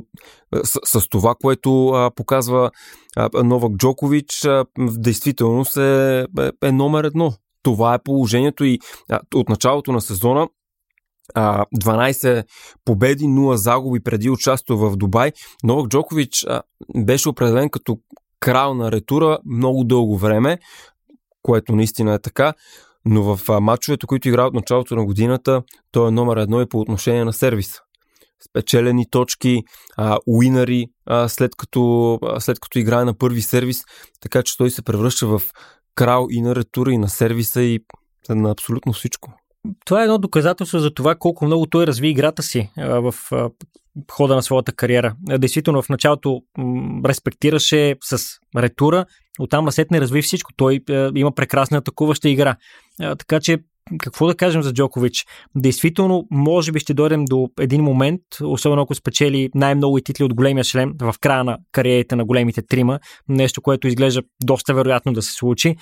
с, 0.64 1.00
с 1.00 1.08
това, 1.08 1.34
което 1.42 1.88
а, 1.88 2.10
показва 2.10 2.70
а, 3.16 3.42
Новак 3.44 3.72
Джокович, 3.76 4.44
а, 4.44 4.64
в 4.78 4.98
действителност 4.98 5.76
е, 5.76 6.26
е, 6.38 6.50
е 6.62 6.72
номер 6.72 7.04
едно. 7.04 7.32
Това 7.62 7.94
е 7.94 8.02
положението 8.02 8.64
и 8.64 8.78
а, 9.10 9.20
от 9.34 9.48
началото 9.48 9.92
на 9.92 10.00
сезона 10.00 10.48
12 11.36 12.44
победи, 12.84 13.24
0 13.24 13.54
загуби 13.54 14.00
преди 14.00 14.30
участие 14.30 14.76
в 14.76 14.96
Дубай. 14.96 15.32
Новак 15.64 15.88
Джокович 15.88 16.46
беше 16.96 17.28
определен 17.28 17.70
като 17.70 17.98
крал 18.40 18.74
на 18.74 18.92
ретура 18.92 19.38
много 19.46 19.84
дълго 19.84 20.18
време, 20.18 20.58
което 21.42 21.76
наистина 21.76 22.14
е 22.14 22.18
така, 22.18 22.54
но 23.04 23.36
в 23.36 23.60
матчовете, 23.60 24.06
които 24.06 24.28
игра 24.28 24.46
от 24.46 24.54
началото 24.54 24.96
на 24.96 25.04
годината, 25.04 25.62
той 25.92 26.08
е 26.08 26.10
номер 26.10 26.36
едно 26.36 26.60
и 26.60 26.68
по 26.68 26.80
отношение 26.80 27.24
на 27.24 27.32
сервиса. 27.32 27.80
Спечелени 28.48 29.10
точки, 29.10 29.62
а, 29.96 30.18
уинари, 30.26 30.86
а, 31.06 31.28
след, 31.28 31.56
като, 31.56 32.14
а, 32.22 32.40
след 32.40 32.60
като 32.60 32.78
играе 32.78 33.04
на 33.04 33.14
първи 33.14 33.42
сервис, 33.42 33.84
така 34.20 34.42
че 34.42 34.56
той 34.56 34.70
се 34.70 34.82
превръща 34.82 35.26
в 35.26 35.42
крал 35.94 36.26
и 36.30 36.40
на 36.40 36.54
ретура, 36.54 36.92
и 36.92 36.98
на 36.98 37.08
сервиса, 37.08 37.62
и 37.62 37.80
на 38.28 38.50
абсолютно 38.50 38.92
всичко 38.92 39.32
това 39.84 40.00
е 40.00 40.04
едно 40.04 40.18
доказателство 40.18 40.78
за 40.78 40.90
това 40.94 41.14
колко 41.14 41.44
много 41.44 41.66
той 41.66 41.86
разви 41.86 42.08
играта 42.08 42.42
си 42.42 42.70
в 42.76 43.14
хода 44.10 44.34
на 44.34 44.42
своята 44.42 44.72
кариера. 44.72 45.14
Действително 45.38 45.82
в 45.82 45.88
началото 45.88 46.42
респектираше 47.04 47.94
с 48.04 48.38
ретура, 48.56 49.06
оттам 49.40 49.64
насет 49.64 49.90
не 49.90 50.00
разви 50.00 50.22
всичко. 50.22 50.52
Той 50.56 50.80
има 51.14 51.32
прекрасна 51.32 51.78
атакуваща 51.78 52.28
игра. 52.28 52.56
Така 53.18 53.40
че 53.40 53.58
какво 53.98 54.26
да 54.26 54.36
кажем 54.36 54.62
за 54.62 54.72
Джокович? 54.72 55.26
Действително, 55.56 56.26
може 56.30 56.72
би 56.72 56.78
ще 56.78 56.94
дойдем 56.94 57.24
до 57.24 57.48
един 57.60 57.82
момент, 57.82 58.20
особено 58.42 58.82
ако 58.82 58.94
спечели 58.94 59.50
най-много 59.54 59.98
и 59.98 60.02
титли 60.02 60.24
от 60.24 60.34
големия 60.34 60.64
шлем 60.64 60.92
в 61.00 61.14
края 61.20 61.44
на 61.44 61.58
кариерите 61.72 62.16
на 62.16 62.24
големите 62.24 62.62
трима, 62.62 62.98
нещо, 63.28 63.62
което 63.62 63.88
изглежда 63.88 64.22
доста 64.44 64.74
вероятно 64.74 65.12
да 65.12 65.22
се 65.22 65.32
случи. 65.32 65.76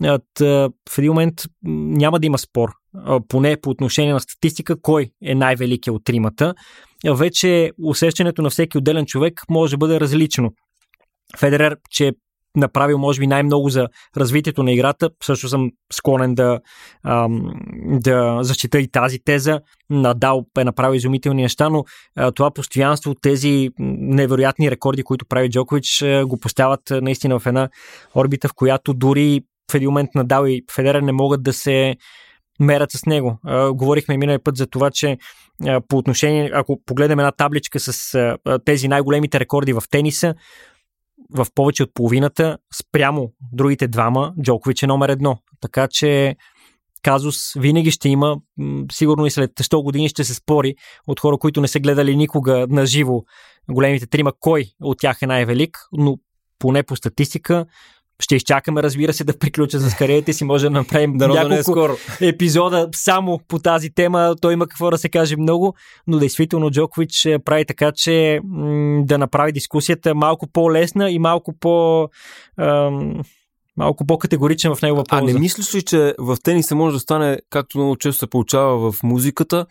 В 0.00 0.98
един 0.98 1.10
момент 1.10 1.34
няма 1.62 2.20
да 2.20 2.26
има 2.26 2.38
спор, 2.38 2.70
поне 3.28 3.56
по 3.62 3.70
отношение 3.70 4.12
на 4.12 4.20
статистика, 4.20 4.80
кой 4.80 5.10
е 5.24 5.34
най-великият 5.34 5.96
от 5.96 6.04
тримата. 6.04 6.54
Вече 7.10 7.70
усещането 7.84 8.42
на 8.42 8.50
всеки 8.50 8.78
отделен 8.78 9.06
човек 9.06 9.40
може 9.50 9.70
да 9.70 9.78
бъде 9.78 10.00
различно. 10.00 10.50
Федерер, 11.38 11.76
че 11.90 12.08
е 12.08 12.12
направил, 12.56 12.98
може 12.98 13.20
би, 13.20 13.26
най-много 13.26 13.68
за 13.68 13.88
развитието 14.16 14.62
на 14.62 14.72
играта. 14.72 15.10
Също 15.22 15.48
съм 15.48 15.70
склонен 15.92 16.34
да, 16.34 16.60
ам, 17.04 17.52
да 17.84 18.38
защита 18.42 18.80
и 18.80 18.90
тази 18.90 19.18
теза. 19.24 19.60
Надал 19.90 20.44
е 20.58 20.64
направил 20.64 20.96
изумителни 20.96 21.42
неща, 21.42 21.68
но 21.68 21.84
а, 22.16 22.32
това 22.32 22.50
постоянство, 22.50 23.14
тези 23.14 23.70
невероятни 23.78 24.70
рекорди, 24.70 25.02
които 25.02 25.26
прави 25.26 25.50
Джокович, 25.50 26.04
го 26.24 26.38
поставят 26.38 26.80
наистина 26.90 27.38
в 27.38 27.46
една 27.46 27.68
орбита, 28.16 28.48
в 28.48 28.54
която 28.54 28.94
дори 28.94 29.40
в 29.70 29.74
един 29.74 29.88
момент 29.88 30.10
Надал 30.14 30.46
и 30.46 30.62
Федерер 30.74 31.00
не 31.00 31.12
могат 31.12 31.42
да 31.42 31.52
се 31.52 31.96
мерят 32.60 32.92
с 32.92 33.06
него. 33.06 33.38
А, 33.44 33.72
говорихме 33.72 34.16
миналия 34.16 34.42
път 34.44 34.56
за 34.56 34.66
това, 34.66 34.90
че 34.90 35.18
а, 35.66 35.80
по 35.88 35.96
отношение, 35.96 36.50
ако 36.54 36.80
погледнем 36.86 37.18
една 37.18 37.32
табличка 37.32 37.80
с 37.80 38.14
а, 38.14 38.58
тези 38.58 38.88
най-големите 38.88 39.40
рекорди 39.40 39.72
в 39.72 39.82
тениса, 39.90 40.34
в 41.30 41.46
повече 41.54 41.82
от 41.82 41.94
половината 41.94 42.58
спрямо 42.74 43.32
другите 43.52 43.88
двама, 43.88 44.34
Джокович 44.42 44.82
е 44.82 44.86
номер 44.86 45.08
едно. 45.08 45.38
Така 45.60 45.88
че 45.90 46.36
казус 47.02 47.52
винаги 47.54 47.90
ще 47.90 48.08
има, 48.08 48.36
сигурно 48.92 49.26
и 49.26 49.30
след 49.30 49.50
100 49.50 49.82
години 49.82 50.08
ще 50.08 50.24
се 50.24 50.34
спори 50.34 50.74
от 51.06 51.20
хора, 51.20 51.38
които 51.38 51.60
не 51.60 51.68
са 51.68 51.80
гледали 51.80 52.16
никога 52.16 52.66
на 52.70 52.86
живо 52.86 53.22
големите 53.70 54.06
трима, 54.06 54.32
кой 54.40 54.64
от 54.80 54.98
тях 54.98 55.22
е 55.22 55.26
най-велик, 55.26 55.78
но 55.92 56.16
поне 56.58 56.82
по 56.82 56.96
статистика 56.96 57.66
ще 58.22 58.36
изчакаме, 58.36 58.82
разбира 58.82 59.12
се, 59.12 59.24
да 59.24 59.38
приключа 59.38 59.78
с 59.80 59.94
кариерите 59.94 60.32
си. 60.32 60.44
Може 60.44 60.66
да 60.66 60.70
направим 60.70 61.16
да 61.16 61.28
няколко 61.28 61.54
е 61.54 61.62
скоро. 61.62 61.92
епизода 62.20 62.88
само 62.94 63.40
по 63.48 63.58
тази 63.58 63.90
тема. 63.90 64.34
Той 64.40 64.52
има 64.52 64.66
какво 64.66 64.90
да 64.90 64.98
се 64.98 65.08
каже 65.08 65.36
много, 65.36 65.74
но 66.06 66.18
действително 66.18 66.70
Джокович 66.70 67.24
е, 67.24 67.38
прави 67.38 67.64
така, 67.64 67.92
че 67.94 68.40
м- 68.44 69.02
да 69.04 69.18
направи 69.18 69.52
дискусията 69.52 70.14
малко 70.14 70.46
по-лесна 70.52 71.10
и 71.10 71.18
малко 71.18 71.52
по... 71.60 72.08
Ам, 72.60 73.20
малко 73.76 74.06
по-категоричен 74.06 74.74
в 74.74 74.82
негова 74.82 75.04
полза. 75.04 75.22
А 75.22 75.24
не 75.24 75.38
мислиш 75.38 75.74
ли, 75.74 75.82
че 75.82 76.14
в 76.18 76.36
тениса 76.44 76.74
може 76.74 76.96
да 76.96 77.00
стане, 77.00 77.38
както 77.50 77.78
много 77.78 77.96
често 77.96 78.18
се 78.18 78.26
получава 78.26 78.92
в 78.92 79.02
музиката, 79.02 79.66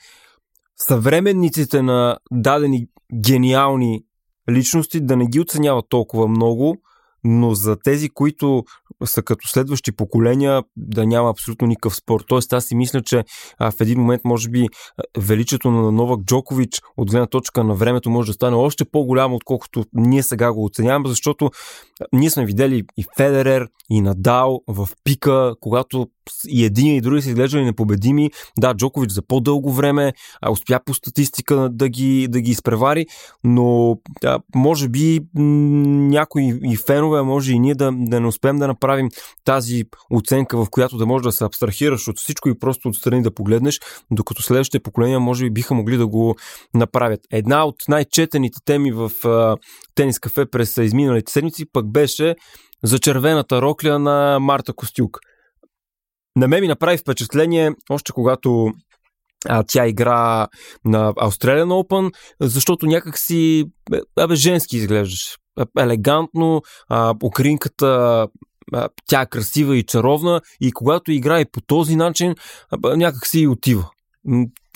съвременниците 0.77 1.81
на 1.81 2.17
дадени 2.31 2.85
гениални 3.23 4.03
личности 4.51 5.05
да 5.05 5.15
не 5.15 5.25
ги 5.25 5.39
оценяват 5.39 5.85
толкова 5.89 6.27
много, 6.27 6.77
но 7.23 7.53
за 7.53 7.77
тези, 7.83 8.09
които 8.09 8.63
са 9.05 9.23
като 9.23 9.47
следващи 9.47 9.91
поколения, 9.91 10.63
да 10.77 11.05
няма 11.05 11.29
абсолютно 11.29 11.67
никакъв 11.67 11.95
спор. 11.95 12.21
Тоест, 12.27 12.53
аз 12.53 12.65
си 12.65 12.75
мисля, 12.75 13.01
че 13.01 13.23
а, 13.57 13.71
в 13.71 13.81
един 13.81 13.99
момент, 13.99 14.21
може 14.25 14.49
би, 14.49 14.67
величието 15.17 15.71
на 15.71 15.91
Новак 15.91 16.19
Джокович 16.25 16.81
от 16.97 17.11
гледна 17.11 17.27
точка 17.27 17.63
на 17.63 17.73
времето 17.75 18.09
може 18.09 18.27
да 18.27 18.33
стане 18.33 18.55
още 18.55 18.85
по-голямо, 18.85 19.35
отколкото 19.35 19.85
ние 19.93 20.23
сега 20.23 20.53
го 20.53 20.65
оценяваме, 20.65 21.09
защото 21.09 21.49
ние 22.13 22.29
сме 22.29 22.45
видели 22.45 22.83
и 22.97 23.05
Федерер, 23.17 23.67
и 23.89 24.01
Надал 24.01 24.61
в 24.67 24.89
пика, 25.03 25.53
когато 25.59 26.07
и 26.47 26.65
един 26.65 26.95
и 26.95 27.01
други 27.01 27.21
са 27.21 27.29
изглеждали 27.29 27.65
непобедими. 27.65 28.31
Да, 28.59 28.73
Джокович 28.73 29.11
за 29.11 29.21
по-дълго 29.21 29.71
време 29.71 30.13
а, 30.41 30.51
успя 30.51 30.79
по 30.85 30.93
статистика 30.93 31.69
да 31.71 31.89
ги, 31.89 32.27
да 32.27 32.41
ги 32.41 32.51
изпревари, 32.51 33.05
но 33.43 33.97
да, 34.21 34.39
може 34.55 34.89
би 34.89 35.19
някои 35.35 36.59
и 36.63 36.77
фенове, 36.77 37.21
може 37.21 37.53
и 37.53 37.59
ние 37.59 37.75
да, 37.75 37.91
да 37.95 38.19
не 38.19 38.27
успеем 38.27 38.57
да 38.57 38.67
направим 38.67 39.09
тази 39.45 39.83
оценка, 40.11 40.57
в 40.57 40.69
която 40.71 40.97
да 40.97 41.05
можеш 41.05 41.23
да 41.23 41.31
се 41.31 41.43
абстрахираш 41.43 42.07
от 42.07 42.19
всичко 42.19 42.49
и 42.49 42.59
просто 42.59 42.89
отстрани 42.89 43.21
да 43.21 43.31
погледнеш, 43.31 43.79
докато 44.11 44.41
следващите 44.41 44.79
поколения 44.79 45.19
може 45.19 45.45
би 45.45 45.49
биха 45.49 45.73
могли 45.73 45.97
да 45.97 46.07
го 46.07 46.35
направят. 46.73 47.19
Една 47.31 47.65
от 47.65 47.75
най-четените 47.87 48.59
теми 48.65 48.91
в 48.91 49.11
а, 49.25 49.57
тенис 49.95 50.19
кафе 50.19 50.45
през 50.45 50.77
изминалите 50.77 51.31
седмици 51.31 51.65
пък 51.73 51.91
беше 51.91 52.35
за 52.83 52.99
червената 52.99 53.61
рокля 53.61 53.99
на 53.99 54.39
Марта 54.39 54.73
Костюк. 54.73 55.19
На 56.35 56.47
мен 56.47 56.61
ми 56.61 56.67
направи 56.67 56.97
впечатление, 56.97 57.71
още 57.89 58.11
когато 58.11 58.71
а, 59.49 59.63
тя 59.67 59.87
игра 59.87 60.47
на 60.85 61.13
Australian 61.13 61.67
Open, 61.67 62.11
защото 62.41 62.85
някак 62.85 63.17
си 63.17 63.65
абе, 64.19 64.35
женски 64.35 64.77
изглеждаш. 64.77 65.37
Елегантно, 65.79 66.61
а, 66.89 67.13
окринката 67.23 68.27
а, 68.73 68.89
тя 69.05 69.21
е 69.21 69.25
красива 69.25 69.77
и 69.77 69.83
чаровна 69.83 70.41
и 70.61 70.71
когато 70.71 71.11
играе 71.11 71.45
по 71.51 71.61
този 71.61 71.95
начин, 71.95 72.35
а, 72.69 72.97
някак 72.97 73.27
си 73.27 73.39
и 73.39 73.47
отива. 73.47 73.89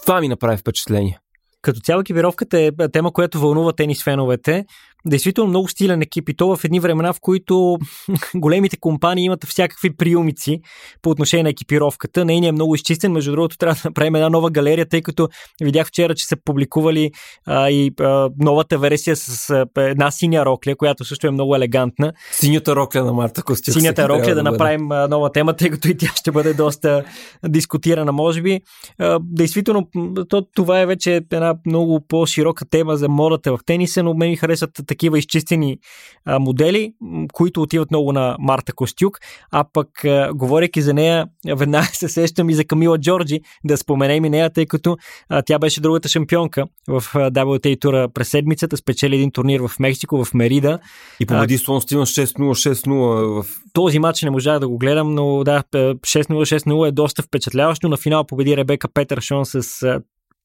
Това 0.01 0.21
ми 0.21 0.27
направи 0.27 0.57
впечатление. 0.57 1.19
Като 1.61 1.79
цяло 1.79 2.01
екипировката 2.01 2.59
е 2.59 2.71
тема, 2.93 3.13
която 3.13 3.39
вълнува 3.39 3.73
тенис 3.73 4.03
феновете 4.03 4.65
действително 5.05 5.49
много 5.49 5.67
стилен 5.67 6.01
екип 6.01 6.29
и 6.29 6.33
то 6.33 6.55
в 6.55 6.63
едни 6.63 6.79
времена, 6.79 7.13
в 7.13 7.19
които 7.21 7.77
големите 8.35 8.77
компании 8.77 9.25
имат 9.25 9.45
всякакви 9.45 9.95
приумици 9.95 10.61
по 11.01 11.09
отношение 11.09 11.43
на 11.43 11.49
екипировката. 11.49 12.25
Нейният 12.25 12.51
е 12.51 12.55
много 12.55 12.75
изчистен, 12.75 13.11
между 13.11 13.31
другото 13.31 13.57
трябва 13.57 13.75
да 13.75 13.81
направим 13.85 14.15
една 14.15 14.29
нова 14.29 14.51
галерия, 14.51 14.85
тъй 14.89 15.01
като 15.01 15.29
видях 15.61 15.87
вчера, 15.87 16.15
че 16.15 16.25
са 16.25 16.35
публикували 16.45 17.11
а, 17.45 17.69
и 17.69 17.91
а, 17.99 18.29
новата 18.39 18.77
версия 18.77 19.15
с 19.15 19.49
а, 19.49 19.65
една 19.77 20.11
синя 20.11 20.45
рокля, 20.45 20.75
която 20.75 21.05
също 21.05 21.27
е 21.27 21.31
много 21.31 21.55
елегантна. 21.55 22.13
Синята 22.31 22.75
рокля 22.75 23.03
на 23.03 23.13
Марта 23.13 23.43
Костюк. 23.43 23.73
Синята 23.73 24.09
рокля 24.09 24.29
да, 24.29 24.35
да 24.35 24.43
направим 24.43 24.91
а, 24.91 25.07
нова 25.07 25.31
тема, 25.31 25.55
тъй 25.55 25.69
като 25.69 25.87
и 25.87 25.97
тя 25.97 26.11
ще 26.15 26.31
бъде 26.31 26.53
доста 26.53 27.03
дискутирана, 27.47 28.11
може 28.11 28.41
би. 28.41 28.61
А, 28.99 29.19
действително, 29.21 29.87
то, 30.29 30.41
това 30.55 30.81
е 30.81 30.85
вече 30.85 31.15
една 31.15 31.55
много 31.65 32.05
по-широка 32.07 32.65
тема 32.65 32.97
за 32.97 33.09
модата 33.09 33.57
в 33.57 33.59
тениса, 33.65 34.03
но 34.03 34.13
мен 34.13 34.29
ми 34.29 34.35
харесват 34.35 34.71
такива 34.95 35.19
изчистени 35.19 35.77
а, 36.25 36.39
модели, 36.39 36.93
които 37.33 37.61
отиват 37.61 37.91
много 37.91 38.11
на 38.11 38.35
Марта 38.39 38.73
Костюк, 38.73 39.19
а 39.51 39.65
пък 39.73 40.05
а, 40.05 40.31
говоряки 40.33 40.81
за 40.81 40.93
нея, 40.93 41.27
веднага 41.55 41.87
се 41.93 42.09
сещам 42.09 42.49
и 42.49 42.53
за 42.53 42.65
Камила 42.65 42.97
Джорджи, 42.97 43.41
да 43.63 43.77
споменем 43.77 44.25
и 44.25 44.29
нея, 44.29 44.49
тъй 44.49 44.65
като 44.65 44.97
а, 45.29 45.41
тя 45.41 45.59
беше 45.59 45.81
другата 45.81 46.09
шампионка 46.09 46.65
в 46.87 47.01
WTA 47.13 47.81
тура 47.81 48.09
през 48.13 48.29
седмицата, 48.29 48.77
спечели 48.77 49.15
един 49.15 49.31
турнир 49.31 49.59
в 49.59 49.71
Мексико, 49.79 50.25
в 50.25 50.33
Мерида. 50.33 50.79
И 51.19 51.25
победи 51.25 51.57
Слон 51.57 51.81
Стивен 51.81 52.05
6-0, 52.05 52.73
6-0 52.73 53.41
в... 53.41 53.45
Този 53.73 53.99
матч 53.99 54.21
не 54.21 54.29
можах 54.29 54.59
да 54.59 54.67
го 54.67 54.77
гледам, 54.77 55.15
но 55.15 55.43
да, 55.43 55.63
6-0, 55.73 55.99
6-0 56.33 56.87
е 56.87 56.91
доста 56.91 57.21
впечатляващо. 57.21 57.89
На 57.89 57.97
финал 57.97 58.23
победи 58.23 58.57
Ребека 58.57 58.87
Петършон 58.93 59.45
с 59.45 59.81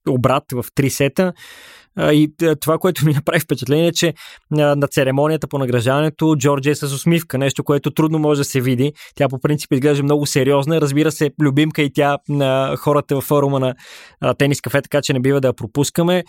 обрат 0.08 0.44
в 0.52 0.64
три 0.74 0.90
сета. 0.90 1.32
И 1.98 2.32
това, 2.60 2.78
което 2.78 3.06
ми 3.06 3.12
направи 3.12 3.40
впечатление 3.40 3.86
е, 3.86 3.92
че 3.92 4.14
на 4.50 4.86
церемонията 4.90 5.48
по 5.48 5.58
награждаването 5.58 6.36
Джорджи 6.36 6.70
е 6.70 6.74
с 6.74 6.82
усмивка, 6.82 7.38
нещо, 7.38 7.64
което 7.64 7.90
трудно 7.90 8.18
може 8.18 8.40
да 8.40 8.44
се 8.44 8.60
види. 8.60 8.92
Тя 9.14 9.28
по 9.28 9.38
принцип 9.38 9.72
изглежда 9.72 10.02
много 10.02 10.26
сериозна. 10.26 10.80
Разбира 10.80 11.12
се, 11.12 11.30
любимка 11.42 11.82
и 11.82 11.92
тя 11.92 12.18
на 12.28 12.76
хората 12.78 13.14
във 13.14 13.24
форума 13.24 13.60
на 13.60 13.74
тенис 14.34 14.60
кафе, 14.60 14.82
така 14.82 15.02
че 15.02 15.12
не 15.12 15.20
бива 15.20 15.40
да 15.40 15.48
я 15.48 15.54
пропускаме. 15.54 16.24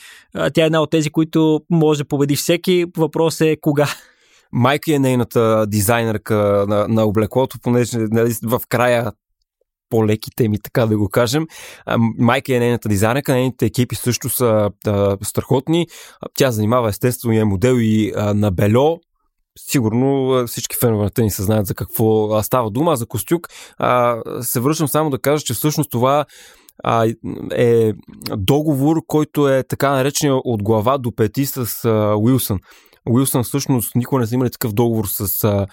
Тя 0.54 0.64
е 0.64 0.66
една 0.66 0.82
от 0.82 0.92
тези, 0.92 1.10
които 1.10 1.62
може 1.70 2.00
да 2.00 2.08
победи 2.08 2.36
всеки. 2.36 2.86
Въпрос 2.98 3.42
е 3.42 3.58
кога 3.62 3.88
майка 4.52 4.96
е 4.96 5.00
нейната 5.00 5.66
дизайнерка 5.68 6.66
на, 6.68 6.88
на 6.88 7.06
облеклото, 7.06 7.58
понеже 7.62 7.98
нали, 7.98 8.34
в 8.44 8.62
края 8.70 9.12
по-леки 9.92 10.30
теми, 10.36 10.58
така 10.62 10.86
да 10.86 10.98
го 10.98 11.10
кажем. 11.10 11.48
Майка 12.18 12.56
е 12.56 12.60
нейната 12.60 12.90
дизайнерка, 12.90 13.34
нейните 13.34 13.66
екипи 13.66 13.96
също 13.96 14.30
са 14.30 14.70
а, 14.88 15.18
страхотни. 15.24 15.88
Тя 16.38 16.52
занимава 16.52 16.90
естествено 16.90 17.34
и 17.34 17.38
е 17.38 17.46
модел 17.46 17.76
и 17.78 18.14
а, 18.16 18.34
на 18.34 18.52
Бельо, 18.52 19.00
Сигурно 19.60 20.44
всички 20.48 20.76
фенове 20.82 21.04
на 21.04 21.10
тенис 21.10 21.42
знаят 21.42 21.66
за 21.68 21.76
какво 21.76 22.44
става 22.44 22.72
дума. 22.72 22.96
За 22.96 23.06
Костюк 23.06 23.48
а, 23.78 24.22
се 24.42 24.60
връщам 24.60 24.88
само 24.88 25.10
да 25.10 25.20
кажа, 25.20 25.44
че 25.44 25.54
всъщност 25.54 25.92
това 25.92 26.26
а, 26.84 27.14
е 27.52 27.94
договор, 28.38 29.02
който 29.08 29.50
е 29.50 29.64
така 29.64 29.90
наречен 29.90 30.42
от 30.44 30.64
глава 30.64 30.98
до 30.98 31.16
пети 31.16 31.46
с 31.46 31.86
а, 31.86 32.16
Уилсън. 32.18 32.60
Уилсън 33.10 33.44
всъщност 33.44 33.96
никога 33.96 34.20
не 34.20 34.28
са 34.28 34.36
имали 34.36 34.50
такъв 34.50 34.74
договор 34.74 35.06
с 35.08 35.44
а, 35.44 35.68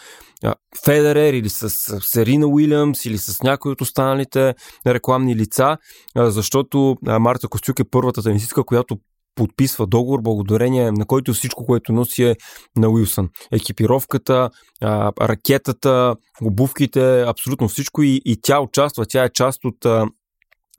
а, 0.44 0.54
Федерер 0.84 1.32
или 1.32 1.48
с 1.48 1.70
Серина 2.00 2.46
Уилямс 2.46 3.04
или 3.04 3.18
с 3.18 3.42
някои 3.42 3.72
от 3.72 3.80
останалите 3.80 4.54
рекламни 4.86 5.36
лица, 5.36 5.76
а, 6.14 6.30
защото 6.30 6.96
а, 7.06 7.18
Марта 7.18 7.48
Костюк 7.48 7.78
е 7.80 7.90
първата 7.90 8.22
тенисистка, 8.22 8.64
която 8.64 8.98
подписва 9.34 9.86
договор, 9.86 10.20
благодарение 10.22 10.92
на 10.92 11.06
който 11.06 11.32
всичко, 11.32 11.66
което 11.66 11.92
носи 11.92 12.24
е 12.24 12.36
на 12.76 12.88
Уилсън. 12.88 13.28
Екипировката, 13.52 14.50
ракетата, 15.20 16.16
обувките, 16.42 17.22
абсолютно 17.22 17.68
всичко 17.68 18.02
и, 18.02 18.22
и 18.24 18.38
тя 18.42 18.60
участва, 18.60 19.06
тя 19.08 19.24
е 19.24 19.28
част 19.28 19.64
от 19.64 20.08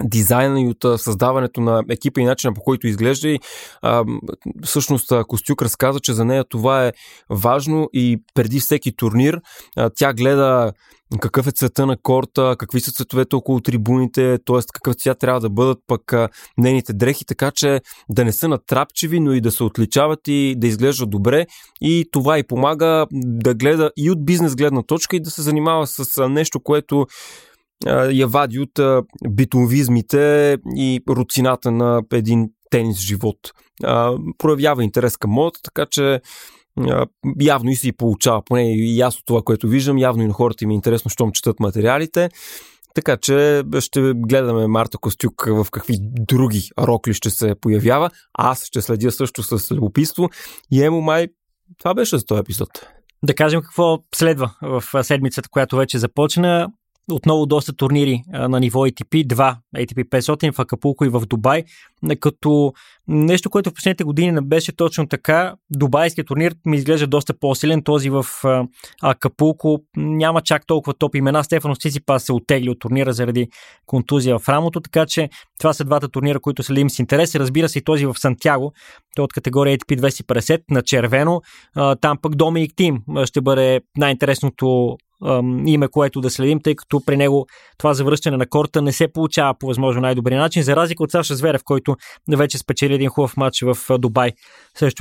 дизайна 0.04 0.62
и 0.62 0.68
от 0.68 1.02
създаването 1.02 1.62
на 1.62 1.84
екипа 1.90 2.22
и 2.22 2.26
начина 2.26 2.54
по 2.54 2.62
който 2.62 2.88
изглежда. 2.88 3.30
И, 3.30 3.40
а, 3.82 4.06
всъщност 4.64 5.14
Костюк 5.28 5.62
разказа, 5.62 6.00
че 6.00 6.14
за 6.14 6.26
нея 6.26 6.44
това 6.50 6.86
е 6.86 6.92
важно 7.30 7.90
и 7.94 8.18
преди 8.34 8.60
всеки 8.60 8.96
турнир 8.96 9.42
а, 9.78 9.90
тя 9.96 10.14
гледа 10.14 10.74
какъв 11.18 11.48
е 11.48 11.52
цвета 11.52 11.86
на 11.86 11.98
корта, 11.98 12.56
какви 12.60 12.80
са 12.80 12.92
цветовете 12.92 13.36
около 13.36 13.62
трибуните, 13.62 14.38
т.е. 14.46 14.60
какъв 14.74 14.96
цвят 14.96 15.20
трябва 15.20 15.40
да 15.40 15.50
бъдат 15.50 15.78
пък 15.88 16.14
нейните 16.58 16.94
дрехи, 16.94 17.26
така 17.26 17.52
че 17.52 17.82
да 18.10 18.26
не 18.26 18.32
са 18.32 18.48
натрапчеви, 18.48 19.20
но 19.20 19.34
и 19.34 19.42
да 19.42 19.52
се 19.52 19.64
отличават 19.64 20.20
и 20.28 20.56
да 20.58 20.68
изглеждат 20.68 21.10
добре. 21.10 21.46
И 21.82 22.06
това 22.12 22.40
и 22.40 22.44
помага 22.44 23.08
да 23.12 23.54
гледа 23.54 23.92
и 23.98 24.12
от 24.12 24.26
бизнес 24.26 24.56
гледна 24.56 24.84
точка 24.84 25.16
и 25.16 25.20
да 25.20 25.30
се 25.30 25.42
занимава 25.42 25.88
с 25.88 26.28
нещо, 26.30 26.60
което 26.60 27.08
я 28.12 28.28
вади 28.28 28.60
от 28.60 28.80
битовизмите 29.30 30.58
и 30.76 31.02
руцината 31.10 31.72
на 31.72 32.02
един 32.14 32.50
тенис 32.70 33.00
живот. 33.00 33.38
Проявява 34.38 34.84
интерес 34.84 35.18
към 35.18 35.32
модата, 35.32 35.60
така 35.64 35.86
че 35.86 36.22
явно 37.42 37.70
и 37.70 37.76
си 37.76 37.92
получава, 37.92 38.42
поне 38.46 38.76
и 38.76 39.02
аз 39.02 39.18
от 39.18 39.26
това, 39.26 39.42
което 39.42 39.68
виждам, 39.68 39.98
явно 39.98 40.24
и 40.24 40.28
на 40.28 40.34
хората 40.34 40.64
им 40.64 40.70
е 40.70 40.74
интересно, 40.74 41.10
щом 41.10 41.32
четат 41.32 41.60
материалите. 41.60 42.30
Така 42.94 43.18
че 43.18 43.64
ще 43.80 44.14
гледаме 44.16 44.68
Марта 44.68 44.98
Костюк 44.98 45.46
в 45.48 45.68
какви 45.72 45.98
други 46.02 46.70
рокли 46.80 47.14
ще 47.14 47.30
се 47.30 47.56
появява. 47.62 48.10
Аз 48.34 48.66
ще 48.66 48.82
следя 48.82 49.12
също 49.12 49.44
с 49.44 49.72
любопитство. 49.72 50.30
И 50.72 50.84
емо 50.84 51.02
май, 51.02 51.28
това 51.78 51.94
беше 51.94 52.18
за 52.18 52.26
този 52.26 52.40
епизод. 52.40 52.70
Да 53.24 53.36
кажем 53.36 53.62
какво 53.62 53.98
следва 54.16 54.52
в 54.62 55.04
седмицата, 55.04 55.50
която 55.50 55.76
вече 55.78 55.98
започна 55.98 56.68
отново 57.12 57.46
доста 57.46 57.74
турнири 57.74 58.24
на 58.28 58.60
ниво 58.60 58.88
ATP, 58.88 59.28
два 59.28 59.62
ATP 59.76 60.04
500 60.04 60.56
в 60.56 60.60
Акапулко 60.60 61.06
и 61.06 61.10
в 61.10 61.26
Дубай, 61.26 61.66
като 62.20 62.74
нещо, 63.08 63.50
което 63.50 63.70
в 63.70 63.74
последните 63.74 64.04
години 64.04 64.32
не 64.32 64.42
беше 64.42 64.76
точно 64.76 65.08
така. 65.08 65.56
Дубайският 65.72 66.28
турнир 66.28 66.56
ми 66.66 66.78
изглежда 66.78 67.08
доста 67.08 67.34
по-силен, 67.40 67.84
този 67.84 68.10
в 68.10 68.26
Акапулко 69.02 69.78
няма 69.98 70.42
чак 70.42 70.68
толкова 70.68 70.94
топ 70.94 71.16
имена. 71.16 71.44
Стефано 71.44 71.76
Сисипа 71.76 72.20
се 72.20 72.34
отегли 72.34 72.70
от 72.70 72.80
турнира 72.80 73.14
заради 73.14 73.48
контузия 73.86 74.40
в 74.40 74.50
рамото, 74.50 74.82
така 74.82 75.06
че 75.06 75.30
това 75.60 75.74
са 75.74 75.84
двата 75.84 76.10
турнира, 76.10 76.40
които 76.40 76.64
следим 76.64 76.90
с 76.90 77.00
интерес. 77.00 77.36
Разбира 77.36 77.70
се 77.70 77.80
и 77.80 77.84
този 77.84 78.06
в 78.06 78.16
Сантяго, 78.18 78.74
той 79.16 79.24
е 79.24 79.26
от 79.26 79.34
категория 79.34 79.78
ATP 79.78 80.00
250 80.00 80.62
на 80.72 80.82
червено. 80.82 81.42
Там 82.02 82.18
пък 82.22 82.36
Доминик 82.36 82.72
Тим 82.76 82.98
ще 83.26 83.42
бъде 83.42 83.82
най-интересното 83.98 84.98
име, 85.66 85.88
което 85.88 86.22
да 86.22 86.30
следим, 86.30 86.60
тъй 86.64 86.76
като 86.76 87.02
при 87.06 87.18
него 87.18 87.48
това 87.78 87.94
завръщане 87.94 88.38
на 88.38 88.48
корта 88.48 88.82
не 88.82 88.92
се 88.92 89.08
получава 89.08 89.54
по 89.60 89.68
възможно 89.68 90.02
най-добрия 90.02 90.40
начин, 90.40 90.64
за 90.64 90.76
разлика 90.76 91.04
от 91.04 91.12
Саша 91.12 91.36
Зверев, 91.36 91.62
който 91.66 91.89
вече 92.30 92.58
спечели 92.58 92.94
един 92.94 93.10
хубав 93.10 93.38
матч 93.38 93.62
в 93.62 93.78
Дубай. 93.98 94.32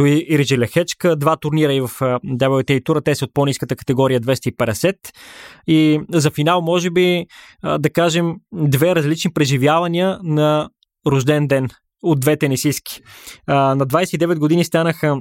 И 0.01 0.27
Ириджи 0.29 0.59
Лехечка, 0.59 1.17
два 1.17 1.37
турнира 1.37 1.75
и 1.75 1.81
в 1.81 1.89
WTA 2.25 2.85
тура, 2.85 3.01
те 3.01 3.15
са 3.15 3.25
от 3.25 3.35
по-низката 3.35 3.77
категория 3.77 4.21
250. 4.21 4.95
И 5.67 6.01
за 6.13 6.31
финал, 6.31 6.61
може 6.61 6.91
би, 6.91 7.27
да 7.79 7.91
кажем, 7.91 8.35
две 8.53 8.95
различни 8.95 9.33
преживявания 9.33 10.19
на 10.23 10.71
рожден 11.07 11.47
ден 11.47 11.69
от 12.03 12.21
две 12.21 12.37
тенисистки. 12.37 13.01
На 13.49 13.87
29 13.87 14.39
години 14.39 14.65
станаха 14.65 15.17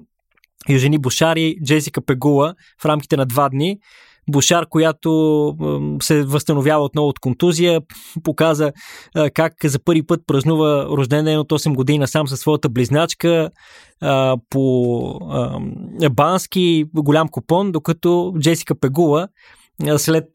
Южени 0.70 0.98
Бушари, 0.98 1.56
Джесика 1.66 2.02
Пегула 2.02 2.56
в 2.82 2.86
рамките 2.86 3.18
на 3.18 3.26
два 3.26 3.50
дни. 3.50 3.80
Бушар, 4.30 4.66
която 4.70 5.54
се 6.02 6.24
възстановява 6.24 6.84
отново 6.84 7.08
от 7.08 7.20
контузия, 7.20 7.82
показа 8.24 8.72
как 9.34 9.54
за 9.64 9.80
първи 9.80 10.04
път 10.04 10.22
празнува 10.28 10.86
рожден 10.86 11.26
ден 11.26 11.40
от 11.40 11.52
8 11.52 11.76
години 11.76 12.08
сам 12.08 12.28
със 12.28 12.40
своята 12.40 12.70
близначка 12.70 13.50
по 14.50 15.20
бански 16.12 16.86
голям 16.94 17.28
купон, 17.28 17.72
докато 17.72 18.34
Джесика 18.40 18.80
Пегула 18.80 19.28
след 19.98 20.26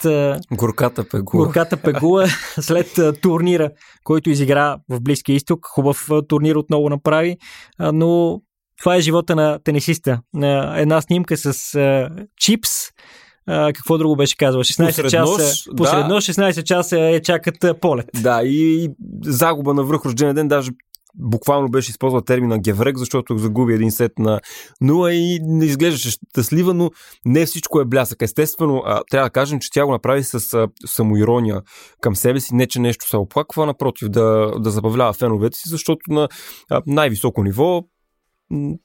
горката 0.53 1.09
пегула. 1.09 1.45
горката 1.45 1.77
пегула, 1.77 2.27
след 2.61 2.99
турнира, 3.23 3.71
който 4.05 4.31
изигра 4.31 4.77
в 4.89 5.01
Близкия 5.01 5.37
изток, 5.37 5.67
хубав 5.67 6.09
турнир 6.29 6.57
отново 6.57 6.89
направи, 6.89 7.37
но 7.79 8.41
това 8.79 8.97
е 8.97 9.01
живота 9.01 9.37
на 9.37 9.59
тенисиста. 9.65 10.21
Една 10.77 11.01
снимка 11.01 11.37
с 11.37 11.77
чипс, 12.41 12.71
а, 13.47 13.73
какво 13.73 13.99
друго 13.99 14.17
беше 14.17 14.37
казал? 14.37 14.61
16 14.61 14.87
посред 14.87 15.11
часа. 15.11 15.43
Нощ, 15.43 15.69
посред 15.77 16.01
да. 16.01 16.09
нощ 16.09 16.29
16 16.29 16.63
часа 16.63 17.01
е 17.01 17.23
чакат 17.23 17.81
полет. 17.81 18.11
Да, 18.23 18.43
и, 18.43 18.85
и 18.85 18.89
загуба 19.25 19.75
на 19.75 19.83
връх 19.83 20.05
рождения 20.05 20.35
ден, 20.35 20.49
даже 20.49 20.71
буквално 21.15 21.69
беше 21.69 21.91
използвал 21.91 22.21
термина 22.21 22.59
геврек, 22.59 22.99
защото 22.99 23.39
загуби 23.39 23.75
един 23.75 23.91
сет 23.91 24.19
на 24.19 24.41
0 24.83 25.11
и 25.11 25.41
не 25.43 25.65
изглеждаше 25.65 26.11
щастлива, 26.11 26.75
но 26.75 26.91
не 27.25 27.47
всичко 27.47 27.81
е 27.81 27.85
блясък. 27.85 28.23
Естествено, 28.23 28.83
а, 28.87 29.03
трябва 29.11 29.27
да 29.27 29.33
кажем, 29.33 29.61
че 29.61 29.71
тя 29.71 29.87
го 29.87 29.93
направи 29.93 30.25
с 30.25 30.55
а, 30.55 30.69
самоирония 30.87 31.63
към 32.01 32.17
себе 32.17 32.41
си, 32.41 32.55
не 32.55 32.67
че 32.67 32.81
нещо 32.81 33.09
се 33.09 33.17
оплаква, 33.17 33.67
напротив, 33.67 34.09
да, 34.09 34.53
да 34.59 34.71
забавлява 34.71 35.13
феновете 35.13 35.59
си, 35.59 35.69
защото 35.69 36.01
на 36.09 36.29
а, 36.71 36.83
най-високо 36.87 37.43
ниво 37.43 37.83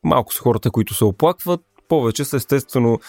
малко 0.03 0.33
са 0.33 0.41
хората, 0.41 0.71
които 0.71 0.93
се 0.93 1.05
оплакват, 1.05 1.61
повече 1.87 2.25
са 2.25 2.37
естествено 2.37 2.99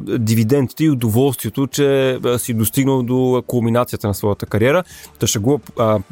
дивидендите 0.00 0.84
и 0.84 0.90
удоволствието, 0.90 1.66
че 1.66 2.18
си 2.38 2.54
достигнал 2.54 3.02
до 3.02 3.42
кулминацията 3.46 4.06
на 4.06 4.14
своята 4.14 4.46
кариера. 4.46 4.84
Тъшегула 5.18 5.58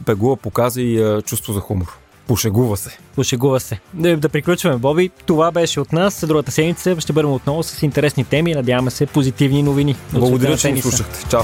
Пегула 0.06 0.36
показа 0.36 0.80
и 0.80 1.20
чувство 1.24 1.52
за 1.52 1.60
хумор. 1.60 1.98
Пошегува 2.26 2.76
се. 2.76 2.98
Пошегува 3.14 3.60
се. 3.60 3.80
Да, 3.94 4.16
да 4.16 4.28
приключваме, 4.28 4.76
Боби. 4.76 5.10
Това 5.26 5.50
беше 5.50 5.80
от 5.80 5.92
нас. 5.92 6.24
Другата 6.26 6.52
седмица 6.52 7.00
ще 7.00 7.12
бъдем 7.12 7.32
отново 7.32 7.62
с 7.62 7.82
интересни 7.82 8.24
теми. 8.24 8.54
Надяваме 8.54 8.90
се 8.90 9.06
позитивни 9.06 9.62
новини. 9.62 9.96
Благодаря, 10.12 10.56
че 10.56 10.72
ни 10.72 10.82
слушахте. 10.82 11.28
Чао. 11.30 11.42